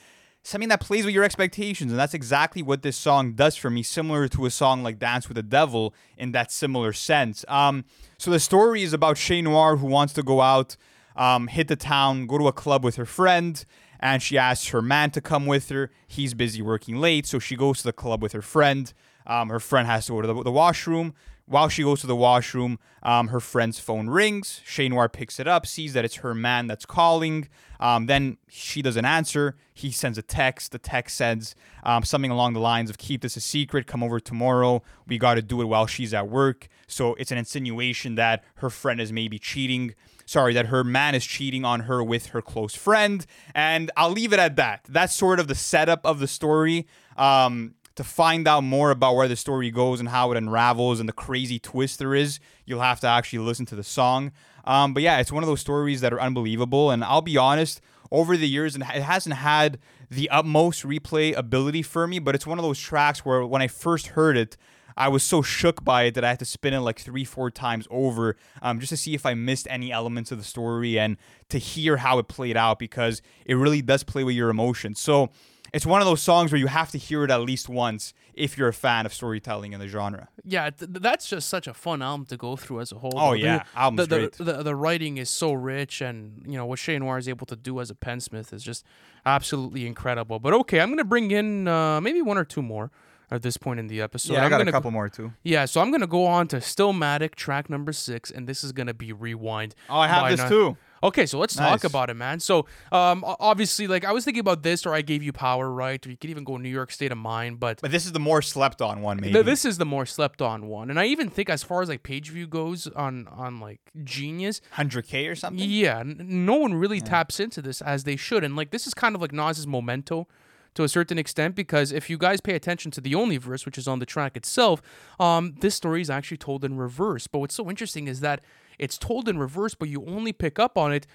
something 0.48 0.70
that 0.70 0.80
plays 0.80 1.06
with 1.06 1.14
your 1.14 1.26
expectations. 1.26 1.92
And 1.92 2.00
that's 2.00 2.14
exactly 2.14 2.64
what 2.64 2.82
this 2.82 2.96
song 2.96 3.34
does 3.34 3.58
for 3.58 3.70
me, 3.70 3.84
similar 3.84 4.30
to 4.30 4.46
a 4.46 4.50
song 4.50 4.82
like 4.82 4.98
Dance 4.98 5.28
with 5.28 5.36
the 5.36 5.44
Devil 5.44 5.94
in 6.18 6.32
that 6.32 6.54
similar 6.54 6.94
sense. 6.94 7.44
Um, 7.50 7.84
so 8.18 8.32
the 8.32 8.40
story 8.40 8.82
is 8.82 8.94
about 8.94 9.18
Che 9.18 9.42
Noir 9.42 9.76
who 9.76 9.88
wants 9.88 10.14
to 10.14 10.24
go 10.24 10.40
out, 10.40 10.78
um, 11.18 11.48
hit 11.48 11.68
the 11.68 11.76
town, 11.76 12.28
go 12.28 12.38
to 12.38 12.48
a 12.48 12.54
club 12.54 12.86
with 12.86 12.96
her 12.96 13.06
friend. 13.06 13.64
And 14.00 14.22
she 14.22 14.38
asks 14.38 14.70
her 14.70 14.82
man 14.82 15.12
to 15.12 15.22
come 15.22 15.48
with 15.48 15.70
her. 15.70 15.92
He's 16.08 16.34
busy 16.34 16.62
working 16.62 16.98
late, 16.98 17.26
so 17.26 17.40
she 17.40 17.56
goes 17.56 17.80
to 17.80 17.86
the 17.86 17.94
club 17.94 18.22
with 18.22 18.32
her 18.32 18.44
friend. 18.44 18.94
Um, 19.26 19.50
her 19.50 19.60
friend 19.60 19.88
has 19.88 20.06
to 20.06 20.14
go 20.14 20.22
to 20.22 20.28
the, 20.28 20.44
the 20.44 20.52
washroom. 20.52 21.14
While 21.50 21.70
she 21.70 21.84
goes 21.84 22.02
to 22.02 22.08
the 22.08 22.16
washroom, 22.16 22.78
um, 23.04 23.30
her 23.30 23.40
friend's 23.40 23.80
phone 23.80 24.10
rings. 24.10 24.60
Che 24.66 24.90
Noir 24.90 25.08
picks 25.08 25.40
it 25.40 25.48
up, 25.48 25.66
sees 25.66 25.94
that 25.94 26.04
it's 26.04 26.16
her 26.16 26.34
man 26.34 26.68
that's 26.68 26.86
calling. 26.86 27.48
Um, 27.80 28.08
then 28.08 28.38
she 28.50 28.82
doesn't 28.82 29.06
answer. 29.06 29.56
He 29.74 29.90
sends 29.92 30.18
a 30.18 30.22
text. 30.22 30.74
The 30.74 30.78
text 30.78 31.16
says 31.16 31.56
um, 31.84 32.04
something 32.04 32.32
along 32.32 32.52
the 32.52 32.60
lines 32.60 32.90
of 32.90 32.98
"Keep 32.98 33.22
this 33.22 33.38
a 33.38 33.42
secret. 33.42 33.88
Come 33.88 34.04
over 34.04 34.20
tomorrow. 34.20 34.84
We 35.08 35.18
got 35.18 35.36
to 35.36 35.42
do 35.42 35.62
it 35.62 35.66
while 35.66 35.88
she's 35.88 36.14
at 36.14 36.28
work." 36.28 36.68
So 36.86 37.14
it's 37.16 37.32
an 37.32 37.38
insinuation 37.38 38.16
that 38.16 38.44
her 38.56 38.70
friend 38.70 39.00
is 39.00 39.14
maybe 39.14 39.40
cheating. 39.40 39.96
Sorry, 40.26 40.54
that 40.54 40.66
her 40.66 40.84
man 40.84 41.16
is 41.16 41.26
cheating 41.26 41.64
on 41.64 41.82
her 41.82 42.04
with 42.04 42.28
her 42.28 42.42
close 42.42 42.76
friend. 42.76 43.26
And 43.56 43.90
I'll 43.96 44.12
leave 44.12 44.34
it 44.34 44.40
at 44.40 44.58
that. 44.58 44.82
That's 44.90 45.16
sort 45.16 45.40
of 45.40 45.48
the 45.48 45.56
setup 45.56 46.06
of 46.06 46.20
the 46.20 46.28
story. 46.28 46.88
Um, 47.16 47.76
to 47.98 48.04
find 48.04 48.48
out 48.48 48.64
more 48.64 48.92
about 48.92 49.16
where 49.16 49.28
the 49.28 49.36
story 49.36 49.72
goes 49.72 50.00
and 50.00 50.10
how 50.10 50.32
it 50.32 50.38
unravels 50.38 51.00
and 51.00 51.10
the 51.10 51.14
crazy 51.14 51.60
twist 51.60 52.00
there 52.00 52.14
is, 52.14 52.40
you'll 52.66 52.82
have 52.82 53.00
to 53.02 53.08
actually 53.08 53.40
listen 53.40 53.66
to 53.66 53.76
the 53.76 53.84
song. 53.84 54.32
Um, 54.66 54.94
but 54.94 55.02
yeah, 55.02 55.20
it's 55.20 55.32
one 55.32 55.44
of 55.44 55.48
those 55.48 55.62
stories 55.62 56.02
that 56.02 56.14
are 56.14 56.22
unbelievable. 56.22 56.92
And 56.92 57.04
I'll 57.04 57.22
be 57.24 57.38
honest, 57.38 57.82
over 58.12 58.38
the 58.38 58.48
years, 58.48 58.76
and 58.76 58.84
it 58.84 59.02
hasn't 59.02 59.36
had 59.36 59.80
the 60.10 60.30
utmost 60.30 60.84
replay 60.84 61.36
ability 61.36 61.82
for 61.82 62.08
me, 62.08 62.20
but 62.20 62.36
it's 62.36 62.48
one 62.48 62.60
of 62.60 62.64
those 62.64 62.80
tracks 62.80 63.26
where 63.26 63.46
when 63.46 63.62
I 63.62 63.68
first 63.68 64.08
heard 64.08 64.38
it, 64.38 64.58
I 64.96 65.10
was 65.10 65.24
so 65.24 65.42
shook 65.42 65.84
by 65.84 66.04
it 66.04 66.16
that 66.16 66.24
I 66.24 66.30
had 66.30 66.40
to 66.40 66.46
spin 66.46 66.74
it 66.74 66.80
like 66.80 67.00
three, 67.00 67.24
four 67.24 67.52
times 67.52 67.88
over 67.92 68.36
um, 68.62 68.80
just 68.80 68.90
to 68.90 68.98
see 68.98 69.14
if 69.14 69.26
I 69.26 69.34
missed 69.36 69.68
any 69.70 69.92
elements 69.92 70.32
of 70.32 70.40
the 70.40 70.44
story 70.44 70.98
and 70.98 71.18
to 71.50 71.60
hear 71.60 71.98
how 71.98 72.18
it 72.20 72.28
played 72.28 72.58
out 72.58 72.80
because 72.80 73.22
it 73.46 73.56
really 73.56 73.82
does 73.82 74.04
play 74.04 74.24
with 74.24 74.36
your 74.36 74.50
emotions. 74.50 75.00
So 75.00 75.30
it's 75.74 75.86
one 75.86 76.02
of 76.02 76.08
those 76.08 76.22
songs 76.22 76.52
where 76.52 76.60
you 76.60 76.68
have 76.68 76.92
to 76.92 76.98
hear 76.98 77.24
it 77.24 77.32
at 77.32 77.42
least 77.42 77.70
once 77.70 78.14
if 78.34 78.58
you're 78.58 78.68
a 78.68 78.74
fan 78.74 79.06
of 79.06 79.14
storytelling 79.14 79.74
in 79.74 79.80
the 79.80 79.88
genre. 79.88 80.30
Yeah, 80.44 80.70
th- 80.70 80.92
th- 80.92 81.02
that's 81.02 81.28
just 81.28 81.50
such 81.50 81.68
a 81.68 81.74
fun 81.74 82.02
album 82.02 82.26
to 82.28 82.38
go 82.38 82.56
through 82.56 82.82
as 82.82 82.92
a 82.92 82.96
whole. 83.00 83.14
Oh, 83.16 83.30
though. 83.30 83.34
yeah, 83.34 83.58
the, 83.60 83.80
album's 83.80 84.08
the, 84.08 84.20
great. 84.20 84.32
The, 84.34 84.44
the 84.44 84.64
the 84.64 84.76
writing 84.76 85.18
is 85.18 85.30
so 85.30 85.54
rich, 85.54 86.02
and 86.02 86.44
you 86.46 86.58
know 86.58 86.66
what 86.66 86.80
Che 86.80 86.98
Noir 87.00 87.18
is 87.18 87.28
able 87.28 87.46
to 87.48 87.56
do 87.56 87.80
as 87.80 87.90
a 87.90 87.96
pensmith 87.96 88.54
is 88.54 88.64
just 88.64 88.86
absolutely 89.26 89.86
incredible. 89.86 90.40
But 90.40 90.54
okay, 90.54 90.80
I'm 90.80 90.90
gonna 90.90 91.04
bring 91.04 91.32
in 91.32 91.68
uh, 91.68 92.00
maybe 92.02 92.22
one 92.22 92.38
or 92.38 92.46
two 92.46 92.62
more 92.62 92.92
at 93.30 93.42
this 93.42 93.58
point 93.58 93.80
in 93.80 93.88
the 93.88 94.02
episode. 94.02 94.34
yeah, 94.34 94.42
I 94.42 94.46
I'm 94.46 94.50
got 94.50 94.68
a 94.68 94.72
couple 94.72 94.92
more 94.92 95.10
too. 95.10 95.34
Yeah, 95.44 95.66
so 95.66 95.82
I'm 95.82 95.92
gonna 95.92 96.08
go 96.08 96.26
on 96.26 96.48
to 96.50 96.58
Stillmatic 96.58 97.36
track 97.36 97.70
number 97.70 97.92
six, 97.92 98.32
and 98.32 98.48
this 98.48 98.64
is 98.64 98.72
gonna 98.72 98.94
be 98.94 99.12
Rewind. 99.12 99.76
Oh, 99.90 100.00
I 100.00 100.08
have 100.08 100.30
this 100.30 100.42
Ni- 100.42 100.50
too. 100.50 100.78
Okay, 101.04 101.26
so 101.26 101.38
let's 101.40 101.56
Nice. 101.58 101.82
talk 101.82 101.84
about 101.90 102.10
it, 102.10 102.16
man. 102.16 102.40
So, 102.40 102.66
um, 102.92 103.24
obviously, 103.40 103.88
like 103.88 104.04
I 104.06 104.12
was 104.12 104.26
thinking 104.26 104.40
about 104.42 104.64
this, 104.64 104.86
or 104.86 104.94
I 104.94 105.02
gave 105.02 105.22
you 105.24 105.32
Power, 105.32 105.70
right? 105.72 106.06
Or 106.06 106.10
you 106.10 106.18
could 106.18 106.30
even 106.30 106.44
go 106.44 106.58
New 106.58 106.70
York 106.70 106.92
State 106.92 107.12
of 107.12 107.18
Mind, 107.18 107.60
but 107.60 107.82
But 107.82 107.92
this 107.92 108.06
is 108.06 108.12
the 108.14 108.20
more 108.20 108.42
slept 108.42 108.82
on 108.82 109.02
one, 109.02 109.18
maybe. 109.22 109.34
Th- 109.34 109.46
this 109.46 109.66
is 109.66 109.78
the 109.78 109.86
more 109.86 110.06
slept 110.06 110.42
on 110.42 110.68
one, 110.68 110.90
and 110.90 111.00
I 111.00 111.06
even 111.06 111.30
think 111.30 111.50
as 111.50 111.64
far 111.64 111.82
as 111.82 111.90
like 111.90 112.04
page 112.04 112.30
view 112.30 112.48
goes 112.48 112.88
on 112.88 113.28
on 113.28 113.60
like 113.60 113.80
Genius, 114.04 114.62
100K 114.76 115.30
or 115.30 115.36
something? 115.36 115.68
yeah, 115.70 116.00
n- 116.00 116.18
no 116.20 116.56
one 116.56 116.74
really 116.74 117.00
taps 117.02 117.40
into 117.40 117.62
this 117.62 117.82
as 117.82 118.04
they 118.04 118.16
should, 118.16 118.44
and 118.44 118.56
like 118.56 118.72
this 118.72 118.88
is 118.88 118.94
kind 118.94 119.14
of 119.16 119.22
like 119.22 119.32
Nas's 119.32 119.68
memento 119.68 120.28
to 120.74 120.84
a 120.84 120.88
certain 120.90 121.18
extent 121.18 121.56
because 121.56 121.92
if 121.92 122.08
you 122.08 122.20
guys 122.20 122.40
pay 122.40 122.54
attention 122.54 122.92
to 122.92 123.02
the 123.02 123.16
only 123.16 123.38
verse, 123.38 123.66
which 123.66 123.78
is 123.80 123.88
on 123.88 123.98
the 124.00 124.06
track 124.06 124.38
itself, 124.38 124.80
um, 125.20 125.56
this 125.62 125.74
story 125.74 126.02
is 126.02 126.10
actually 126.10 126.38
told 126.38 126.64
in 126.64 126.78
reverse. 126.78 127.26
But 127.26 127.40
what's 127.40 127.56
so 127.56 127.68
interesting 127.68 128.08
is 128.08 128.20
that 128.20 128.42
it's 128.80 128.98
told 128.98 129.28
in 129.28 129.38
reverse, 129.38 129.76
but 129.76 129.90
you 129.90 130.06
only 130.06 130.34
pick 130.34 130.60
up 130.60 130.78
on 130.78 130.92
it 130.94 131.08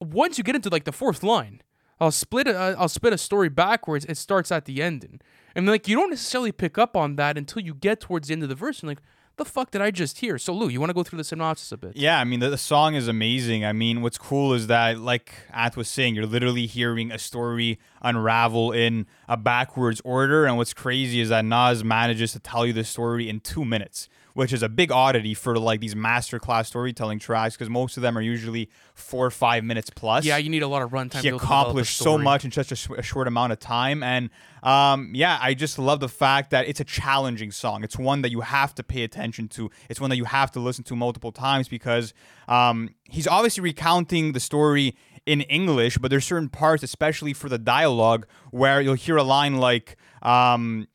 once 0.00 0.38
you 0.38 0.44
get 0.44 0.54
into 0.54 0.68
like 0.68 0.84
the 0.84 0.92
fourth 0.92 1.22
line. 1.22 1.62
I'll 2.00 2.10
split 2.10 2.46
it. 2.46 2.56
Uh, 2.56 2.74
I'll 2.78 2.88
split 2.88 3.12
a 3.12 3.18
story 3.18 3.50
backwards. 3.50 4.06
It 4.06 4.16
starts 4.16 4.50
at 4.50 4.64
the 4.64 4.82
ending, 4.82 5.20
and 5.54 5.66
like 5.66 5.86
you 5.86 5.96
don't 5.96 6.10
necessarily 6.10 6.52
pick 6.52 6.78
up 6.78 6.96
on 6.96 7.16
that 7.16 7.36
until 7.36 7.62
you 7.62 7.74
get 7.74 8.00
towards 8.00 8.28
the 8.28 8.32
end 8.32 8.42
of 8.42 8.48
the 8.48 8.54
verse. 8.54 8.80
And 8.80 8.88
like, 8.88 9.02
the 9.36 9.44
fuck 9.44 9.70
did 9.70 9.82
I 9.82 9.90
just 9.90 10.18
hear? 10.18 10.38
So 10.38 10.54
Lou, 10.54 10.68
you 10.68 10.80
want 10.80 10.88
to 10.90 10.94
go 10.94 11.02
through 11.02 11.18
the 11.18 11.24
synopsis 11.24 11.72
a 11.72 11.76
bit? 11.76 11.96
Yeah, 11.96 12.18
I 12.18 12.24
mean 12.24 12.40
the, 12.40 12.48
the 12.48 12.58
song 12.58 12.94
is 12.94 13.06
amazing. 13.06 13.66
I 13.66 13.72
mean, 13.72 14.00
what's 14.00 14.16
cool 14.16 14.54
is 14.54 14.66
that, 14.68 14.98
like 14.98 15.32
Ath 15.52 15.76
was 15.76 15.88
saying, 15.88 16.14
you're 16.14 16.24
literally 16.24 16.66
hearing 16.66 17.12
a 17.12 17.18
story 17.18 17.78
unravel 18.00 18.72
in 18.72 19.06
a 19.28 19.36
backwards 19.36 20.00
order. 20.02 20.46
And 20.46 20.56
what's 20.56 20.72
crazy 20.72 21.20
is 21.20 21.28
that 21.28 21.44
Nas 21.44 21.84
manages 21.84 22.32
to 22.32 22.38
tell 22.38 22.64
you 22.64 22.72
the 22.72 22.84
story 22.84 23.28
in 23.28 23.40
two 23.40 23.66
minutes, 23.66 24.08
which 24.34 24.52
is 24.52 24.62
a 24.62 24.68
big 24.68 24.90
oddity 24.92 25.34
for 25.34 25.58
like 25.58 25.80
these 25.80 25.94
masterclass 25.94 26.66
storytelling 26.66 27.18
tracks 27.18 27.56
because 27.56 27.70
most 27.70 27.96
of 27.96 28.02
them 28.02 28.16
are 28.16 28.22
usually 28.22 28.68
four 28.94 29.26
or 29.26 29.30
five 29.30 29.64
minutes 29.64 29.90
plus. 29.90 30.24
Yeah, 30.24 30.36
you 30.36 30.48
need 30.50 30.62
a 30.62 30.68
lot 30.68 30.82
of 30.82 30.90
runtime. 30.90 31.14
he 31.14 31.18
to 31.18 31.22
be 31.22 31.28
able 31.28 31.38
to 31.38 31.44
develop 31.44 31.66
a 31.66 31.70
accomplished 31.70 31.98
so 31.98 32.18
much 32.18 32.44
in 32.44 32.50
such 32.52 32.72
a, 32.72 32.76
sh- 32.76 32.88
a 32.96 33.02
short 33.02 33.26
amount 33.28 33.52
of 33.52 33.58
time 33.58 34.02
and 34.02 34.30
um, 34.62 35.10
yeah 35.14 35.38
i 35.40 35.54
just 35.54 35.78
love 35.78 36.00
the 36.00 36.08
fact 36.08 36.50
that 36.50 36.68
it's 36.68 36.80
a 36.80 36.84
challenging 36.84 37.50
song 37.50 37.82
it's 37.82 37.98
one 37.98 38.22
that 38.22 38.30
you 38.30 38.40
have 38.42 38.74
to 38.74 38.82
pay 38.82 39.02
attention 39.02 39.48
to 39.48 39.70
it's 39.88 40.00
one 40.00 40.10
that 40.10 40.16
you 40.16 40.24
have 40.24 40.50
to 40.50 40.60
listen 40.60 40.84
to 40.84 40.94
multiple 40.94 41.32
times 41.32 41.68
because 41.68 42.12
um, 42.48 42.90
he's 43.04 43.26
obviously 43.26 43.62
recounting 43.62 44.32
the 44.32 44.40
story 44.40 44.96
in 45.26 45.40
english 45.42 45.98
but 45.98 46.10
there's 46.10 46.24
certain 46.24 46.48
parts 46.48 46.82
especially 46.82 47.32
for 47.32 47.48
the 47.48 47.58
dialogue 47.58 48.26
where 48.50 48.80
you'll 48.80 48.94
hear 48.94 49.16
a 49.16 49.22
line 49.22 49.56
like 49.56 49.96
um, 50.22 50.86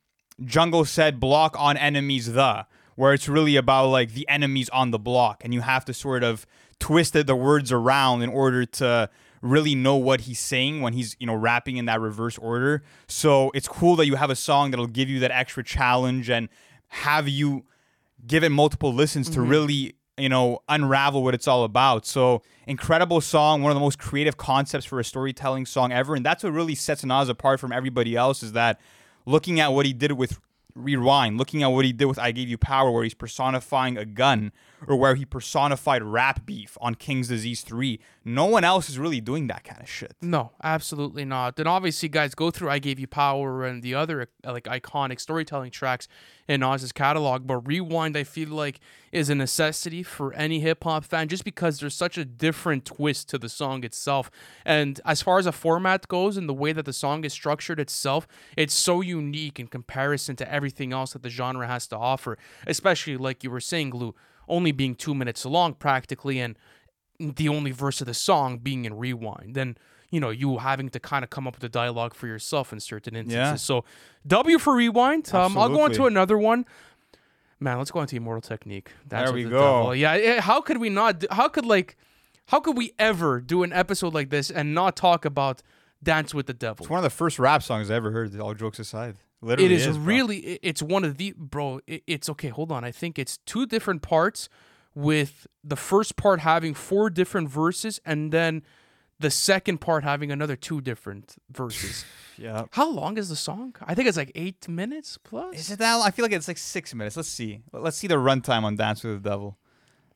jungle 0.44 0.84
said 0.84 1.18
block 1.18 1.56
on 1.58 1.76
enemies 1.76 2.32
the 2.32 2.66
where 2.96 3.12
it's 3.12 3.28
really 3.28 3.56
about 3.56 3.88
like 3.88 4.12
the 4.12 4.28
enemies 4.28 4.68
on 4.70 4.90
the 4.90 4.98
block 4.98 5.42
and 5.44 5.54
you 5.54 5.60
have 5.60 5.84
to 5.84 5.94
sort 5.94 6.24
of 6.24 6.46
twist 6.80 7.12
the 7.14 7.36
words 7.36 7.70
around 7.70 8.22
in 8.22 8.28
order 8.28 8.66
to 8.66 9.08
really 9.40 9.74
know 9.74 9.96
what 9.96 10.22
he's 10.22 10.40
saying 10.40 10.80
when 10.80 10.92
he's 10.92 11.16
you 11.18 11.26
know 11.26 11.34
rapping 11.34 11.76
in 11.76 11.84
that 11.86 12.00
reverse 12.00 12.36
order. 12.38 12.82
So 13.06 13.50
it's 13.54 13.68
cool 13.68 13.96
that 13.96 14.06
you 14.06 14.16
have 14.16 14.30
a 14.30 14.36
song 14.36 14.70
that'll 14.70 14.86
give 14.86 15.08
you 15.08 15.20
that 15.20 15.30
extra 15.30 15.62
challenge 15.62 16.28
and 16.28 16.48
have 16.88 17.28
you 17.28 17.64
give 18.26 18.42
it 18.42 18.50
multiple 18.50 18.92
listens 18.92 19.28
to 19.30 19.40
mm-hmm. 19.40 19.48
really 19.48 19.94
you 20.16 20.28
know 20.28 20.60
unravel 20.68 21.22
what 21.22 21.34
it's 21.34 21.46
all 21.46 21.64
about. 21.64 22.06
So 22.06 22.42
incredible 22.66 23.20
song 23.20 23.62
one 23.62 23.70
of 23.70 23.76
the 23.76 23.80
most 23.80 23.98
creative 23.98 24.36
concepts 24.36 24.86
for 24.86 24.98
a 24.98 25.04
storytelling 25.04 25.66
song 25.66 25.92
ever 25.92 26.14
and 26.14 26.24
that's 26.24 26.42
what 26.42 26.52
really 26.52 26.74
sets 26.74 27.04
Nas 27.04 27.28
apart 27.28 27.60
from 27.60 27.72
everybody 27.72 28.16
else 28.16 28.42
is 28.42 28.52
that 28.52 28.80
looking 29.24 29.60
at 29.60 29.72
what 29.72 29.86
he 29.86 29.92
did 29.92 30.12
with 30.12 30.40
rewind 30.76 31.38
looking 31.38 31.62
at 31.62 31.68
what 31.68 31.84
he 31.84 31.92
did 31.92 32.04
with 32.04 32.18
i 32.18 32.30
gave 32.30 32.48
you 32.48 32.58
power 32.58 32.90
where 32.90 33.02
he's 33.02 33.14
personifying 33.14 33.96
a 33.96 34.04
gun 34.04 34.52
or 34.86 34.96
where 34.96 35.14
he 35.14 35.24
personified 35.24 36.02
rap 36.02 36.44
beef 36.46 36.76
on 36.80 36.94
king's 36.94 37.28
disease 37.28 37.62
3 37.62 38.00
no 38.24 38.46
one 38.46 38.64
else 38.64 38.88
is 38.88 38.98
really 38.98 39.20
doing 39.20 39.46
that 39.46 39.62
kind 39.64 39.80
of 39.80 39.88
shit 39.88 40.14
No, 40.20 40.52
absolutely 40.62 41.24
not. 41.24 41.58
And 41.58 41.68
obviously, 41.68 42.08
guys, 42.08 42.34
go 42.34 42.50
through 42.50 42.70
"I 42.70 42.78
Gave 42.80 42.98
You 42.98 43.06
Power" 43.06 43.64
and 43.64 43.82
the 43.82 43.94
other 43.94 44.28
uh, 44.44 44.52
like 44.52 44.64
iconic 44.64 45.20
storytelling 45.20 45.70
tracks 45.70 46.08
in 46.48 46.60
Nas's 46.60 46.90
catalog. 46.92 47.46
But 47.46 47.58
"Rewind," 47.66 48.16
I 48.16 48.24
feel 48.24 48.48
like, 48.48 48.80
is 49.12 49.30
a 49.30 49.34
necessity 49.34 50.02
for 50.02 50.32
any 50.34 50.58
hip 50.60 50.82
hop 50.82 51.04
fan, 51.04 51.28
just 51.28 51.44
because 51.44 51.78
there's 51.78 51.94
such 51.94 52.18
a 52.18 52.24
different 52.24 52.84
twist 52.84 53.28
to 53.30 53.38
the 53.38 53.48
song 53.48 53.84
itself. 53.84 54.30
And 54.64 55.00
as 55.04 55.22
far 55.22 55.38
as 55.38 55.46
a 55.46 55.52
format 55.52 56.08
goes, 56.08 56.36
and 56.36 56.48
the 56.48 56.54
way 56.54 56.72
that 56.72 56.84
the 56.84 56.92
song 56.92 57.24
is 57.24 57.32
structured 57.32 57.78
itself, 57.78 58.26
it's 58.56 58.74
so 58.74 59.00
unique 59.00 59.60
in 59.60 59.68
comparison 59.68 60.34
to 60.36 60.52
everything 60.52 60.92
else 60.92 61.12
that 61.12 61.22
the 61.22 61.30
genre 61.30 61.66
has 61.68 61.86
to 61.88 61.96
offer. 61.96 62.36
Especially 62.66 63.16
like 63.16 63.44
you 63.44 63.50
were 63.50 63.60
saying, 63.60 63.92
Lou, 63.92 64.14
only 64.48 64.72
being 64.72 64.94
two 64.94 65.14
minutes 65.14 65.44
long 65.44 65.74
practically, 65.74 66.38
and 66.40 66.56
the 67.18 67.48
only 67.48 67.70
verse 67.70 68.00
of 68.00 68.06
the 68.06 68.14
song 68.14 68.58
being 68.58 68.84
in 68.84 68.94
rewind 68.94 69.54
then 69.54 69.74
you 70.10 70.20
know 70.20 70.28
you 70.28 70.58
having 70.58 70.90
to 70.90 71.00
kind 71.00 71.24
of 71.24 71.30
come 71.30 71.46
up 71.48 71.54
with 71.54 71.62
the 71.62 71.68
dialogue 71.68 72.12
for 72.14 72.26
yourself 72.26 72.72
in 72.74 72.78
certain 72.80 73.16
instances. 73.16 73.34
Yeah. 73.34 73.54
so 73.56 73.84
w 74.26 74.58
for 74.58 74.74
rewind. 74.76 75.32
Um, 75.34 75.56
i'll 75.56 75.68
go 75.70 75.80
on 75.80 75.92
to 75.92 76.04
another 76.06 76.36
one. 76.36 76.66
Man 77.58 77.78
let's 77.78 77.90
go 77.90 78.00
on 78.00 78.06
to 78.08 78.16
immortal 78.16 78.42
technique. 78.42 78.90
That's 79.08 79.30
There 79.30 79.34
we 79.34 79.44
the 79.44 79.50
go. 79.50 79.60
devil- 79.80 79.94
yeah 79.96 80.12
eh, 80.12 80.40
how 80.40 80.60
could 80.60 80.76
we 80.78 80.90
not 80.90 81.20
do, 81.20 81.26
how 81.30 81.48
could 81.48 81.64
like 81.64 81.96
how 82.46 82.60
could 82.60 82.76
we 82.76 82.92
ever 82.98 83.40
do 83.40 83.62
an 83.62 83.72
episode 83.72 84.12
like 84.14 84.28
this 84.30 84.50
and 84.50 84.74
not 84.74 84.94
talk 84.94 85.24
about 85.24 85.62
dance 86.02 86.34
with 86.34 86.46
the 86.46 86.52
devil? 86.54 86.84
It's 86.84 86.90
one 86.90 86.98
of 86.98 87.04
the 87.04 87.10
first 87.10 87.38
rap 87.38 87.62
songs 87.62 87.90
i 87.90 87.94
ever 87.94 88.10
heard 88.10 88.38
all 88.38 88.52
jokes 88.54 88.78
aside 88.78 89.16
literally 89.42 89.74
it 89.74 89.80
is, 89.80 89.96
bro. 89.96 90.06
really 90.06 90.52
i- 90.54 90.58
it's 90.62 90.82
one 90.82 91.04
of 91.04 91.16
the 91.18 91.32
bro 91.36 91.80
it's 91.86 92.28
okay 92.28 92.48
hold 92.48 92.70
on 92.72 92.84
i 92.84 92.90
think 92.90 93.18
it's 93.18 93.38
two 93.38 93.66
different 93.66 94.02
parts 94.02 94.48
with 94.94 95.46
the 95.62 95.76
first 95.76 96.16
part 96.16 96.40
having 96.40 96.72
four 96.74 97.10
different 97.10 97.48
verses 97.48 98.00
and 98.04 98.32
then 98.32 98.62
the 99.18 99.30
second 99.30 99.78
part 99.78 100.04
having 100.04 100.30
another 100.30 100.56
two 100.56 100.80
different 100.80 101.36
verses 101.50 102.04
yeah 102.38 102.64
how 102.72 102.88
long 102.90 103.16
is 103.18 103.28
the 103.28 103.36
song 103.36 103.74
i 103.86 103.94
think 103.94 104.08
it's 104.08 104.16
like 104.16 104.32
eight 104.34 104.66
minutes 104.68 105.18
plus 105.22 105.54
Is 105.58 105.70
it 105.70 105.78
that? 105.78 106.00
I 106.00 106.10
feel 106.10 106.22
like 106.24 106.32
it's 106.32 106.48
like 106.48 106.58
six 106.58 106.94
minutes. 106.94 107.16
Let's 107.16 107.28
see. 107.28 107.62
Let's 107.72 107.96
see 107.96 108.06
the 108.08 108.16
runtime 108.16 108.62
on 108.64 108.76
Dance 108.76 109.02
with 109.04 109.22
the 109.22 109.30
Devil. 109.30 109.56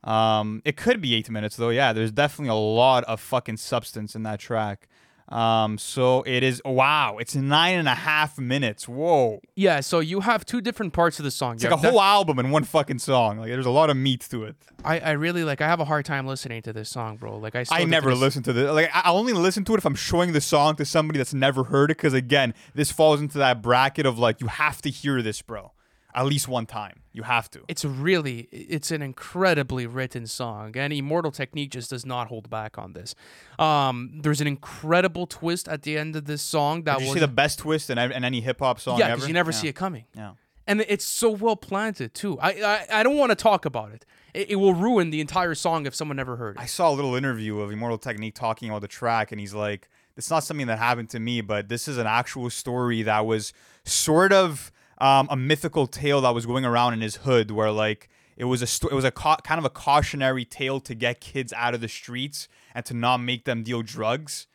Um, 0.05 0.63
it 0.65 0.77
could 0.77 1.01
be 1.01 1.15
eight 1.15 1.29
minutes 1.31 1.57
though. 1.57 1.69
Yeah, 1.71 1.93
there's 1.93 2.13
definitely 2.13 2.51
a 2.51 2.55
lot 2.55 3.05
of 3.05 3.21
fucking 3.21 3.59
substance 3.59 4.15
in 4.15 4.23
that 4.25 4.39
track. 4.41 4.89
Um, 5.31 5.79
so 5.79 6.23
it 6.23 6.43
is. 6.43 6.61
Wow, 6.65 7.19
it's 7.19 7.35
nine 7.37 7.79
and 7.79 7.87
a 7.89 7.95
half 7.95 8.39
minutes. 8.39 8.89
Whoa, 8.89 9.41
yeah 9.55 9.81
so 9.81 10.01
you 10.01 10.21
have 10.21 10.45
two 10.45 10.61
different 10.61 10.93
parts 10.93 11.19
of 11.19 11.25
the 11.25 11.31
song 11.31 11.55
it's 11.55 11.65
like 11.65 11.73
a 11.73 11.77
whole 11.77 12.01
album 12.01 12.39
in 12.39 12.51
one 12.51 12.65
fucking 12.65 12.99
song. 12.99 13.39
Like 13.39 13.49
there's 13.49 13.67
a 13.67 13.71
lot 13.71 13.91
of 13.91 13.97
meat 13.97 14.27
to 14.31 14.45
it. 14.45 14.57
I, 14.85 14.99
I 14.99 15.11
really 15.13 15.45
like 15.45 15.61
i 15.61 15.67
have 15.69 15.81
a 15.81 15.85
hard 15.85 16.07
time 16.07 16.27
listening 16.27 16.63
to 16.63 16.73
this 16.73 16.89
song 16.89 17.19
bro 17.19 17.37
like 17.37 17.55
i 17.55 17.65
I 17.71 17.85
never 17.85 18.11
this- 18.11 18.19
listen 18.19 18.43
to 18.45 18.53
this. 18.53 18.71
Like 18.71 18.91
I 18.95 19.03
I 19.11 19.13
only 19.13 19.33
listen 19.33 19.65
to 19.65 19.75
it 19.75 19.79
if 19.79 19.85
I'm 19.85 19.95
showing 19.95 20.33
the 20.33 20.41
song 20.41 20.77
to 20.77 20.85
somebody 20.85 21.19
that's 21.19 21.35
never 21.35 21.65
heard 21.65 21.91
it. 21.91 21.97
Because 21.97 22.15
again, 22.15 22.55
this 22.75 22.91
falls 22.93 23.21
into 23.21 23.39
that 23.39 23.61
bracket 23.61 24.07
of 24.07 24.19
like 24.19 24.41
you 24.41 24.47
have 24.47 24.81
to 24.83 24.91
hear 24.91 25.21
this, 25.21 25.43
bro, 25.43 25.73
at 26.15 26.27
least 26.27 26.49
one 26.49 26.67
time. 26.67 27.01
You 27.13 27.25
have 27.25 27.51
to. 27.51 27.61
it's 27.69 27.85
really 27.85 28.49
it's 28.53 28.91
an 28.93 29.03
incredibly 29.03 29.87
written 29.87 30.27
song 30.29 30.77
and 30.77 30.93
immortal 30.93 31.33
technique 31.33 31.71
just 31.73 31.91
does 31.91 32.07
not 32.07 32.29
hold 32.29 32.49
back 32.49 32.79
on 32.79 32.93
this 32.93 33.15
um 33.59 34.21
there's 34.23 34.41
an 34.41 34.47
incredible 34.47 35.27
twist 35.27 35.69
at 35.69 35.83
the 35.83 35.99
end 35.99 36.15
of 36.17 36.25
this 36.27 36.41
song 36.41 36.85
that 36.85 36.99
Did 36.99 37.05
you 37.05 37.11
was 37.11 37.15
see 37.15 37.21
the 37.21 37.29
best 37.29 37.59
twist 37.59 37.91
in, 37.91 37.99
in 37.99 38.25
any 38.25 38.41
hip 38.41 38.61
hop 38.61 38.79
song 38.81 38.99
yeah 38.99 39.15
because 39.15 39.27
you 39.27 39.35
never 39.35 39.51
Yeah. 39.51 39.57
see 39.59 39.69
it 39.69 39.75
coming 39.75 40.05
Yeah. 40.17 40.33
and 40.69 40.83
it's 40.89 41.05
so 41.05 41.31
well 41.31 41.57
planted 41.57 42.15
too 42.15 42.39
i 42.39 42.51
i, 42.91 43.01
I 43.01 43.03
don't 43.03 43.17
want 43.17 43.31
to 43.31 43.37
talk 43.37 43.65
about 43.65 43.91
it. 43.93 44.07
it 44.33 44.51
it 44.53 44.57
will 44.57 44.75
ruin 44.75 45.11
the 45.11 45.21
entire 45.21 45.55
song 45.57 45.87
if 45.87 45.95
someone 45.97 46.17
never 46.17 46.37
heard 46.37 46.57
it 46.57 46.63
I 46.63 46.67
saw 46.67 46.91
a 46.91 46.95
little 46.95 47.17
interview 47.17 47.59
of 47.59 47.73
Immortal 47.73 47.99
Technique 47.99 48.35
talking 48.37 48.69
about 48.71 48.83
the 48.83 48.89
track, 49.01 49.33
and 49.33 49.41
he's 49.41 49.53
like, 49.55 49.89
"It's 50.17 50.31
not 50.31 50.45
something 50.45 50.69
that 50.69 50.79
happened 50.79 51.11
to 51.11 51.19
me, 51.19 51.41
but 51.41 51.69
this 51.69 51.89
is 51.89 51.99
an 51.99 52.07
actual 52.07 52.49
story 52.51 53.03
that 53.03 53.27
was 53.27 53.53
sort 53.85 54.33
of 54.33 54.71
um, 55.01 55.29
a 55.31 55.37
mythical 55.37 55.87
tale 55.87 56.21
that 56.23 56.35
was 56.35 56.47
going 56.47 56.65
around 56.65 56.93
in 56.95 57.01
his 57.01 57.17
hood, 57.17 57.51
where 57.51 57.71
like 57.71 58.09
it 58.37 58.45
was 58.45 58.63
a 58.63 58.67
sto- 58.67 58.89
it 58.89 58.95
was 58.95 59.05
a 59.05 59.11
ca- 59.11 59.37
kind 59.39 59.59
of 59.59 59.65
a 59.65 59.71
cautionary 59.71 60.45
tale 60.45 60.81
to 60.81 60.95
get 60.95 61.21
kids 61.21 61.53
out 61.55 61.75
of 61.75 61.81
the 61.81 61.89
streets 61.89 62.49
and 62.75 62.85
to 62.87 62.95
not 62.95 63.19
make 63.19 63.45
them 63.45 63.63
deal 63.63 63.83
drugs." 63.83 64.47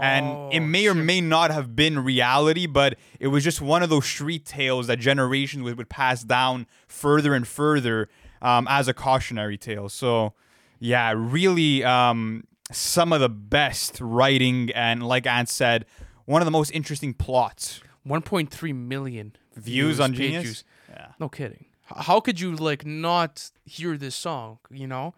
And 0.00 0.26
it 0.52 0.58
Oh, 0.58 0.66
may 0.66 0.88
or 0.88 0.94
may 0.94 1.20
not 1.20 1.52
have 1.52 1.76
been 1.76 2.00
reality, 2.00 2.66
but 2.66 2.98
it 3.20 3.28
was 3.28 3.44
just 3.44 3.60
one 3.60 3.80
of 3.80 3.90
those 3.90 4.04
street 4.04 4.44
tales 4.44 4.88
that 4.88 4.98
generations 4.98 5.62
would, 5.62 5.78
would 5.78 5.88
pass 5.88 6.24
down 6.24 6.66
further 6.88 7.32
and 7.32 7.46
further 7.46 8.08
um, 8.42 8.66
as 8.68 8.88
a 8.88 8.92
cautionary 8.94 9.56
tale. 9.56 9.88
So, 9.88 10.32
yeah, 10.80 11.14
really 11.16 11.84
um, 11.84 12.42
some 12.72 13.12
of 13.12 13.20
the 13.20 13.28
best 13.28 14.00
writing 14.00 14.72
and, 14.74 15.06
like 15.06 15.28
Ant 15.28 15.48
said, 15.48 15.86
one 16.24 16.42
of 16.42 16.46
the 16.46 16.50
most 16.50 16.70
interesting 16.70 17.14
plots. 17.14 17.80
1.3 18.04 18.74
million 18.74 19.36
Views 19.56 20.00
on 20.00 20.10
page 20.10 20.18
Genius? 20.18 20.42
views. 20.42 20.64
Yeah. 20.90 21.06
No 21.20 21.28
kidding. 21.28 21.66
How 21.84 22.20
could 22.20 22.40
you 22.40 22.56
like 22.56 22.84
not 22.86 23.50
hear 23.64 23.96
this 23.96 24.14
song? 24.14 24.58
You 24.70 24.86
know, 24.86 25.14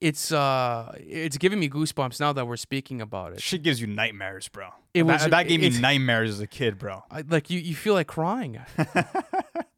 it's 0.00 0.30
uh, 0.32 0.92
it's 0.98 1.36
giving 1.38 1.58
me 1.58 1.68
goosebumps 1.68 2.20
now 2.20 2.32
that 2.32 2.46
we're 2.46 2.56
speaking 2.56 3.00
about 3.00 3.32
it. 3.32 3.42
Shit 3.42 3.62
gives 3.62 3.80
you 3.80 3.86
nightmares, 3.86 4.48
bro. 4.48 4.68
It 4.94 5.04
that, 5.06 5.22
was- 5.22 5.30
that 5.30 5.48
gave 5.48 5.60
me 5.60 5.70
nightmares 5.70 6.30
as 6.30 6.40
a 6.40 6.46
kid, 6.46 6.78
bro. 6.78 7.02
I, 7.10 7.24
like 7.28 7.50
you, 7.50 7.58
you 7.58 7.74
feel 7.74 7.94
like 7.94 8.06
crying. 8.06 8.60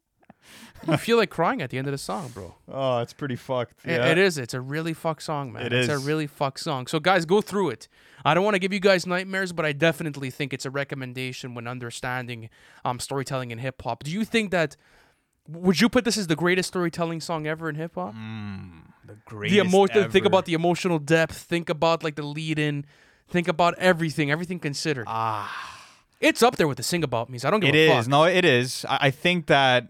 you 0.89 0.97
feel 0.97 1.17
like 1.17 1.31
crying 1.31 1.61
at 1.63 1.71
the 1.71 1.79
end 1.79 1.87
of 1.87 1.93
the 1.93 1.99
song, 1.99 2.29
bro. 2.35 2.55
Oh, 2.71 2.99
it's 2.99 3.13
pretty 3.13 3.37
fucked. 3.37 3.75
It- 3.85 4.01
it 4.01 4.19
is. 4.19 4.39
It's 4.39 4.55
a 4.55 4.61
really 4.61 4.95
fuck 4.95 5.21
song, 5.21 5.53
man. 5.53 5.67
It 5.67 5.73
it's 5.73 5.89
a 5.89 5.99
really 5.99 6.27
fuck 6.27 6.59
song. 6.59 6.87
So 6.87 6.99
guys, 7.01 7.25
go 7.25 7.41
through 7.41 7.71
it. 7.71 7.89
I 8.25 8.35
don't 8.35 8.43
want 8.45 8.55
to 8.55 8.59
give 8.59 8.73
you 8.73 8.81
guys 8.81 9.07
nightmares, 9.07 9.53
but 9.53 9.65
I 9.65 9.73
definitely 9.73 10.31
think 10.31 10.53
it's 10.53 10.65
a 10.67 10.71
recommendation 10.71 11.55
when 11.55 11.67
understanding 11.69 12.49
um 12.85 12.99
storytelling 13.01 13.51
in 13.51 13.59
hip 13.59 13.81
hop. 13.83 14.05
Do 14.05 14.11
you 14.11 14.25
think 14.25 14.51
that? 14.51 14.77
Would 15.49 15.81
you 15.81 15.89
put 15.89 16.05
this 16.05 16.17
as 16.19 16.27
the 16.27 16.35
greatest 16.35 16.67
storytelling 16.69 17.21
song 17.21 17.47
ever 17.47 17.69
in 17.69 17.77
hip 17.77 17.95
hop? 17.95 18.15
The 18.15 19.13
the 19.15 19.19
greatest 19.27 19.55
emo- 19.75 19.87
Think 20.11 20.25
about 20.27 20.45
the 20.47 20.55
emotional 20.55 20.99
depth. 20.99 21.37
Think 21.37 21.69
about 21.69 22.03
like 22.03 22.17
the 22.17 22.23
lead 22.25 22.59
in. 22.59 22.85
Think 23.29 23.47
about 23.47 23.75
everything. 23.79 24.31
Everything 24.31 24.59
considered. 24.59 25.05
Ah, 25.09 25.85
it's 26.21 26.43
up 26.43 26.57
there 26.57 26.67
with 26.67 26.79
the 26.79 26.83
sing 26.83 27.05
about 27.05 27.31
me. 27.31 27.39
I 27.45 27.51
don't 27.51 27.61
give 27.61 27.75
it 27.75 27.79
a 27.79 27.87
is. 27.93 28.05
fuck. 28.05 28.09
No, 28.09 28.25
it 28.25 28.45
is. 28.45 28.85
I, 28.89 28.99
I 29.03 29.11
think 29.13 29.47
that 29.47 29.87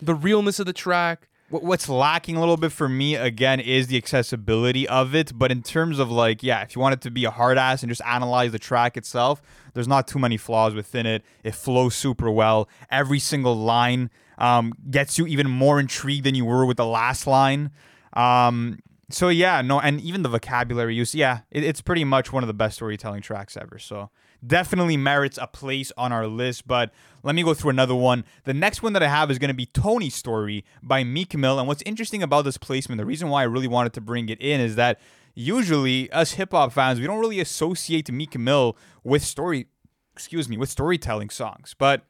The 0.00 0.14
realness 0.14 0.58
of 0.60 0.66
the 0.66 0.72
track, 0.72 1.28
What's 1.48 1.88
lacking 1.88 2.34
a 2.34 2.40
little 2.40 2.56
bit 2.56 2.72
for 2.72 2.88
me 2.88 3.14
again 3.14 3.60
is 3.60 3.86
the 3.86 3.96
accessibility 3.96 4.88
of 4.88 5.14
it. 5.14 5.30
But 5.32 5.52
in 5.52 5.62
terms 5.62 6.00
of 6.00 6.10
like, 6.10 6.42
yeah, 6.42 6.62
if 6.62 6.74
you 6.74 6.82
want 6.82 6.94
it 6.94 7.00
to 7.02 7.10
be 7.10 7.24
a 7.24 7.30
hard 7.30 7.56
ass 7.56 7.84
and 7.84 7.90
just 7.90 8.02
analyze 8.04 8.50
the 8.50 8.58
track 8.58 8.96
itself, 8.96 9.40
there's 9.72 9.86
not 9.86 10.08
too 10.08 10.18
many 10.18 10.36
flaws 10.36 10.74
within 10.74 11.06
it. 11.06 11.24
It 11.44 11.54
flows 11.54 11.94
super 11.94 12.28
well. 12.32 12.68
Every 12.90 13.20
single 13.20 13.54
line 13.54 14.10
um, 14.38 14.72
gets 14.90 15.18
you 15.18 15.26
even 15.28 15.48
more 15.48 15.78
intrigued 15.78 16.24
than 16.24 16.34
you 16.34 16.44
were 16.44 16.66
with 16.66 16.78
the 16.78 16.86
last 16.86 17.28
line. 17.28 17.70
Um, 18.14 18.80
so 19.08 19.28
yeah, 19.28 19.62
no, 19.62 19.78
and 19.78 20.00
even 20.00 20.24
the 20.24 20.28
vocabulary 20.28 20.96
use, 20.96 21.14
yeah, 21.14 21.40
it, 21.52 21.62
it's 21.62 21.80
pretty 21.80 22.02
much 22.02 22.32
one 22.32 22.42
of 22.42 22.48
the 22.48 22.54
best 22.54 22.74
storytelling 22.74 23.22
tracks 23.22 23.56
ever. 23.56 23.78
So 23.78 24.10
definitely 24.44 24.96
merits 24.96 25.38
a 25.40 25.46
place 25.46 25.92
on 25.96 26.12
our 26.12 26.26
list. 26.26 26.66
But 26.66 26.92
let 27.22 27.34
me 27.34 27.42
go 27.42 27.54
through 27.54 27.70
another 27.70 27.94
one. 27.94 28.24
The 28.44 28.54
next 28.54 28.82
one 28.82 28.92
that 28.94 29.02
I 29.02 29.08
have 29.08 29.30
is 29.30 29.38
going 29.38 29.48
to 29.48 29.54
be 29.54 29.66
Tony's 29.66 30.14
Story 30.14 30.64
by 30.82 31.04
Meek 31.04 31.36
Mill. 31.36 31.58
And 31.58 31.68
what's 31.68 31.82
interesting 31.86 32.22
about 32.22 32.44
this 32.44 32.56
placement, 32.56 32.98
the 32.98 33.06
reason 33.06 33.28
why 33.28 33.42
I 33.42 33.44
really 33.44 33.68
wanted 33.68 33.92
to 33.94 34.00
bring 34.00 34.28
it 34.28 34.40
in 34.40 34.60
is 34.60 34.76
that 34.76 35.00
usually 35.34 36.10
us 36.12 36.32
hip 36.32 36.52
hop 36.52 36.72
fans, 36.72 36.98
we 36.98 37.06
don't 37.06 37.20
really 37.20 37.40
associate 37.40 38.10
Meek 38.10 38.38
Mill 38.38 38.76
with 39.04 39.22
story, 39.22 39.66
excuse 40.12 40.48
me, 40.48 40.56
with 40.56 40.70
storytelling 40.70 41.30
songs. 41.30 41.74
But 41.78 42.02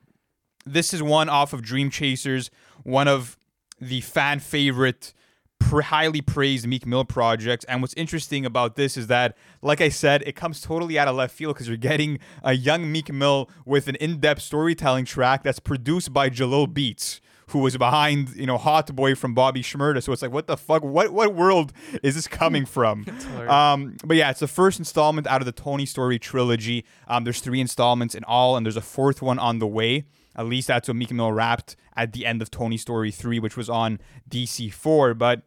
this 0.65 0.95
is 0.95 1.03
one 1.03 1.29
off 1.29 1.53
of 1.53 1.63
Dream 1.63 1.91
Chasers, 1.91 2.51
one 2.83 3.09
of 3.09 3.37
the 3.81 4.01
fan 4.01 4.41
favorite, 4.41 5.13
highly 5.61 6.21
praised 6.21 6.67
Meek 6.67 6.87
Mill 6.87 7.05
project. 7.05 7.65
And 7.69 7.81
what's 7.81 7.95
interesting 7.95 8.47
about 8.47 8.77
this 8.77 8.97
is 8.97 9.09
that, 9.09 9.37
like 9.63 9.81
I 9.81 9.89
said, 9.89 10.23
it 10.27 10.37
comes 10.37 10.61
totally 10.61 10.99
out 10.99 11.09
of 11.09 11.17
left 11.17 11.35
field 11.35 11.55
because 11.55 11.69
you're 11.69 11.77
getting 11.77 12.19
a 12.43 12.53
young 12.53 12.91
Meek 12.91 13.13
Mill 13.13 13.51
with 13.65 13.89
an 13.89 13.97
in-depth 13.97 14.43
storytelling 14.43 15.05
track 15.05 15.43
that's 15.43 15.59
produced 15.59 16.13
by 16.13 16.31
Jahlil 16.31 16.73
Beats. 16.73 17.21
Who 17.51 17.61
was 17.61 17.77
behind, 17.77 18.35
you 18.35 18.45
know, 18.45 18.59
Hot 18.59 18.93
Boy 18.97 19.15
from 19.15 19.33
Bobby 19.33 19.63
Shmurda. 19.63 20.03
So 20.03 20.11
it's 20.13 20.21
like, 20.21 20.33
what 20.33 20.49
the 20.49 20.57
fuck? 20.57 20.83
What 20.83 21.13
what 21.13 21.33
world 21.33 21.73
is 22.03 22.17
this 22.17 22.27
coming 22.27 22.67
from? 22.67 23.07
Um, 23.49 23.97
but 24.05 24.17
yeah, 24.17 24.31
it's 24.31 24.41
the 24.41 24.49
first 24.49 24.81
installment 24.81 25.29
out 25.29 25.41
of 25.41 25.47
the 25.47 25.53
Tony 25.53 25.87
Story 25.87 26.19
trilogy. 26.19 26.85
Um, 27.07 27.23
there's 27.23 27.39
three 27.39 27.61
installments 27.61 28.17
in 28.17 28.25
all, 28.25 28.57
and 28.57 28.67
there's 28.67 28.77
a 28.77 28.81
fourth 28.81 29.23
one 29.23 29.39
on 29.39 29.61
the 29.61 29.67
way. 29.69 30.07
At 30.37 30.47
least 30.47 30.69
that's 30.69 30.89
what 30.89 30.97
Meek 30.97 31.13
Mill 31.13 31.33
rapped 31.33 31.77
at 31.97 32.13
the 32.13 32.27
end 32.27 32.43
of 32.43 32.51
Tony 32.51 32.77
Story 32.77 33.11
3, 33.11 33.39
which 33.39 33.57
was 33.57 33.71
on 33.71 33.99
DC4. 34.31 35.17
But 35.17 35.43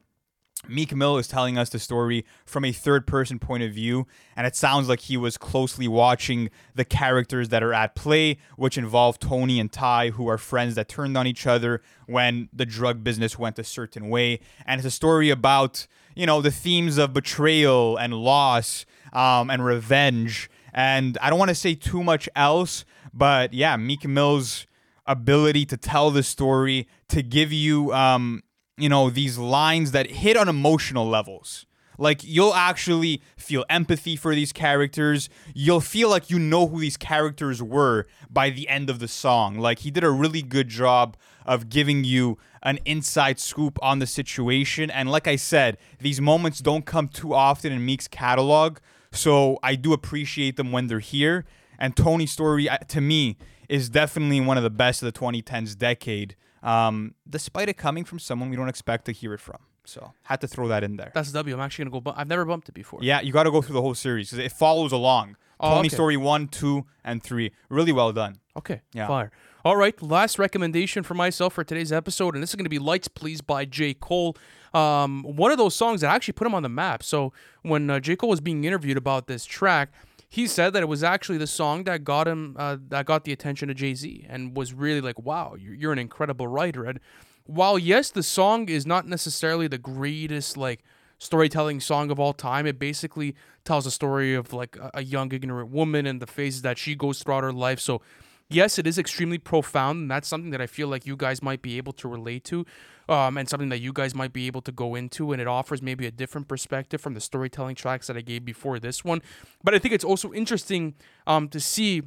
Meek 0.68 0.94
Mill 0.94 1.18
is 1.18 1.28
telling 1.28 1.58
us 1.58 1.70
the 1.70 1.80
story 1.80 2.26
from 2.46 2.66
a 2.66 2.72
third 2.74 3.08
person 3.08 3.40
point 3.40 3.64
of 3.64 3.72
view, 3.72 4.08
and 4.36 4.46
it 4.46 4.56
sounds 4.56 4.90
like 4.90 5.02
he 5.02 5.16
was 5.16 5.38
closely 5.38 5.88
watching 5.88 6.50
the 6.76 6.84
characters 6.84 7.50
that 7.50 7.64
are 7.64 7.74
at 7.74 7.96
play, 7.96 8.38
which 8.58 8.78
involve 8.78 9.20
Tony 9.20 9.60
and 9.60 9.72
Ty, 9.72 10.10
who 10.12 10.28
are 10.28 10.38
friends 10.38 10.76
that 10.76 10.90
turned 10.90 11.18
on 11.18 11.26
each 11.26 11.48
other 11.48 11.82
when 12.08 12.50
the 12.52 12.66
drug 12.66 13.04
business 13.04 13.40
went 13.40 13.58
a 13.58 13.64
certain 13.64 14.10
way. 14.10 14.42
And 14.66 14.80
it's 14.80 14.88
a 14.88 14.92
story 14.92 15.30
about, 15.30 15.88
you 16.14 16.26
know, 16.26 16.42
the 16.42 16.52
themes 16.52 16.98
of 16.98 17.14
betrayal 17.14 17.96
and 17.96 18.14
loss 18.14 18.86
um, 19.14 19.50
and 19.50 19.64
revenge. 19.64 20.50
And 20.74 21.18
I 21.22 21.30
don't 21.30 21.40
want 21.40 21.50
to 21.50 21.56
say 21.56 21.74
too 21.74 22.04
much 22.04 22.28
else, 22.36 22.84
but 23.14 23.54
yeah, 23.54 23.78
Meek 23.78 24.06
Mill's 24.06 24.68
ability 25.10 25.66
to 25.66 25.76
tell 25.76 26.12
the 26.12 26.24
story, 26.24 26.88
to 27.10 27.22
give 27.22 27.52
you, 27.52 27.92
um, 27.94 28.44
you 28.78 28.88
know, 28.88 29.10
these 29.10 29.38
lines 29.38 29.92
that 29.92 30.10
hit 30.10 30.38
on 30.38 30.48
emotional 30.48 31.10
levels. 31.10 31.66
Like 31.98 32.24
you'll 32.24 32.54
actually 32.54 33.22
feel 33.36 33.66
empathy 33.70 34.16
for 34.16 34.34
these 34.34 34.54
characters. 34.54 35.30
You'll 35.54 35.82
feel 35.82 36.10
like 36.10 36.30
you 36.30 36.40
know 36.40 36.66
who 36.68 36.80
these 36.80 36.96
characters 36.96 37.62
were 37.62 38.06
by 38.30 38.52
the 38.52 38.70
end 38.70 38.90
of 38.90 39.00
the 39.00 39.08
song. 39.10 39.60
Like 39.60 39.80
he 39.80 39.92
did 39.92 40.06
a 40.06 40.10
really 40.10 40.42
good 40.42 40.70
job 40.70 41.18
of 41.46 41.68
giving 41.68 42.06
you 42.06 42.38
an 42.64 42.80
inside 42.86 43.38
scoop 43.40 43.78
on 43.82 44.00
the 44.00 44.08
situation. 44.08 44.90
And 44.90 45.12
like 45.12 45.28
I 45.28 45.36
said, 45.36 45.78
these 46.00 46.22
moments 46.22 46.60
don't 46.60 46.86
come 46.86 47.10
too 47.10 47.34
often 47.34 47.74
in 47.74 47.86
Meek's 47.86 48.08
catalog. 48.08 48.78
So 49.12 49.60
I 49.62 49.76
do 49.76 49.92
appreciate 49.92 50.56
them 50.56 50.72
when 50.72 50.88
they're 50.88 51.00
here. 51.00 51.44
And 51.78 51.96
Tony's 51.96 52.32
story, 52.32 52.70
uh, 52.70 52.78
to 52.90 53.02
me, 53.02 53.38
is 53.70 53.90
definitely 53.90 54.42
one 54.42 54.58
of 54.58 54.64
the 54.64 54.70
best 54.70 55.02
of 55.02 55.12
the 55.12 55.18
2010s 55.18 55.78
decade, 55.78 56.36
um, 56.64 57.14
despite 57.30 57.70
it 57.70 57.78
coming 57.78 58.04
from 58.04 58.20
someone 58.20 58.50
we 58.50 58.56
don't 58.56 58.70
expect 58.70 59.06
to 59.06 59.12
hear 59.12 59.34
it 59.34 59.40
from. 59.40 59.60
So 59.86 60.14
had 60.24 60.42
to 60.42 60.48
throw 60.48 60.68
that 60.68 60.84
in 60.84 60.98
there. 60.98 61.12
That's 61.14 61.30
a 61.30 61.34
W. 61.34 61.56
I'm 61.56 61.62
actually 61.62 61.86
gonna 61.86 61.94
go. 61.94 62.02
Bu- 62.02 62.14
I've 62.16 62.28
never 62.28 62.46
bumped 62.46 62.70
it 62.70 62.74
before. 62.74 63.00
Yeah, 63.02 63.22
you 63.22 63.32
got 63.32 63.44
to 63.44 63.52
go 63.52 63.62
through 63.62 63.74
the 63.74 63.82
whole 63.82 63.96
series 63.96 64.30
because 64.30 64.46
it 64.46 64.52
follows 64.52 64.92
along. 64.92 65.38
Oh, 65.60 65.70
Tony 65.70 65.88
okay. 65.88 65.96
Story 65.96 66.16
1, 66.16 66.48
2, 66.48 66.86
and 67.04 67.22
3. 67.22 67.52
Really 67.70 67.92
well 67.92 68.14
done. 68.14 68.38
Okay. 68.56 68.82
Yeah. 68.94 69.08
Fire. 69.08 69.32
All 69.66 69.76
right. 69.76 70.00
Last 70.02 70.40
recommendation 70.40 71.04
for 71.04 71.16
myself 71.16 71.54
for 71.54 71.64
today's 71.64 71.92
episode, 71.92 72.34
and 72.34 72.42
this 72.42 72.52
is 72.52 72.56
going 72.56 72.66
to 72.66 72.70
be 72.70 72.80
"Lights 72.80 73.08
Please" 73.08 73.42
by 73.42 73.66
J. 73.66 73.94
Cole. 73.94 74.38
Um, 74.74 75.24
one 75.24 75.52
of 75.52 75.58
those 75.58 75.76
songs 75.76 76.02
that 76.02 76.12
actually 76.12 76.34
put 76.34 76.46
him 76.46 76.54
on 76.54 76.64
the 76.64 76.70
map. 76.70 77.04
So 77.04 77.34
when 77.64 77.90
uh, 77.90 78.00
J. 78.00 78.16
Cole 78.16 78.30
was 78.30 78.42
being 78.42 78.64
interviewed 78.64 78.98
about 78.98 79.28
this 79.28 79.44
track, 79.46 79.92
he 80.30 80.46
said 80.46 80.74
that 80.74 80.84
it 80.84 80.88
was 80.88 81.04
actually 81.04 81.40
the 81.40 81.48
song 81.48 81.84
that 81.86 82.04
got 82.04 82.28
him 82.28 82.56
uh, 82.58 82.78
that 82.90 83.06
got 83.06 83.24
the 83.24 83.32
attention 83.32 83.70
of 83.70 83.76
Jay 83.76 83.96
Z, 83.96 84.26
and 84.30 84.56
was 84.56 84.74
really 84.74 85.02
like, 85.02 85.20
"Wow, 85.20 85.56
you're, 85.60 85.92
an 85.92 86.00
incredible 86.00 86.48
writer." 86.48 86.86
And 86.86 87.00
while 87.46 87.80
yes, 87.80 88.12
the 88.12 88.24
song 88.24 88.70
is 88.70 88.86
not 88.86 89.08
necessarily 89.08 89.68
the 89.68 89.80
greatest 89.80 90.56
like 90.56 90.84
storytelling 91.18 91.80
song 91.80 92.12
of 92.12 92.20
all 92.20 92.34
time. 92.34 92.66
It 92.66 92.80
basically 92.80 93.36
tells 93.66 93.86
a 93.86 93.92
story 93.92 94.34
of 94.36 94.54
like 94.54 94.78
a, 94.78 94.92
a 94.96 95.04
young 95.04 95.32
ignorant 95.34 95.70
woman 95.70 96.06
and 96.06 96.22
the 96.22 96.28
phases 96.28 96.62
that 96.62 96.78
she 96.78 96.96
goes 96.96 97.22
throughout 97.22 97.44
her 97.44 97.52
life. 97.52 97.80
So 97.80 98.02
yes, 98.50 98.80
it 98.80 98.88
is 98.88 98.98
extremely 98.98 99.38
profound, 99.38 100.02
and 100.02 100.12
that's 100.12 100.28
something 100.28 100.52
that 100.52 100.62
I 100.62 100.68
feel 100.68 100.88
like 100.88 101.06
you 101.06 101.16
guys 101.16 101.42
might 101.42 101.62
be 101.62 101.78
able 101.78 101.94
to 101.94 102.08
relate 102.08 102.44
to, 102.46 102.66
um, 103.08 103.38
and 103.38 103.48
something 103.48 103.70
that 103.70 103.80
you 103.80 103.94
guys 103.94 104.16
might 104.16 104.34
be 104.34 104.48
able 104.48 104.62
to 104.62 104.72
go 104.72 104.96
into, 104.96 105.32
and 105.32 105.42
it 105.42 105.48
offers 105.48 105.82
maybe 105.82 106.06
a 106.06 106.12
different 106.12 106.48
perspective 106.48 107.00
from 107.00 107.14
the 107.14 107.22
storytelling 107.22 107.76
tracks 107.76 108.08
that 108.08 108.18
I 108.18 108.22
gave 108.22 108.46
before 108.46 108.80
this 108.80 109.04
one. 109.04 109.22
But 109.64 109.74
I 109.74 109.80
think 109.80 109.94
it's 109.94 110.04
also 110.04 110.34
interesting 110.34 110.96
um, 111.28 111.48
to 111.50 111.60
see 111.60 112.04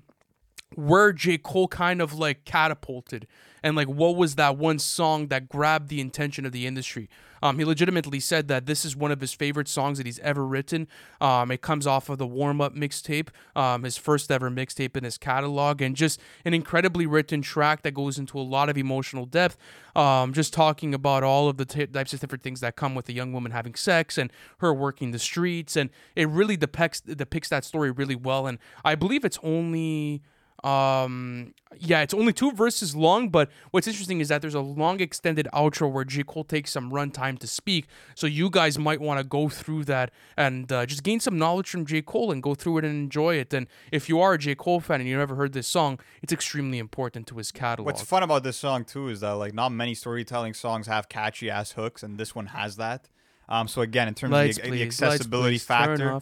where 0.75 1.13
J. 1.13 1.39
Cole 1.39 1.69
kind 1.69 2.01
of 2.01 2.15
like 2.15 2.45
catapulted 2.45 3.27
and 3.63 3.77
like 3.77 3.89
what 3.89 4.17
was 4.17 4.35
that 4.37 4.57
one 4.57 4.79
song 4.79 5.29
that 5.29 5.49
grabbed 5.49 5.89
the 5.89 6.01
attention 6.01 6.45
of 6.45 6.53
the 6.53 6.67
industry. 6.67 7.09
Um, 7.43 7.59
he 7.59 7.65
legitimately 7.65 8.21
said 8.21 8.47
that 8.49 8.67
this 8.67 8.85
is 8.85 8.95
one 8.95 9.11
of 9.11 9.21
his 9.21 9.33
favorite 9.33 9.67
songs 9.67 9.99
that 9.99 10.07
he's 10.07 10.21
ever 10.21 10.47
written. 10.47 10.87
Um, 11.21 11.51
it 11.51 11.61
comes 11.61 11.87
off 11.87 12.09
of 12.09 12.19
the 12.19 12.27
warm 12.27 12.61
up 12.61 12.75
mixtape, 12.75 13.29
um, 13.57 13.83
his 13.83 13.97
first 13.97 14.31
ever 14.31 14.49
mixtape 14.49 14.97
in 14.97 15.03
his 15.03 15.19
catalog, 15.19 15.83
and 15.83 15.97
just 15.97 16.21
an 16.45 16.55
incredibly 16.55 17.05
written 17.05 17.43
track 17.43 17.83
that 17.83 17.95
goes 17.95 18.17
into 18.17 18.39
a 18.39 18.43
lot 18.43 18.69
of 18.69 18.79
emotional 18.79 19.27
depth. 19.27 19.57
Um, 19.97 20.33
just 20.33 20.55
talking 20.55 20.95
about 20.95 21.25
all 21.25 21.49
of 21.49 21.57
the 21.57 21.65
t- 21.65 21.87
types 21.87 22.15
of 22.15 22.21
different 22.21 22.45
things 22.45 22.61
that 22.61 22.77
come 22.77 22.95
with 22.95 23.09
a 23.09 23.13
young 23.13 23.33
woman 23.33 23.53
having 23.53 23.75
sex 23.75 24.17
and 24.17 24.33
her 24.59 24.73
working 24.73 25.11
the 25.11 25.19
streets, 25.19 25.77
and 25.77 25.91
it 26.15 26.29
really 26.29 26.57
depicts 26.57 27.01
depicts 27.01 27.49
that 27.49 27.65
story 27.65 27.91
really 27.91 28.15
well. 28.15 28.47
And 28.47 28.59
I 28.85 28.95
believe 28.95 29.25
it's 29.25 29.39
only 29.43 30.23
um 30.65 31.55
yeah 31.79 32.03
it's 32.03 32.15
only 32.15 32.33
two 32.33 32.53
verses 32.53 32.95
long 32.95 33.29
but 33.29 33.51
what's 33.73 33.89
interesting 33.89 34.21
is 34.21 34.29
that 34.29 34.41
there's 34.41 34.55
a 34.55 34.61
long 34.61 35.01
extended 35.01 35.49
outro 35.53 35.91
where 35.91 36.05
j. 36.05 36.23
Cole 36.23 36.45
takes 36.45 36.71
some 36.71 36.93
runtime 36.93 37.39
to 37.39 37.47
speak. 37.47 37.87
So 38.15 38.27
you 38.27 38.51
guys 38.51 38.79
might 38.79 39.01
want 39.01 39.19
to 39.19 39.25
go 39.25 39.49
through 39.49 39.85
that 39.85 40.11
and 40.37 40.71
uh, 40.71 40.87
just 40.87 41.03
gain 41.03 41.19
some 41.21 41.39
knowledge 41.39 41.69
from 41.69 41.85
j. 41.85 42.03
Cole 42.03 42.31
and 42.31 42.43
go 42.43 42.55
through 42.55 42.79
it 42.79 42.85
and 42.85 42.95
enjoy 42.95 43.35
it. 43.37 43.53
And 43.53 43.67
if 43.91 44.09
you 44.09 44.21
are 44.21 44.35
a 44.35 44.39
j. 44.39 44.55
Cole 44.55 44.81
fan 44.81 45.01
and 45.01 45.09
you 45.09 45.17
never 45.17 45.35
heard 45.35 45.53
this 45.53 45.67
song 45.67 45.99
it's 46.23 46.33
extremely 46.33 46.79
important 46.79 47.27
to 47.29 47.37
his 47.37 47.51
catalog. 47.51 47.87
What's 47.87 48.03
fun 48.03 48.23
about 48.23 48.45
this 48.45 48.57
song 48.57 48.85
too 48.85 49.09
is 49.09 49.21
that 49.21 49.33
like 49.33 49.55
not 49.55 49.71
many 49.71 49.95
storytelling 49.95 50.55
songs 50.55 50.87
have 50.87 51.09
catchy 51.09 51.51
ass 51.51 51.73
hooks, 51.73 52.03
and 52.03 52.19
this 52.19 52.35
one 52.35 52.47
has 52.47 52.77
that. 52.77 53.09
Um, 53.49 53.69
so 53.69 53.83
again, 53.83 54.09
in 54.09 54.15
terms 54.15 54.33
lights 54.33 54.59
of 54.59 54.65
the, 54.65 54.71
the 54.71 54.83
accessibility 54.83 55.59
turn 55.59 55.99
factor, 55.99 56.21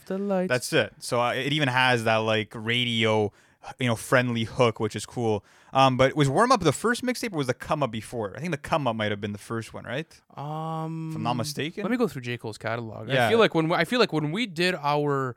that's 0.49 0.72
it. 0.72 0.95
So 0.99 1.20
uh, 1.20 1.32
it 1.32 1.53
even 1.53 1.68
has 1.68 2.05
that 2.05 2.16
like 2.16 2.53
radio, 2.55 3.32
you 3.79 3.87
know, 3.87 3.97
friendly 3.97 4.45
hook, 4.45 4.81
which 4.81 4.97
is 4.97 5.05
cool. 5.07 5.45
Um, 5.73 5.97
but 5.97 6.17
was 6.17 6.29
warm 6.29 6.51
up 6.51 6.61
the 6.63 6.73
first 6.73 7.03
mixtape 7.03 7.33
or 7.33 7.37
was 7.39 7.47
the 7.47 7.55
come 7.55 7.83
up 7.83 7.91
before? 7.91 8.33
I 8.37 8.41
think 8.41 8.53
the 8.53 8.59
come 8.59 8.87
up 8.89 8.97
might 8.97 9.11
have 9.11 9.21
been 9.21 9.33
the 9.33 9.39
first 9.39 9.73
one, 9.75 9.85
right? 9.85 10.09
um 10.37 11.11
If 11.11 11.17
I'm 11.17 11.23
not 11.23 11.35
mistaken. 11.35 11.83
Let 11.85 11.91
me 11.91 11.97
go 11.97 12.09
through 12.09 12.23
J 12.23 12.37
Cole's 12.39 12.59
catalog. 12.59 13.11
I 13.11 13.29
feel 13.29 13.39
like 13.39 13.55
when 13.55 13.69
we, 13.69 13.77
I 13.77 13.85
feel 13.85 14.01
like 14.01 14.13
when 14.13 14.33
we 14.33 14.47
did 14.47 14.75
our 14.75 15.37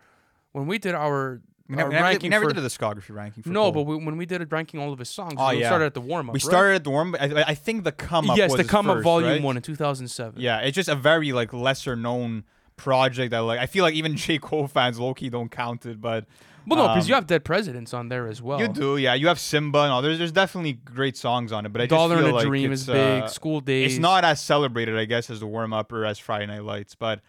when 0.53 0.67
we 0.67 0.77
did 0.77 0.93
our, 0.95 1.41
we 1.67 1.75
never, 1.75 1.89
we 1.89 1.93
never, 1.95 2.03
ranking 2.05 2.27
we 2.27 2.29
never 2.29 2.45
for, 2.49 2.53
did 2.53 2.63
a 2.63 2.67
discography 2.67 3.09
ranking. 3.09 3.43
For 3.43 3.49
no, 3.49 3.63
Cole. 3.63 3.71
but 3.71 3.81
we, 3.83 3.95
when 4.05 4.17
we 4.17 4.25
did 4.25 4.41
a 4.41 4.45
ranking 4.45 4.79
all 4.79 4.93
of 4.93 4.99
his 4.99 5.09
songs, 5.09 5.33
Oh, 5.37 5.49
we 5.49 5.61
yeah. 5.61 5.67
started 5.67 5.85
at 5.85 5.93
the 5.95 6.01
warm 6.01 6.29
up. 6.29 6.33
we 6.33 6.39
started 6.39 6.75
at 6.75 6.83
the 6.83 6.89
warm. 6.91 7.15
I, 7.19 7.43
I 7.47 7.55
think 7.55 7.83
the 7.83 7.91
come 7.91 8.29
up. 8.29 8.37
Yes, 8.37 8.51
was 8.51 8.57
the 8.57 8.63
his 8.63 8.69
come 8.71 8.87
up 8.89 8.97
first, 8.97 9.03
volume 9.03 9.29
right? 9.31 9.41
one 9.41 9.57
in 9.57 9.63
2007. 9.63 10.39
Yeah, 10.39 10.59
it's 10.59 10.75
just 10.75 10.89
a 10.89 10.95
very 10.95 11.31
like 11.33 11.51
lesser 11.53 11.95
known 11.95 12.43
project 12.75 13.31
that 13.31 13.39
like 13.39 13.59
I 13.59 13.65
feel 13.65 13.83
like 13.83 13.95
even 13.95 14.15
J 14.23 14.37
Cole 14.37 14.67
fans 14.67 14.99
low 14.99 15.13
key 15.13 15.29
don't 15.29 15.49
count 15.49 15.85
it, 15.85 15.99
but 15.99 16.25
Well, 16.65 16.79
no, 16.79 16.93
because 16.93 17.05
um, 17.05 17.09
you 17.09 17.15
have 17.15 17.27
Dead 17.27 17.43
Presidents 17.43 17.93
on 17.93 18.09
there 18.09 18.27
as 18.27 18.41
well. 18.41 18.59
You 18.59 18.67
do, 18.67 18.97
yeah. 18.97 19.13
You 19.13 19.27
have 19.27 19.39
Simba 19.39 19.79
and 19.79 19.91
all. 19.91 20.01
There's 20.01 20.17
there's 20.17 20.31
definitely 20.31 20.73
great 20.73 21.17
songs 21.17 21.51
on 21.51 21.65
it, 21.65 21.73
but 21.73 21.81
I 21.81 21.85
Dollar 21.87 22.15
just 22.15 22.25
and 22.25 22.33
a 22.33 22.35
like 22.35 22.45
Dream 22.45 22.71
it's, 22.71 22.81
is 22.81 22.87
big. 22.87 23.23
uh, 23.23 23.27
School 23.27 23.59
Days. 23.59 23.93
It's 23.93 24.01
not 24.01 24.23
as 24.23 24.39
celebrated, 24.39 24.97
I 24.97 25.05
guess, 25.05 25.29
as 25.29 25.39
the 25.41 25.47
warm 25.47 25.73
up 25.73 25.91
or 25.91 26.05
as 26.05 26.19
Friday 26.19 26.45
Night 26.45 26.63
Lights, 26.63 26.95
but 26.95 27.19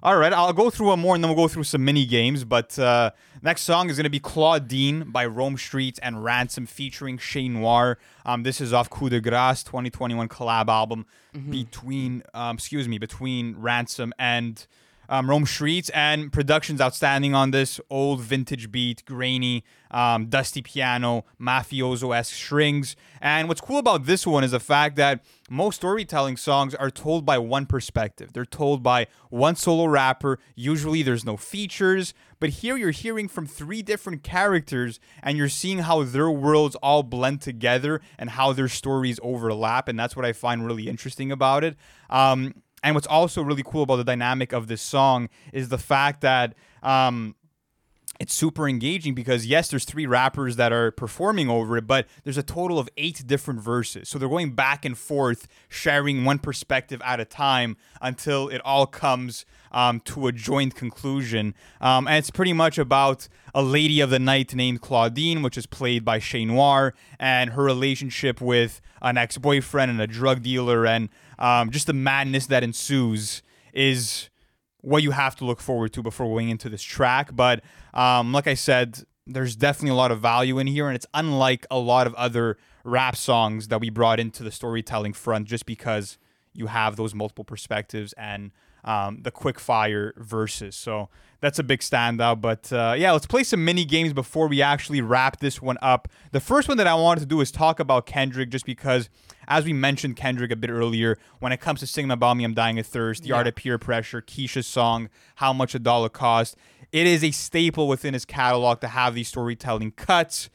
All 0.00 0.16
right, 0.16 0.32
I'll 0.32 0.52
go 0.52 0.70
through 0.70 0.88
one 0.88 1.00
more 1.00 1.14
and 1.16 1.24
then 1.24 1.28
we'll 1.28 1.44
go 1.44 1.48
through 1.48 1.64
some 1.64 1.84
mini 1.84 2.06
games. 2.06 2.44
But 2.44 2.78
uh, 2.78 3.10
next 3.42 3.62
song 3.62 3.90
is 3.90 3.96
going 3.96 4.04
to 4.04 4.10
be 4.10 4.20
Claudine 4.20 5.10
by 5.10 5.26
Rome 5.26 5.56
Streetz 5.56 5.98
and 6.02 6.22
Ransom 6.22 6.66
featuring 6.66 7.18
Che 7.18 7.48
Noir. 7.48 7.98
Um, 8.24 8.44
this 8.44 8.60
is 8.60 8.72
off 8.72 8.88
Coup 8.90 9.08
de 9.08 9.20
Grace 9.20 9.64
2021 9.64 10.28
collab 10.28 10.68
album 10.68 11.06
between, 11.50 12.22
um, 12.34 12.56
excuse 12.56 12.88
me, 12.88 12.98
between 12.98 13.56
Ransom 13.58 14.12
and 14.18 14.66
um, 15.08 15.28
Rome 15.28 15.44
Streetz. 15.44 15.90
And 15.94 16.32
production's 16.32 16.80
outstanding 16.80 17.34
on 17.34 17.50
this. 17.50 17.80
Old 17.90 18.20
vintage 18.20 18.70
beat, 18.70 19.04
grainy, 19.04 19.64
um, 19.90 20.26
dusty 20.26 20.62
piano, 20.62 21.24
mafioso 21.40 22.16
esque 22.16 22.34
strings. 22.34 22.96
And 23.20 23.48
what's 23.48 23.60
cool 23.60 23.78
about 23.78 24.06
this 24.06 24.26
one 24.26 24.44
is 24.44 24.52
the 24.52 24.60
fact 24.60 24.96
that 24.96 25.24
most 25.50 25.76
storytelling 25.76 26.36
songs 26.36 26.74
are 26.74 26.90
told 26.90 27.24
by 27.24 27.38
one 27.38 27.66
perspective. 27.66 28.32
They're 28.32 28.44
told 28.44 28.82
by 28.82 29.06
one 29.30 29.56
solo 29.56 29.86
rapper. 29.86 30.38
Usually 30.54 31.02
there's 31.02 31.24
no 31.24 31.36
features, 31.36 32.12
but 32.38 32.50
here 32.50 32.76
you're 32.76 32.90
hearing 32.90 33.28
from 33.28 33.46
three 33.46 33.82
different 33.82 34.22
characters 34.22 35.00
and 35.22 35.38
you're 35.38 35.48
seeing 35.48 35.78
how 35.78 36.02
their 36.02 36.30
worlds 36.30 36.76
all 36.76 37.02
blend 37.02 37.40
together 37.40 38.00
and 38.18 38.30
how 38.30 38.52
their 38.52 38.68
stories 38.68 39.18
overlap. 39.22 39.88
And 39.88 39.98
that's 39.98 40.14
what 40.14 40.24
I 40.24 40.32
find 40.32 40.66
really 40.66 40.88
interesting 40.88 41.32
about 41.32 41.64
it. 41.64 41.76
Um, 42.10 42.62
and 42.82 42.94
what's 42.94 43.06
also 43.06 43.42
really 43.42 43.62
cool 43.64 43.82
about 43.82 43.96
the 43.96 44.04
dynamic 44.04 44.52
of 44.52 44.68
this 44.68 44.82
song 44.82 45.28
is 45.52 45.68
the 45.68 45.78
fact 45.78 46.20
that. 46.22 46.54
Um, 46.82 47.34
it's 48.20 48.34
super 48.34 48.68
engaging 48.68 49.14
because 49.14 49.46
yes, 49.46 49.68
there's 49.68 49.84
three 49.84 50.06
rappers 50.06 50.56
that 50.56 50.72
are 50.72 50.90
performing 50.90 51.48
over 51.48 51.76
it, 51.76 51.86
but 51.86 52.06
there's 52.24 52.38
a 52.38 52.42
total 52.42 52.78
of 52.78 52.88
eight 52.96 53.24
different 53.26 53.60
verses. 53.60 54.08
So 54.08 54.18
they're 54.18 54.28
going 54.28 54.52
back 54.52 54.84
and 54.84 54.98
forth, 54.98 55.46
sharing 55.68 56.24
one 56.24 56.40
perspective 56.40 57.00
at 57.04 57.20
a 57.20 57.24
time 57.24 57.76
until 58.02 58.48
it 58.48 58.60
all 58.64 58.86
comes 58.86 59.46
um, 59.70 60.00
to 60.00 60.26
a 60.26 60.32
joint 60.32 60.74
conclusion. 60.74 61.54
Um, 61.80 62.08
and 62.08 62.16
it's 62.16 62.30
pretty 62.30 62.52
much 62.52 62.76
about 62.76 63.28
a 63.54 63.62
lady 63.62 64.00
of 64.00 64.10
the 64.10 64.18
night 64.18 64.54
named 64.54 64.80
Claudine, 64.80 65.42
which 65.42 65.56
is 65.56 65.66
played 65.66 66.04
by 66.04 66.18
Che 66.18 66.44
Noir, 66.44 66.94
and 67.20 67.50
her 67.50 67.62
relationship 67.62 68.40
with 68.40 68.80
an 69.00 69.16
ex-boyfriend 69.16 69.90
and 69.92 70.00
a 70.00 70.06
drug 70.06 70.42
dealer, 70.42 70.86
and 70.86 71.08
um, 71.38 71.70
just 71.70 71.86
the 71.86 71.92
madness 71.92 72.46
that 72.46 72.62
ensues 72.62 73.42
is 73.72 74.30
what 74.80 75.02
you 75.02 75.10
have 75.10 75.36
to 75.36 75.44
look 75.44 75.60
forward 75.60 75.92
to 75.92 76.02
before 76.02 76.26
going 76.26 76.48
into 76.48 76.68
this 76.68 76.82
track. 76.82 77.34
But 77.34 77.62
um, 77.94 78.32
like 78.32 78.46
I 78.46 78.54
said, 78.54 79.02
there's 79.26 79.56
definitely 79.56 79.90
a 79.90 79.94
lot 79.94 80.10
of 80.10 80.20
value 80.20 80.58
in 80.58 80.66
here, 80.66 80.86
and 80.86 80.96
it's 80.96 81.06
unlike 81.14 81.66
a 81.70 81.78
lot 81.78 82.06
of 82.06 82.14
other 82.14 82.56
rap 82.84 83.16
songs 83.16 83.68
that 83.68 83.80
we 83.80 83.90
brought 83.90 84.18
into 84.18 84.42
the 84.42 84.50
storytelling 84.50 85.12
front 85.12 85.46
just 85.46 85.66
because 85.66 86.16
you 86.54 86.66
have 86.66 86.96
those 86.96 87.14
multiple 87.14 87.44
perspectives 87.44 88.14
and 88.14 88.50
um, 88.84 89.20
the 89.22 89.30
quick 89.30 89.58
fire 89.60 90.14
verses. 90.16 90.74
So 90.76 91.08
that's 91.40 91.58
a 91.58 91.62
big 91.62 91.80
standout. 91.80 92.40
But 92.40 92.72
uh, 92.72 92.94
yeah, 92.96 93.12
let's 93.12 93.26
play 93.26 93.44
some 93.44 93.64
mini 93.64 93.84
games 93.84 94.12
before 94.12 94.48
we 94.48 94.60
actually 94.62 95.00
wrap 95.00 95.40
this 95.40 95.60
one 95.62 95.76
up. 95.82 96.08
The 96.32 96.40
first 96.40 96.68
one 96.68 96.76
that 96.78 96.86
I 96.86 96.94
wanted 96.94 97.20
to 97.20 97.26
do 97.26 97.40
is 97.40 97.50
talk 97.50 97.78
about 97.80 98.06
Kendrick 98.06 98.50
just 98.50 98.66
because, 98.66 99.08
as 99.46 99.64
we 99.64 99.72
mentioned 99.72 100.16
Kendrick 100.16 100.50
a 100.50 100.56
bit 100.56 100.70
earlier, 100.70 101.18
when 101.38 101.52
it 101.52 101.60
comes 101.60 101.80
to 101.80 101.86
singing 101.86 102.10
about 102.10 102.36
me, 102.36 102.44
I'm 102.44 102.54
dying 102.54 102.78
of 102.78 102.86
thirst, 102.86 103.22
the 103.22 103.30
Yeah. 103.30 103.36
art 103.36 103.46
of 103.46 103.54
peer 103.54 103.78
pressure, 103.78 104.20
Keisha's 104.20 104.66
song, 104.66 105.08
how 105.36 105.52
much 105.52 105.74
a 105.74 105.78
dollar 105.78 106.08
cost. 106.08 106.56
It 106.90 107.06
is 107.06 107.22
a 107.22 107.30
staple 107.30 107.86
within 107.86 108.14
his 108.14 108.24
catalog 108.24 108.80
to 108.80 108.88
have 108.88 109.14
these 109.14 109.28
storytelling 109.28 109.92
cuts. 109.92 110.48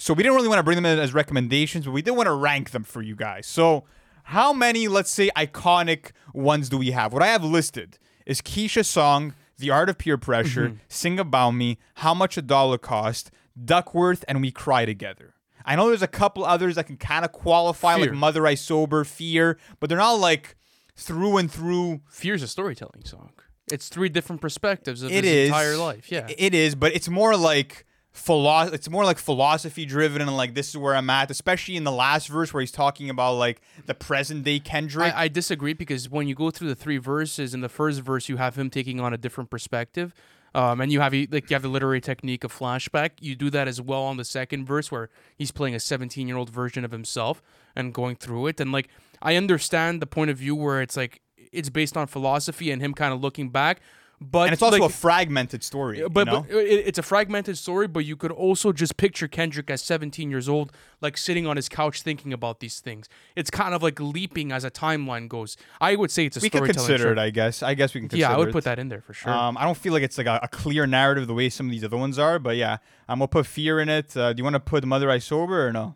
So 0.00 0.14
we 0.14 0.22
didn't 0.22 0.36
really 0.36 0.48
want 0.48 0.60
to 0.60 0.62
bring 0.62 0.76
them 0.76 0.86
in 0.86 0.98
as 0.98 1.12
recommendations, 1.12 1.84
but 1.86 1.90
we 1.90 2.02
did 2.02 2.12
want 2.12 2.26
to 2.28 2.32
rank 2.32 2.70
them 2.70 2.84
for 2.84 3.02
you 3.02 3.16
guys. 3.16 3.46
So 3.48 3.84
how 4.28 4.52
many, 4.52 4.88
let's 4.88 5.10
say, 5.10 5.30
iconic 5.34 6.10
ones 6.34 6.68
do 6.68 6.76
we 6.76 6.90
have? 6.90 7.14
What 7.14 7.22
I 7.22 7.28
have 7.28 7.42
listed 7.42 7.98
is 8.26 8.42
Keisha's 8.42 8.86
song, 8.86 9.32
The 9.56 9.70
Art 9.70 9.88
of 9.88 9.96
Peer 9.96 10.18
Pressure, 10.18 10.68
mm-hmm. 10.68 10.76
Sing 10.86 11.18
About 11.18 11.52
Me, 11.52 11.78
How 11.94 12.12
Much 12.12 12.36
a 12.36 12.42
Dollar 12.42 12.76
Cost, 12.76 13.30
Duckworth, 13.58 14.26
and 14.28 14.42
We 14.42 14.50
Cry 14.50 14.84
Together. 14.84 15.32
I 15.64 15.76
know 15.76 15.88
there's 15.88 16.02
a 16.02 16.06
couple 16.06 16.44
others 16.44 16.74
that 16.74 16.86
can 16.86 16.98
kind 16.98 17.24
of 17.24 17.32
qualify, 17.32 17.96
Fear. 17.96 18.04
like 18.04 18.14
Mother 18.14 18.46
I 18.46 18.54
Sober, 18.54 19.02
Fear, 19.04 19.58
but 19.80 19.88
they're 19.88 19.96
not 19.96 20.20
like 20.20 20.56
through 20.94 21.38
and 21.38 21.50
through 21.50 22.02
Fear's 22.10 22.42
a 22.42 22.48
storytelling 22.48 23.04
song. 23.04 23.30
It's 23.72 23.88
three 23.88 24.10
different 24.10 24.42
perspectives 24.42 25.02
of 25.02 25.10
It 25.10 25.24
his 25.24 25.32
is 25.32 25.48
entire 25.48 25.76
life. 25.78 26.12
Yeah. 26.12 26.26
It 26.36 26.52
is, 26.52 26.74
but 26.74 26.94
it's 26.94 27.08
more 27.08 27.34
like 27.34 27.86
philo- 28.18 28.72
it's 28.72 28.90
more 28.90 29.04
like 29.04 29.18
philosophy 29.18 29.84
driven 29.86 30.20
and 30.20 30.36
like 30.36 30.54
this 30.54 30.68
is 30.68 30.76
where 30.76 30.94
I'm 30.94 31.08
at, 31.08 31.30
especially 31.30 31.76
in 31.76 31.84
the 31.84 31.92
last 31.92 32.28
verse 32.28 32.52
where 32.52 32.60
he's 32.60 32.72
talking 32.72 33.08
about 33.08 33.34
like 33.34 33.60
the 33.86 33.94
present 33.94 34.44
day 34.44 34.58
Kendrick. 34.58 35.14
I, 35.14 35.24
I 35.24 35.28
disagree 35.28 35.72
because 35.72 36.10
when 36.10 36.28
you 36.28 36.34
go 36.34 36.50
through 36.50 36.68
the 36.68 36.74
three 36.74 36.98
verses, 36.98 37.54
in 37.54 37.60
the 37.60 37.68
first 37.68 38.00
verse 38.00 38.28
you 38.28 38.36
have 38.36 38.58
him 38.58 38.70
taking 38.70 39.00
on 39.00 39.14
a 39.14 39.16
different 39.16 39.50
perspective, 39.50 40.14
um, 40.54 40.80
and 40.80 40.90
you 40.90 41.00
have 41.00 41.12
like 41.12 41.50
you 41.50 41.54
have 41.54 41.62
the 41.62 41.68
literary 41.68 42.00
technique 42.00 42.44
of 42.44 42.56
flashback. 42.56 43.10
You 43.20 43.36
do 43.36 43.50
that 43.50 43.68
as 43.68 43.80
well 43.80 44.02
on 44.02 44.16
the 44.16 44.24
second 44.24 44.66
verse 44.66 44.90
where 44.90 45.10
he's 45.36 45.50
playing 45.50 45.74
a 45.74 45.80
17 45.80 46.26
year 46.26 46.36
old 46.36 46.50
version 46.50 46.84
of 46.84 46.90
himself 46.90 47.42
and 47.76 47.94
going 47.94 48.16
through 48.16 48.48
it. 48.48 48.60
And 48.60 48.72
like 48.72 48.88
I 49.22 49.36
understand 49.36 50.02
the 50.02 50.06
point 50.06 50.30
of 50.30 50.38
view 50.38 50.54
where 50.54 50.82
it's 50.82 50.96
like 50.96 51.20
it's 51.52 51.70
based 51.70 51.96
on 51.96 52.06
philosophy 52.06 52.70
and 52.70 52.82
him 52.82 52.94
kind 52.94 53.12
of 53.12 53.20
looking 53.20 53.50
back, 53.50 53.80
but 54.20 54.44
and 54.44 54.52
it's 54.52 54.62
also 54.62 54.78
like, 54.78 54.90
a 54.90 54.92
fragmented 54.92 55.62
story. 55.62 56.02
but, 56.10 56.26
you 56.26 56.32
know? 56.32 56.40
but 56.42 56.50
it, 56.56 56.86
it's 56.88 56.98
a 56.98 57.02
fragmented 57.02 57.56
story, 57.56 57.86
but 57.86 58.00
you 58.04 58.16
could 58.16 58.32
also 58.32 58.72
just 58.72 58.96
picture 58.96 59.28
Kendrick 59.28 59.70
as 59.70 59.80
17 59.82 60.28
years 60.30 60.48
old, 60.48 60.72
like 61.00 61.16
sitting 61.16 61.46
on 61.46 61.56
his 61.56 61.68
couch 61.68 62.02
thinking 62.02 62.32
about 62.32 62.58
these 62.60 62.80
things. 62.80 63.08
It's 63.36 63.50
kind 63.50 63.74
of 63.74 63.82
like 63.82 64.00
leaping 64.00 64.50
as 64.50 64.64
a 64.64 64.70
timeline 64.70 65.28
goes. 65.28 65.56
I 65.80 65.94
would 65.94 66.10
say 66.10 66.26
it's 66.26 66.36
a 66.36 66.40
we 66.40 66.50
could 66.50 66.64
consider 66.64 67.12
it. 67.12 67.18
I 67.18 67.30
guess. 67.30 67.62
I 67.62 67.74
guess 67.74 67.94
we 67.94 68.00
can 68.00 68.08
consider 68.08 68.28
Yeah, 68.30 68.34
I 68.34 68.38
would 68.38 68.48
it. 68.48 68.52
put 68.52 68.64
that 68.64 68.78
in 68.78 68.88
there 68.88 69.00
for 69.00 69.12
sure. 69.14 69.32
Um, 69.32 69.56
I 69.56 69.64
don't 69.64 69.76
feel 69.78 69.92
like 69.92 70.02
it's 70.02 70.18
like 70.18 70.26
a, 70.26 70.40
a 70.42 70.48
clear 70.48 70.86
narrative 70.86 71.26
the 71.28 71.34
way 71.34 71.48
some 71.48 71.66
of 71.66 71.70
these 71.72 71.84
other 71.84 71.96
ones 71.96 72.18
are, 72.18 72.38
but 72.38 72.56
yeah, 72.56 72.78
I'm 73.08 73.18
gonna 73.20 73.28
put 73.28 73.46
fear 73.46 73.78
in 73.78 73.88
it. 73.88 74.16
Uh, 74.16 74.32
do 74.32 74.40
you 74.40 74.44
want 74.44 74.54
to 74.54 74.60
put 74.60 74.84
Mother 74.84 75.10
I 75.10 75.18
Sober 75.18 75.66
or 75.68 75.72
no? 75.72 75.94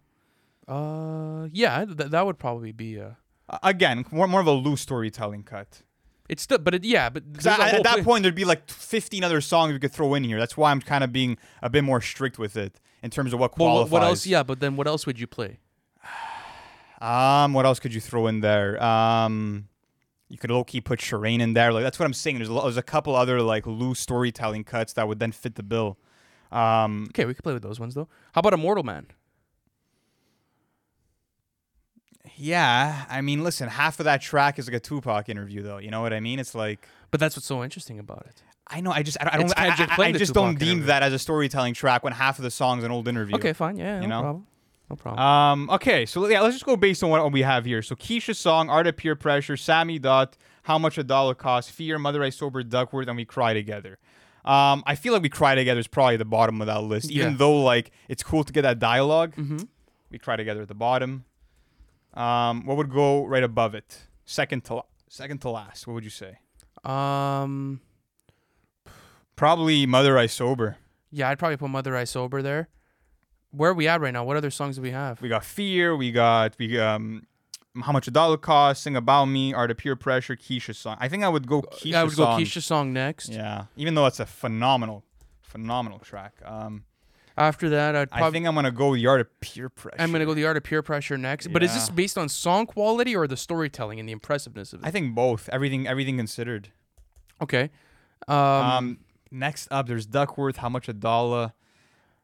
uh, 0.69 1.49
yeah, 1.53 1.85
th- 1.85 2.11
that 2.11 2.25
would 2.27 2.39
probably 2.39 2.73
be. 2.73 3.01
Uh, 3.01 3.11
Uh, 3.49 3.59
again, 3.65 4.05
more 4.13 4.29
more 4.29 4.41
of 4.41 4.47
a 4.47 4.53
loose 4.53 4.81
storytelling 4.81 5.43
cut. 5.43 5.83
It's 6.33 6.45
still, 6.45 6.57
but 6.57 6.75
it, 6.75 6.83
yeah, 6.83 7.11
but 7.11 7.25
a 7.45 7.51
at, 7.51 7.83
that 7.83 8.03
point, 8.05 8.23
there'd 8.23 8.35
be 8.35 8.47
like 8.47 8.67
15 8.71 9.23
other 9.23 9.43
songs 9.43 9.75
we 9.75 9.79
could 9.79 9.93
throw 9.93 10.15
in 10.15 10.25
here. 10.25 10.39
That's 10.39 10.57
why 10.57 10.71
I'm 10.71 10.81
kind 10.81 11.05
of 11.05 11.13
being 11.13 11.37
a 11.61 11.69
bit 11.69 11.85
more 11.85 12.01
strict 12.01 12.39
with 12.39 12.57
it 12.57 12.81
in 13.03 13.11
terms 13.11 13.35
of 13.35 13.39
what 13.39 13.53
qualifies. 13.53 13.93
what, 13.93 14.01
what 14.01 14.09
else? 14.09 14.27
Yeah, 14.27 14.43
but 14.43 14.59
then 14.59 14.75
what 14.77 14.87
else 14.87 15.05
would 15.05 15.21
you 15.21 15.27
play? 15.27 15.59
Um, 17.03 17.53
what 17.53 17.67
else 17.67 17.81
could 17.81 17.93
you 17.93 18.01
throw 18.01 18.29
in 18.29 18.43
there? 18.43 18.81
Um, 18.81 19.67
you 20.29 20.39
could 20.39 20.53
low 20.53 20.63
key 20.63 20.81
put 20.81 21.01
Sherane 21.01 21.41
in 21.41 21.53
there. 21.53 21.73
Like 21.73 21.83
that's 21.83 21.99
what 21.99 22.07
I'm 22.07 22.15
saying. 22.15 22.37
There's 22.37 22.49
a, 22.49 22.53
there's 22.53 22.77
a 22.77 22.83
couple 22.83 23.17
other 23.17 23.43
like 23.43 23.67
loose 23.67 23.99
storytelling 23.99 24.63
cuts 24.63 24.93
that 24.93 25.09
would 25.09 25.19
then 25.19 25.33
fit 25.33 25.57
the 25.57 25.65
bill. 25.65 25.99
Um, 26.53 27.07
Okay, 27.09 27.25
we 27.25 27.35
could 27.35 27.43
play 27.43 27.55
with 27.55 27.65
those 27.65 27.81
ones 27.81 27.95
though. 27.95 28.07
How 28.35 28.39
about 28.39 28.53
Immortal 28.53 28.85
Man? 28.85 29.09
Yeah, 32.37 33.05
I 33.11 33.21
mean, 33.21 33.43
listen, 33.43 33.69
half 33.69 33.99
of 34.01 34.05
that 34.05 34.23
track 34.23 34.59
is 34.59 34.67
like 34.69 34.77
a 34.77 34.81
Tupac 34.81 35.29
interview, 35.29 35.63
though. 35.63 35.79
You 35.79 35.91
know 35.91 36.01
what 36.03 36.13
I 36.13 36.21
mean? 36.21 36.39
It's 36.39 36.55
like 36.55 36.87
But 37.11 37.21
that's 37.21 37.37
what's 37.37 37.47
so 37.47 37.63
interesting 37.65 37.99
about 37.99 38.27
it. 38.29 38.43
I 38.69 38.81
know. 38.81 38.93
I 38.93 39.03
just 39.03 39.19
I 39.21 39.37
don't. 39.37 39.43
It's 39.47 39.55
I, 39.57 39.67
I- 39.69 40.03
I 40.09 40.13
just 40.13 40.33
don't 40.33 40.59
deem 40.59 40.69
interview. 40.69 40.87
that 40.87 41.03
as 41.03 41.13
a 41.13 41.19
storytelling 41.19 41.75
track 41.75 42.05
when 42.05 42.13
half 42.13 42.39
of 42.39 42.45
the 42.45 42.51
song's 42.51 42.85
an 42.85 42.91
old 42.91 43.09
interview. 43.09 43.35
Okay, 43.37 43.53
fine. 43.53 43.77
Yeah, 43.77 43.97
no 43.97 44.03
You 44.03 44.09
know? 44.09 44.21
problem. 44.21 44.47
No 44.89 44.97
problem. 44.97 45.21
Um. 45.27 45.71
Okay. 45.71 46.07
So 46.07 46.27
yeah, 46.29 46.41
let's 46.41 46.55
just 46.55 46.65
go 46.65 46.77
based 46.77 47.03
on 47.03 47.11
what 47.11 47.33
we 47.33 47.43
have 47.43 47.65
here. 47.65 47.83
So 47.83 47.95
Keisha's 47.97 48.39
song, 48.39 48.71
"Art 48.71 48.87
of 48.87 48.97
Peer 48.97 49.17
Pressure," 49.17 49.57
Sammy 49.57 49.99
Dot, 49.99 50.37
"How 50.63 50.79
Much 50.79 50.97
a 50.97 51.03
Dollar 51.05 51.35
Cost," 51.35 51.71
Fear, 51.73 51.99
Mother 51.99 52.23
I 52.23 52.31
Sober, 52.31 52.63
Duckworth, 52.63 53.09
and 53.09 53.17
We 53.17 53.25
Cry 53.25 53.53
Together. 53.53 53.99
Um, 54.45 54.83
I 54.87 54.95
feel 54.95 55.13
like 55.13 55.23
We 55.23 55.29
Cry 55.29 55.55
Together 55.55 55.81
is 55.81 55.87
probably 55.89 56.17
the 56.17 56.25
bottom 56.25 56.61
of 56.61 56.67
that 56.69 56.83
list, 56.83 57.11
even 57.11 57.33
Yeah. 57.33 57.37
though 57.39 57.63
like 57.63 57.91
it's 58.09 58.23
cool 58.23 58.45
to 58.45 58.53
get 58.53 58.63
that 58.63 58.79
dialogue. 58.79 59.35
mm-hmm. 59.35 59.59
We 60.11 60.19
Cry 60.19 60.37
Together 60.37 60.63
at 60.63 60.69
the 60.69 60.75
bottom. 60.75 61.25
Um, 62.15 62.67
what 62.67 62.77
would 62.77 62.91
go 62.91 63.25
right 63.25 63.43
above 63.43 63.75
it? 63.75 64.03
Second 64.25 64.65
to 64.65 64.83
second 65.09 65.41
to 65.43 65.51
last. 65.51 65.87
What 65.87 65.95
would 65.95 66.05
you 66.05 66.11
say? 66.11 66.39
Um. 66.85 67.81
Probably 69.37 69.87
Mother 69.87 70.19
I 70.19 70.27
Sober. 70.27 70.77
Yeah, 71.11 71.29
I'd 71.29 71.39
probably 71.39 71.57
put 71.57 71.69
Mother 71.69 71.97
I 71.97 72.05
Sober 72.05 72.43
there. 72.43 72.69
Where 73.51 73.71
are 73.71 73.75
we 73.75 73.89
at 73.89 74.01
right 74.01 74.13
now? 74.13 74.25
What 74.25 74.37
other 74.37 74.51
songs 74.51 74.77
do 74.77 74.83
we 74.83 74.91
have? 74.93 75.21
We 75.21 75.29
got 75.29 75.45
Fear. 75.45 75.97
We 75.97 76.13
got 76.13 76.55
we 76.59 76.79
um, 76.79 77.27
How 77.83 77.93
Much 77.93 78.09
a 78.09 78.11
Dollar 78.11 78.37
Cost, 78.37 78.83
Sing 78.83 78.97
About 78.97 79.27
Me, 79.27 79.53
Art 79.53 79.71
of 79.71 79.79
Peer 79.79 79.97
Pressure, 79.97 80.37
Keisha 80.37 80.75
song. 80.75 80.97
I 81.01 81.09
think 81.09 81.25
I 81.25 81.29
would 81.29 81.47
go 81.47 81.63
Keisha 81.63 81.85
yeah, 81.85 82.01
I 82.01 82.05
would 82.05 82.17
go 82.17 82.25
song. 82.25 82.41
Keisha 82.41 82.63
song 82.63 82.93
next. 82.93 83.29
Yeah, 83.29 83.65
even 83.77 83.95
though 83.95 84.07
it's 84.07 84.21
a 84.21 84.27
phenomenal, 84.27 85.05
phenomenal 85.41 85.99
track. 85.99 86.35
Um, 86.45 86.85
After 87.37 87.71
that, 87.71 87.97
I'd 87.97 88.09
I 88.13 88.31
think 88.31 88.47
I'm 88.47 88.55
gonna 88.55 88.71
go 88.71 88.91
with 88.91 89.01
the 89.01 89.07
Art 89.07 89.21
of 89.23 89.41
Peer 89.41 89.69
Pressure. 89.69 89.97
I'm 89.99 90.13
gonna 90.13 90.27
go 90.27 90.35
the 90.35 90.45
Art 90.45 90.57
of 90.57 90.65
Peer 90.65 90.83
Pressure 90.83 91.17
next. 91.17 91.49
But 91.49 91.63
is 91.63 91.73
this 91.73 91.89
Yeah. 91.89 91.95
based 91.95 92.19
on 92.19 92.29
song 92.29 92.67
quality 92.67 93.17
or 93.17 93.27
the 93.27 93.37
storytelling 93.37 93.99
and 93.99 94.09
the 94.09 94.13
impressiveness 94.13 94.73
of 94.73 94.81
it? 94.81 94.87
I 94.87 94.91
think 94.91 95.15
both. 95.15 95.49
Everything, 95.51 95.87
everything 95.87 96.17
considered. 96.17 96.71
okay. 97.41 97.71
Um, 98.29 98.37
Um, 98.37 98.99
next 99.31 99.69
up, 99.71 99.87
there's 99.89 100.07
Duckworth. 100.07 100.59
How 100.59 100.69
much 100.69 100.89
a 100.89 100.93
dollar? 100.93 101.55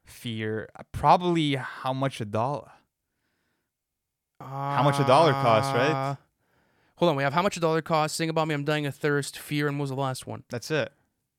Fear. 0.04 0.68
uh, 0.76 0.82
Probably 0.92 1.54
how 1.56 1.92
much 1.92 2.20
a 2.20 2.24
dollar? 2.24 2.70
how 4.40 4.82
much 4.82 4.98
a 5.00 5.04
dollar 5.04 5.32
cost, 5.32 5.74
right? 5.74 5.90
Uh, 5.90 6.16
Hold 6.96 7.10
on, 7.10 7.16
we 7.16 7.22
have 7.22 7.32
how 7.32 7.42
much 7.42 7.56
a 7.56 7.60
dollar 7.60 7.80
cost? 7.80 8.16
Sing 8.16 8.28
about 8.28 8.48
me, 8.48 8.54
I'm 8.54 8.64
dying 8.64 8.84
of 8.86 8.94
thirst, 8.94 9.38
fear, 9.38 9.68
and 9.68 9.78
what 9.78 9.82
was 9.84 9.90
the 9.90 9.96
last 9.96 10.26
one? 10.26 10.42
That's 10.50 10.70
it. 10.70 10.92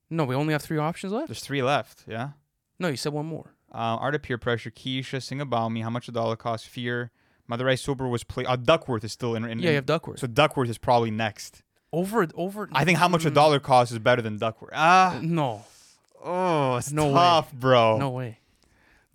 No, 0.08 0.24
we 0.24 0.34
only 0.34 0.52
have 0.52 0.62
three 0.62 0.78
options 0.78 1.12
left. 1.12 1.28
There's 1.28 1.42
three 1.42 1.62
left. 1.62 2.04
Yeah. 2.06 2.30
No, 2.78 2.88
you 2.88 2.96
said 2.96 3.12
one 3.12 3.26
more. 3.26 3.52
Um, 3.72 3.98
Art 4.00 4.14
of 4.14 4.22
Peer 4.22 4.36
Pressure, 4.38 4.70
Keisha, 4.70 5.22
Sing 5.22 5.40
About 5.40 5.68
Me, 5.70 5.80
How 5.80 5.90
Much 5.90 6.08
a 6.08 6.12
Dollar 6.12 6.36
Cost, 6.36 6.66
Fear, 6.68 7.10
Mother 7.46 7.68
I 7.68 7.74
Sober 7.76 8.08
was 8.08 8.24
play. 8.24 8.44
Uh, 8.44 8.56
Duckworth 8.56 9.04
is 9.04 9.12
still 9.12 9.34
in. 9.34 9.44
in 9.44 9.58
Yeah, 9.60 9.70
you 9.70 9.74
have 9.76 9.86
Duckworth. 9.86 10.18
So 10.20 10.26
Duckworth 10.26 10.68
is 10.70 10.78
probably 10.78 11.10
next. 11.10 11.62
over, 11.92 12.26
over. 12.34 12.68
I 12.72 12.84
think 12.84 12.98
How 12.98 13.08
Much 13.08 13.24
a 13.24 13.30
Mm, 13.30 13.34
Dollar 13.34 13.60
Cost 13.60 13.92
is 13.92 13.98
better 13.98 14.22
than 14.22 14.38
Duckworth. 14.38 14.72
Ah, 14.74 15.18
No, 15.22 15.64
oh, 16.24 16.76
it's 16.76 16.90
No 16.92 17.06
way. 17.08 17.12
tough, 17.14 17.52
bro. 17.52 17.98
no 17.98 18.10
way. 18.10 18.38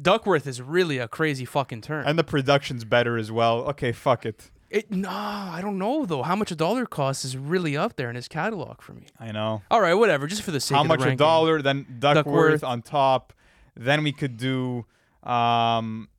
Duckworth 0.01 0.45
is 0.45 0.61
really 0.61 0.97
a 0.97 1.07
crazy 1.07 1.45
fucking 1.45 1.81
term. 1.81 2.05
And 2.05 2.19
the 2.19 2.23
production's 2.23 2.83
better 2.83 3.17
as 3.17 3.31
well. 3.31 3.59
Okay, 3.69 3.91
fuck 3.93 4.25
it. 4.25 4.51
It 4.69 4.91
nah, 4.91 5.53
I 5.53 5.61
don't 5.61 5.77
know 5.77 6.05
though. 6.05 6.23
How 6.23 6.35
much 6.35 6.51
a 6.51 6.55
dollar 6.55 6.85
costs 6.85 7.23
is 7.23 7.37
really 7.37 7.77
up 7.77 7.95
there 7.95 8.09
in 8.09 8.15
his 8.17 8.27
catalog 8.27 8.81
for 8.81 8.91
me. 8.93 9.05
I 9.19 9.31
know. 9.31 9.61
All 9.71 9.79
right, 9.79 9.93
whatever. 9.93 10.27
Just 10.27 10.41
for 10.41 10.51
the 10.51 10.59
sake 10.59 10.75
of 10.77 10.85
it. 10.85 10.87
How 10.89 10.93
of 10.93 10.99
much 10.99 11.07
the 11.07 11.13
a 11.13 11.15
dollar? 11.15 11.61
Then 11.61 11.85
Duckworth, 11.99 12.25
Duckworth. 12.25 12.63
on 12.65 12.81
top. 12.81 13.31
Then 13.76 14.03
we 14.03 14.11
could 14.11 14.38
do. 14.38 14.86
Um, 15.23 16.09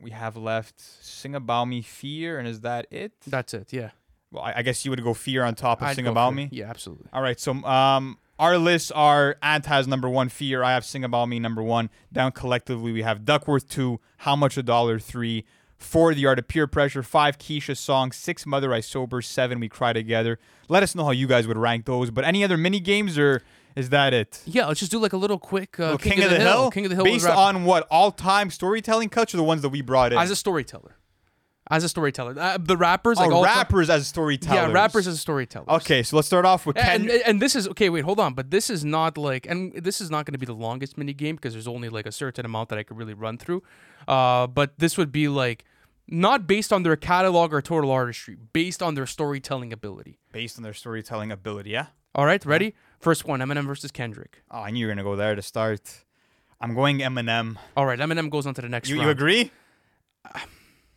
we 0.00 0.10
have 0.10 0.36
left 0.36 0.74
Sing 0.80 1.34
About 1.34 1.66
Me, 1.66 1.82
Fear, 1.82 2.38
and 2.38 2.46
is 2.48 2.60
that 2.60 2.86
it? 2.90 3.12
That's 3.26 3.54
it. 3.54 3.72
Yeah. 3.72 3.90
Well, 4.30 4.42
I, 4.42 4.54
I 4.56 4.62
guess 4.62 4.84
you 4.84 4.90
would 4.90 5.02
go 5.02 5.14
Fear 5.14 5.44
on 5.44 5.54
top 5.54 5.80
of 5.80 5.88
I'd 5.88 5.96
Sing 5.96 6.04
go 6.04 6.10
About 6.10 6.30
for- 6.30 6.34
Me. 6.36 6.48
Yeah, 6.52 6.68
absolutely. 6.68 7.06
All 7.12 7.22
right, 7.22 7.38
so 7.40 7.52
um, 7.64 8.18
our 8.38 8.58
lists 8.58 8.90
are 8.90 9.36
Ant 9.42 9.66
has 9.66 9.86
number 9.86 10.08
one, 10.08 10.28
Fear. 10.28 10.62
I 10.62 10.72
have 10.72 10.84
Sing 10.84 11.04
About 11.04 11.26
Me 11.28 11.38
number 11.38 11.62
one. 11.62 11.90
Down 12.12 12.32
collectively, 12.32 12.92
we 12.92 13.02
have 13.02 13.24
Duckworth 13.24 13.68
two, 13.68 14.00
How 14.18 14.36
Much 14.36 14.56
a 14.58 14.62
Dollar 14.62 14.98
three, 14.98 15.44
four 15.78 16.12
The 16.14 16.26
Art 16.26 16.38
of 16.38 16.48
Peer 16.48 16.66
Pressure, 16.66 17.02
five 17.02 17.38
Keisha 17.38 17.76
Song, 17.76 18.12
six 18.12 18.44
Mother 18.44 18.72
I 18.74 18.80
Sober, 18.80 19.22
seven 19.22 19.60
We 19.60 19.68
Cry 19.68 19.92
Together. 19.92 20.38
Let 20.68 20.82
us 20.82 20.94
know 20.94 21.04
how 21.04 21.12
you 21.12 21.26
guys 21.26 21.46
would 21.46 21.58
rank 21.58 21.86
those. 21.86 22.10
But 22.10 22.24
any 22.24 22.42
other 22.44 22.56
mini 22.58 22.80
games 22.80 23.16
or 23.18 23.42
is 23.76 23.90
that 23.90 24.14
it? 24.14 24.42
Yeah, 24.46 24.66
let's 24.66 24.80
just 24.80 24.90
do 24.90 24.98
like 24.98 25.12
a 25.12 25.16
little 25.18 25.38
quick 25.38 25.78
uh, 25.78 25.92
Little 25.92 25.98
King, 25.98 26.22
of 26.24 26.30
the, 26.30 26.40
Hill. 26.40 26.70
King 26.70 26.86
of 26.86 26.90
the 26.90 26.96
Hill 26.96 27.04
based 27.04 27.28
on 27.28 27.64
what 27.64 27.86
all 27.90 28.10
time 28.10 28.50
storytelling 28.50 29.10
cuts 29.10 29.34
or 29.34 29.36
the 29.36 29.44
ones 29.44 29.62
that 29.62 29.68
we 29.68 29.82
brought 29.82 30.12
in? 30.12 30.18
as 30.18 30.30
a 30.30 30.36
storyteller. 30.36 30.96
As 31.68 31.82
a 31.82 31.88
storyteller, 31.88 32.38
uh, 32.38 32.58
the 32.60 32.76
rappers 32.76 33.18
oh, 33.18 33.22
like 33.22 33.32
all 33.32 33.44
time- 33.44 33.56
rappers 33.56 33.90
as 33.90 34.06
storytellers. 34.06 34.54
yeah, 34.54 34.72
rappers 34.72 35.08
as 35.08 35.20
storytellers. 35.20 35.68
Okay, 35.68 36.04
so 36.04 36.14
let's 36.14 36.28
start 36.28 36.44
off 36.44 36.64
with 36.64 36.76
Ken. 36.76 37.02
And, 37.02 37.10
and 37.10 37.42
this 37.42 37.56
is 37.56 37.66
okay. 37.68 37.90
Wait, 37.90 38.04
hold 38.04 38.20
on. 38.20 38.34
But 38.34 38.52
this 38.52 38.70
is 38.70 38.84
not 38.84 39.18
like, 39.18 39.46
and 39.46 39.72
this 39.74 40.00
is 40.00 40.08
not 40.08 40.26
going 40.26 40.34
to 40.34 40.38
be 40.38 40.46
the 40.46 40.54
longest 40.54 40.96
mini 40.96 41.12
game 41.12 41.34
because 41.34 41.54
there's 41.54 41.66
only 41.66 41.88
like 41.88 42.06
a 42.06 42.12
certain 42.12 42.46
amount 42.46 42.68
that 42.68 42.78
I 42.78 42.84
could 42.84 42.96
really 42.96 43.14
run 43.14 43.36
through. 43.36 43.64
Uh, 44.06 44.46
but 44.46 44.78
this 44.78 44.96
would 44.96 45.10
be 45.10 45.26
like 45.26 45.64
not 46.06 46.46
based 46.46 46.72
on 46.72 46.84
their 46.84 46.94
catalog 46.94 47.52
or 47.52 47.60
total 47.60 47.90
artistry, 47.90 48.36
based 48.52 48.80
on 48.80 48.94
their 48.94 49.06
storytelling 49.06 49.72
ability. 49.72 50.20
based 50.30 50.56
on 50.58 50.62
their 50.62 50.74
storytelling 50.74 51.32
ability, 51.32 51.70
yeah. 51.70 51.86
All 52.16 52.24
right, 52.26 52.44
ready? 52.46 52.74
First 52.98 53.26
one: 53.26 53.40
Eminem 53.40 53.66
versus 53.66 53.90
Kendrick. 53.92 54.42
Oh, 54.50 54.60
I 54.60 54.70
knew 54.70 54.80
you 54.80 54.86
were 54.86 54.92
gonna 54.92 55.04
go 55.04 55.16
there 55.16 55.34
to 55.34 55.42
start. 55.42 55.82
I'm 56.60 56.74
going 56.74 56.98
Eminem. 57.00 57.56
All 57.76 57.84
right, 57.84 57.98
Eminem 57.98 58.30
goes 58.30 58.46
on 58.46 58.54
to 58.54 58.62
the 58.62 58.68
next 58.70 58.88
You, 58.88 58.96
round. 58.96 59.04
you 59.06 59.10
agree? 59.12 59.50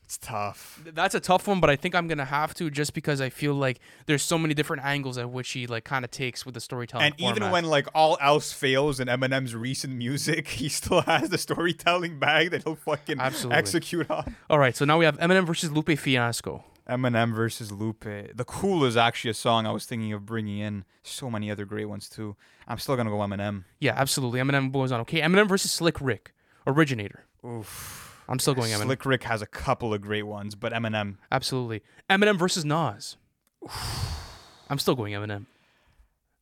It's 0.06 0.18
tough. 0.18 0.82
That's 0.92 1.14
a 1.14 1.20
tough 1.20 1.48
one, 1.48 1.60
but 1.60 1.70
I 1.70 1.76
think 1.76 1.94
I'm 1.94 2.08
gonna 2.08 2.26
have 2.26 2.56
to 2.56 2.72
just 2.72 2.96
because 2.96 3.22
I 3.22 3.30
feel 3.30 3.54
like 3.54 3.80
there's 4.08 4.24
so 4.24 4.40
many 4.40 4.56
different 4.56 4.84
angles 4.84 5.20
at 5.20 5.30
which 5.30 5.52
he 5.52 5.68
like 5.68 5.84
kind 5.84 6.04
of 6.04 6.10
takes 6.10 6.48
with 6.48 6.56
the 6.56 6.60
storytelling. 6.62 7.06
And 7.06 7.16
even 7.20 7.34
format. 7.36 7.52
when 7.52 7.66
like 7.66 7.88
all 7.94 8.18
else 8.20 8.52
fails 8.52 9.00
in 9.00 9.08
Eminem's 9.08 9.54
recent 9.54 9.94
music, 9.94 10.48
he 10.60 10.68
still 10.68 11.02
has 11.02 11.30
the 11.30 11.38
storytelling 11.38 12.18
bag 12.18 12.50
that 12.50 12.64
he'll 12.64 12.74
fucking 12.76 13.20
Absolutely. 13.20 13.60
execute 13.60 14.10
on. 14.10 14.36
all 14.50 14.58
right, 14.58 14.76
so 14.76 14.84
now 14.84 14.98
we 14.98 15.06
have 15.06 15.20
Eminem 15.20 15.46
versus 15.46 15.72
Lupe 15.72 15.96
Fiasco. 16.00 16.64
Eminem 16.90 17.34
versus 17.36 17.72
Lupe. 17.72 18.04
The 18.36 18.46
Cool 18.46 18.84
is 18.84 18.98
actually 18.98 19.32
a 19.32 19.36
song 19.36 19.66
I 19.66 19.72
was 19.72 19.86
thinking 19.86 20.12
of 20.14 20.26
bringing 20.26 20.58
in. 20.58 20.86
So 21.04 21.30
many 21.30 21.50
other 21.52 21.66
great 21.66 21.86
ones 21.86 22.10
too. 22.10 22.36
I'm 22.68 22.78
still 22.80 22.96
gonna 22.96 23.10
go 23.10 23.18
Eminem. 23.18 23.64
Yeah, 23.80 23.94
absolutely. 23.96 24.40
Eminem 24.40 24.72
goes 24.72 24.92
on. 24.92 25.00
Okay, 25.02 25.22
Eminem 25.22 25.48
versus 25.48 25.72
Slick 25.72 26.02
Rick, 26.02 26.34
originator. 26.68 27.26
Oof. 27.46 28.24
I'm 28.28 28.40
still 28.40 28.54
going 28.54 28.72
Eminem. 28.72 28.84
Slick 28.84 29.06
Rick 29.06 29.24
has 29.24 29.42
a 29.42 29.48
couple 29.48 29.94
of 29.94 30.02
great 30.02 30.24
ones, 30.24 30.56
but 30.56 30.74
Eminem. 30.74 31.18
Absolutely. 31.32 31.82
Eminem 32.10 32.38
versus 32.38 32.66
Nas. 32.66 33.18
Oof. 33.64 34.16
I'm 34.70 34.78
still 34.80 34.96
going 34.96 35.14
Eminem. 35.14 35.46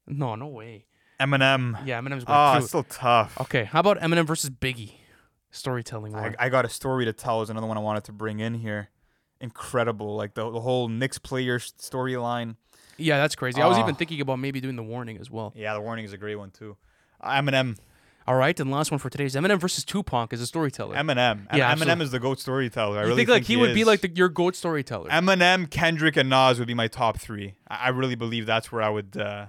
No, 0.08 0.36
no 0.36 0.48
way. 0.48 0.86
Eminem. 1.20 1.86
Yeah, 1.86 2.00
Eminem's 2.02 2.24
going 2.24 2.38
ah, 2.38 2.52
Oh, 2.52 2.54
through. 2.54 2.60
it's 2.60 2.68
still 2.70 2.84
tough. 2.84 3.40
Okay, 3.42 3.64
how 3.66 3.80
about 3.80 4.00
Eminem 4.00 4.26
versus 4.26 4.50
Biggie? 4.50 4.94
Storytelling 5.50 6.14
I. 6.14 6.36
I 6.38 6.50
got 6.50 6.66
a 6.66 6.70
story 6.70 7.06
to 7.06 7.14
tell 7.14 7.42
is 7.42 7.50
another 7.50 7.68
one 7.68 7.78
I 7.78 7.82
wanted 7.82 8.04
to 8.06 8.12
bring 8.12 8.40
in 8.40 8.54
here. 8.56 8.90
Incredible, 9.40 10.16
like 10.16 10.34
the, 10.34 10.50
the 10.50 10.60
whole 10.62 10.88
Knicks 10.88 11.18
player 11.18 11.60
storyline. 11.60 12.56
yeah, 12.98 13.18
that's 13.18 13.36
crazy. 13.36 13.62
I 13.62 13.68
was 13.68 13.78
even 13.78 13.96
thinking 13.96 14.20
about 14.22 14.40
maybe 14.40 14.60
doing 14.60 14.76
the 14.76 14.84
warning 14.84 15.18
as 15.18 15.30
well. 15.30 15.54
Yeah, 15.56 15.74
the 15.74 15.82
warning 15.82 16.06
is 16.06 16.14
a 16.14 16.18
great 16.18 16.36
one 16.36 16.52
too. 16.52 16.76
Eminem, 17.24 17.78
All 18.28 18.36
right, 18.36 18.60
and 18.60 18.70
last 18.72 18.92
one 18.92 19.00
for 19.00 19.10
today 19.10 19.26
is 19.26 19.36
Eminem 19.36 19.60
versus 19.60 19.84
Tupac 19.84 20.34
as 20.34 20.42
a 20.42 20.48
storyteller. 20.48 20.96
Eminem, 20.96 21.48
Yeah, 21.56 21.70
Eminem 21.70 21.82
absolutely. 21.82 22.04
is 22.06 22.12
the 22.12 22.20
goat 22.20 22.40
storyteller. 22.40 22.98
I 22.98 23.02
you 23.02 23.08
really 23.08 23.22
think 23.26 23.30
like 23.30 23.44
he, 23.44 23.56
would 23.56 23.74
be 23.74 23.84
like 23.84 24.02
the, 24.02 24.10
your 24.10 24.30
goat 24.30 24.56
storyteller? 24.56 25.10
Eminem, 25.10 25.70
Kendrick, 25.70 26.18
and 26.18 26.30
Nas 26.30 26.60
would 26.60 26.68
be 26.68 26.74
my 26.74 26.88
top 26.88 27.20
three. 27.20 27.56
I, 27.68 27.86
I 27.86 27.90
really 27.90 28.16
believe 28.16 28.46
that's 28.46 28.72
where 28.72 28.82
I 28.82 28.90
would 28.90 29.18
uh, 29.18 29.46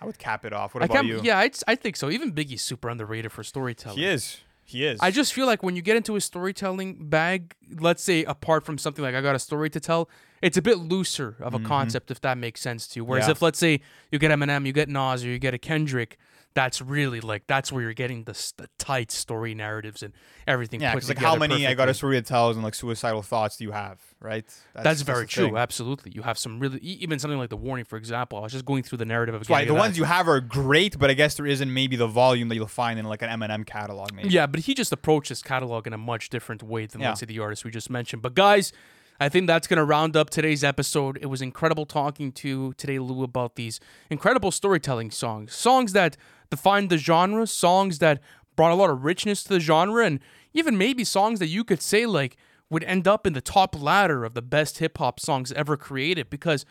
I 0.00 0.04
would 0.06 0.18
cap 0.18 0.44
it 0.44 0.52
off. 0.52 0.74
What 0.74 0.82
I 0.82 0.86
about 0.86 1.06
you? 1.06 1.20
yeah, 1.22 1.38
I'd, 1.38 1.56
I 1.66 1.74
think 1.74 1.96
so. 1.96 2.10
Even 2.10 2.32
Biggie's 2.32 2.62
super 2.62 2.88
underrated 2.88 3.32
for 3.32 3.42
storytelling. 3.42 3.98
he 3.98 4.06
is. 4.06 4.38
He 4.68 4.84
is. 4.84 4.98
I 5.00 5.10
just 5.12 5.32
feel 5.32 5.46
like 5.46 5.62
when 5.62 5.76
you 5.76 5.82
get 5.82 5.96
into 5.96 6.16
a 6.16 6.20
storytelling 6.20 7.08
bag, 7.08 7.54
let's 7.78 8.02
say 8.02 8.24
apart 8.24 8.64
from 8.66 8.78
something 8.78 9.02
like 9.04 9.14
I 9.14 9.20
got 9.20 9.36
a 9.36 9.38
story 9.38 9.70
to 9.70 9.78
tell, 9.80 10.10
it's 10.42 10.56
a 10.56 10.62
bit 10.62 10.78
looser 10.78 11.36
of 11.40 11.54
a 11.54 11.60
concept 11.60 12.10
if 12.10 12.20
that 12.22 12.36
makes 12.36 12.60
sense 12.60 12.86
to 12.88 13.00
you. 13.00 13.04
Whereas 13.04 13.22
Mm-hmm. 13.24 13.28
Yeah. 13.28 13.32
if 13.32 13.42
let's 13.42 13.58
say 13.60 13.80
you 14.10 14.18
get 14.18 14.30
Eminem, 14.32 14.66
you 14.66 14.72
get 14.72 14.88
Nas, 14.88 15.24
or 15.24 15.28
you 15.28 15.38
get 15.38 15.54
a 15.54 15.58
Kendrick, 15.58 16.18
that's 16.56 16.80
really 16.80 17.20
like 17.20 17.46
that's 17.46 17.70
where 17.70 17.82
you're 17.82 17.92
getting 17.92 18.24
the, 18.24 18.32
the 18.56 18.66
tight 18.78 19.12
story 19.12 19.54
narratives 19.54 20.02
and 20.02 20.14
everything. 20.46 20.80
yeah, 20.80 20.94
because 20.94 21.08
like 21.10 21.18
how 21.18 21.36
many 21.36 21.66
I 21.66 21.74
got 21.74 21.90
a 21.90 21.94
story 21.94 22.16
to 22.16 22.22
tell 22.22 22.48
and 22.50 22.62
like 22.62 22.74
suicidal 22.74 23.20
thoughts 23.20 23.58
do 23.58 23.64
you 23.64 23.72
have, 23.72 24.00
right? 24.20 24.42
That's, 24.74 25.02
very 25.02 25.24
the 25.24 25.26
true. 25.26 25.44
thing. 25.48 25.56
Absolutely, 25.58 26.12
you 26.14 26.22
have 26.22 26.38
some 26.38 26.58
really 26.58 26.78
even 26.78 27.18
something 27.18 27.38
like 27.38 27.50
the 27.50 27.58
warning, 27.58 27.84
for 27.84 27.98
example. 27.98 28.38
I 28.38 28.40
was 28.40 28.52
just 28.52 28.64
going 28.64 28.82
through 28.82 28.98
the 28.98 29.04
narrative 29.04 29.34
of 29.34 29.48
Right, 29.50 29.68
the 29.68 29.74
ones 29.74 29.92
that. 29.96 29.98
you 29.98 30.04
have 30.04 30.26
are 30.28 30.40
great, 30.40 30.98
but 30.98 31.10
I 31.10 31.14
guess 31.14 31.34
there 31.34 31.46
isn't 31.46 31.72
maybe 31.72 31.94
the 31.94 32.06
volume 32.06 32.48
that 32.48 32.54
you'll 32.56 32.66
find 32.66 32.98
in 32.98 33.04
like 33.04 33.20
an 33.20 33.28
Eminem 33.28 33.66
catalog. 33.66 34.14
Maybe. 34.14 34.30
Yeah, 34.30 34.46
but 34.46 34.60
he 34.60 34.72
just 34.72 34.92
approached 34.92 35.28
his 35.28 35.42
catalog 35.42 35.86
in 35.86 35.92
a 35.92 35.98
much 35.98 36.30
different 36.30 36.62
way 36.62 36.86
than 36.86 37.02
Yeah. 37.02 37.08
let's 37.10 37.20
say 37.20 37.26
the 37.26 37.38
artist 37.38 37.66
we 37.66 37.70
just 37.70 37.90
mentioned. 37.90 38.22
But 38.22 38.34
guys, 38.34 38.72
I 39.18 39.28
think 39.28 39.46
that's 39.46 39.66
gonna 39.66 39.84
round 39.84 40.16
up 40.16 40.30
today's 40.30 40.62
episode. 40.62 41.18
It 41.20 41.26
was 41.26 41.42
incredible 41.42 41.86
talking 41.86 42.32
to 42.32 42.72
today 42.74 42.98
Lou 42.98 43.22
about 43.22 43.56
these 43.56 43.80
incredible 44.10 44.50
storytelling 44.50 45.10
songs, 45.10 45.54
songs 45.54 45.92
that 45.92 46.16
defined 46.50 46.90
the 46.90 46.98
genre, 46.98 47.46
songs 47.46 47.98
that 48.00 48.20
brought 48.56 48.72
a 48.72 48.74
lot 48.74 48.90
of 48.90 49.04
richness 49.04 49.42
to 49.44 49.54
the 49.54 49.60
genre, 49.60 50.04
and 50.04 50.20
even 50.52 50.78
maybe 50.78 51.04
songs 51.04 51.38
that 51.38 51.48
you 51.48 51.64
could 51.64 51.82
say 51.82 52.06
like 52.06 52.36
would 52.68 52.84
end 52.84 53.06
up 53.06 53.26
in 53.26 53.32
the 53.32 53.40
top 53.40 53.80
ladder 53.80 54.24
of 54.24 54.34
the 54.34 54.42
best 54.42 54.78
hip 54.78 54.98
hop 54.98 55.20
songs 55.20 55.52
ever 55.52 55.76
created 55.76 56.28
because 56.28 56.64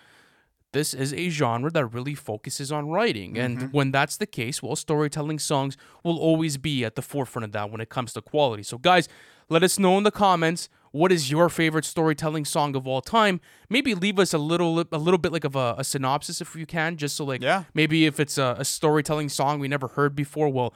this 0.76 0.94
is 0.94 1.14
a 1.14 1.30
genre 1.30 1.72
that 1.72 1.86
really 1.86 2.14
focuses 2.16 2.70
on 2.70 2.90
writing. 2.90 3.38
And 3.38 3.58
mm-hmm. 3.58 3.68
when 3.68 3.92
that's 3.92 4.18
the 4.18 4.26
case, 4.26 4.62
well, 4.62 4.76
storytelling 4.76 5.40
songs 5.40 5.78
will 6.04 6.18
always 6.18 6.58
be 6.58 6.84
at 6.84 6.96
the 6.96 7.02
forefront 7.02 7.46
of 7.46 7.52
that 7.54 7.72
when 7.72 7.80
it 7.80 7.88
comes 7.88 8.12
to 8.14 8.22
quality. 8.22 8.62
So, 8.62 8.78
guys, 8.78 9.08
let 9.48 9.64
us 9.64 9.80
know 9.80 9.98
in 9.98 10.04
the 10.04 10.12
comments 10.12 10.68
what 11.00 11.12
is 11.12 11.30
your 11.30 11.50
favorite 11.50 11.84
storytelling 11.86 12.46
song 12.46 12.76
of 12.76 12.88
all 12.88 13.02
time. 13.02 13.42
Maybe 13.70 13.94
leave 13.94 14.18
us 14.18 14.34
a 14.34 14.38
little, 14.38 14.80
a 14.80 14.98
little 14.98 15.18
bit 15.18 15.32
like 15.34 15.44
of 15.44 15.56
a, 15.56 15.76
a 15.78 15.84
synopsis 15.84 16.40
if 16.42 16.56
you 16.56 16.66
can, 16.66 16.96
just 16.96 17.16
so 17.18 17.26
like 17.26 17.42
Yeah. 17.42 17.64
maybe 17.74 18.06
if 18.06 18.20
it's 18.20 18.38
a, 18.38 18.56
a 18.60 18.64
storytelling 18.66 19.30
song 19.30 19.60
we 19.60 19.68
never 19.68 19.90
heard 19.90 20.16
before, 20.16 20.50
well. 20.50 20.74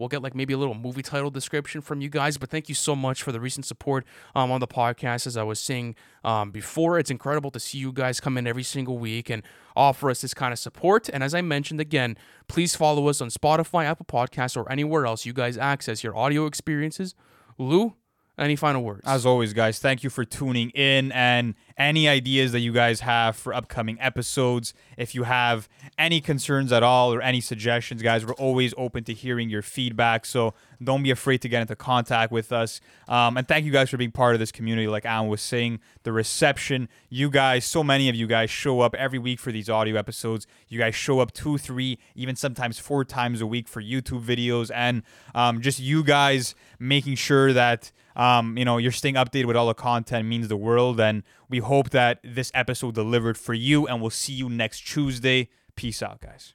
We'll 0.00 0.06
get 0.08 0.22
like 0.22 0.32
maybe 0.32 0.52
a 0.54 0.56
little 0.56 0.76
movie 0.76 1.02
title 1.02 1.28
description 1.28 1.80
from 1.80 2.00
you 2.00 2.08
guys, 2.08 2.38
but 2.38 2.50
thank 2.50 2.68
you 2.68 2.74
so 2.76 2.94
much 2.94 3.20
for 3.24 3.32
the 3.32 3.40
recent 3.40 3.66
support 3.66 4.06
um, 4.36 4.52
on 4.52 4.60
the 4.60 4.68
podcast. 4.68 5.26
As 5.26 5.36
I 5.36 5.42
was 5.42 5.58
saying 5.58 5.96
um, 6.22 6.52
before, 6.52 7.00
it's 7.00 7.10
incredible 7.10 7.50
to 7.50 7.58
see 7.58 7.78
you 7.78 7.90
guys 7.92 8.20
come 8.20 8.38
in 8.38 8.46
every 8.46 8.62
single 8.62 8.96
week 8.96 9.28
and 9.28 9.42
offer 9.74 10.08
us 10.08 10.20
this 10.20 10.34
kind 10.34 10.52
of 10.52 10.58
support. 10.60 11.08
And 11.12 11.24
as 11.24 11.34
I 11.34 11.40
mentioned 11.40 11.80
again, 11.80 12.16
please 12.46 12.76
follow 12.76 13.08
us 13.08 13.20
on 13.20 13.28
Spotify, 13.28 13.86
Apple 13.86 14.06
Podcasts, 14.06 14.56
or 14.56 14.70
anywhere 14.70 15.04
else 15.04 15.26
you 15.26 15.32
guys 15.32 15.58
access 15.58 16.04
your 16.04 16.16
audio 16.16 16.46
experiences. 16.46 17.16
Lou, 17.58 17.94
any 18.38 18.56
final 18.56 18.82
words? 18.82 19.02
As 19.04 19.26
always, 19.26 19.52
guys, 19.52 19.78
thank 19.78 20.02
you 20.02 20.10
for 20.10 20.24
tuning 20.24 20.70
in 20.70 21.12
and 21.12 21.54
any 21.78 22.08
ideas 22.08 22.50
that 22.52 22.60
you 22.60 22.72
guys 22.72 23.00
have 23.00 23.36
for 23.36 23.54
upcoming 23.54 23.96
episodes. 24.00 24.74
If 24.96 25.14
you 25.14 25.22
have 25.22 25.68
any 25.96 26.20
concerns 26.20 26.72
at 26.72 26.82
all 26.82 27.14
or 27.14 27.22
any 27.22 27.40
suggestions, 27.40 28.02
guys, 28.02 28.26
we're 28.26 28.34
always 28.34 28.74
open 28.76 29.04
to 29.04 29.14
hearing 29.14 29.48
your 29.48 29.62
feedback. 29.62 30.26
So 30.26 30.54
don't 30.82 31.02
be 31.02 31.12
afraid 31.12 31.38
to 31.42 31.48
get 31.48 31.60
into 31.60 31.76
contact 31.76 32.32
with 32.32 32.52
us. 32.52 32.80
Um, 33.06 33.36
and 33.36 33.46
thank 33.46 33.64
you 33.64 33.70
guys 33.70 33.90
for 33.90 33.96
being 33.96 34.10
part 34.10 34.34
of 34.34 34.40
this 34.40 34.50
community. 34.50 34.88
Like 34.88 35.06
Alan 35.06 35.28
was 35.28 35.40
saying, 35.40 35.78
the 36.02 36.12
reception, 36.12 36.88
you 37.08 37.30
guys, 37.30 37.64
so 37.64 37.84
many 37.84 38.08
of 38.08 38.16
you 38.16 38.26
guys 38.26 38.50
show 38.50 38.80
up 38.80 38.94
every 38.96 39.18
week 39.18 39.38
for 39.38 39.52
these 39.52 39.70
audio 39.70 39.96
episodes. 39.96 40.46
You 40.68 40.80
guys 40.80 40.96
show 40.96 41.20
up 41.20 41.32
two, 41.32 41.58
three, 41.58 41.98
even 42.16 42.34
sometimes 42.34 42.78
four 42.78 43.04
times 43.04 43.40
a 43.40 43.46
week 43.46 43.68
for 43.68 43.80
YouTube 43.80 44.24
videos. 44.24 44.70
And 44.74 45.02
um, 45.34 45.60
just 45.60 45.78
you 45.78 46.02
guys 46.02 46.56
making 46.80 47.14
sure 47.14 47.52
that 47.52 47.92
um, 48.18 48.58
you 48.58 48.64
know, 48.64 48.78
you're 48.78 48.92
staying 48.92 49.14
updated 49.14 49.44
with 49.44 49.56
all 49.56 49.68
the 49.68 49.74
content 49.74 50.26
means 50.26 50.48
the 50.48 50.56
world, 50.56 50.98
and 50.98 51.22
We 51.48 51.58
hope 51.58 51.90
that 51.90 52.20
this 52.22 52.50
episode 52.54 52.94
delivered 52.94 53.38
for 53.38 53.54
you, 53.54 53.86
and 53.86 54.00
we'll 54.00 54.10
see 54.10 54.34
you 54.34 54.48
next 54.48 54.80
Tuesday. 54.86 55.48
Peace 55.76 56.02
out, 56.02 56.20
guys. 56.20 56.54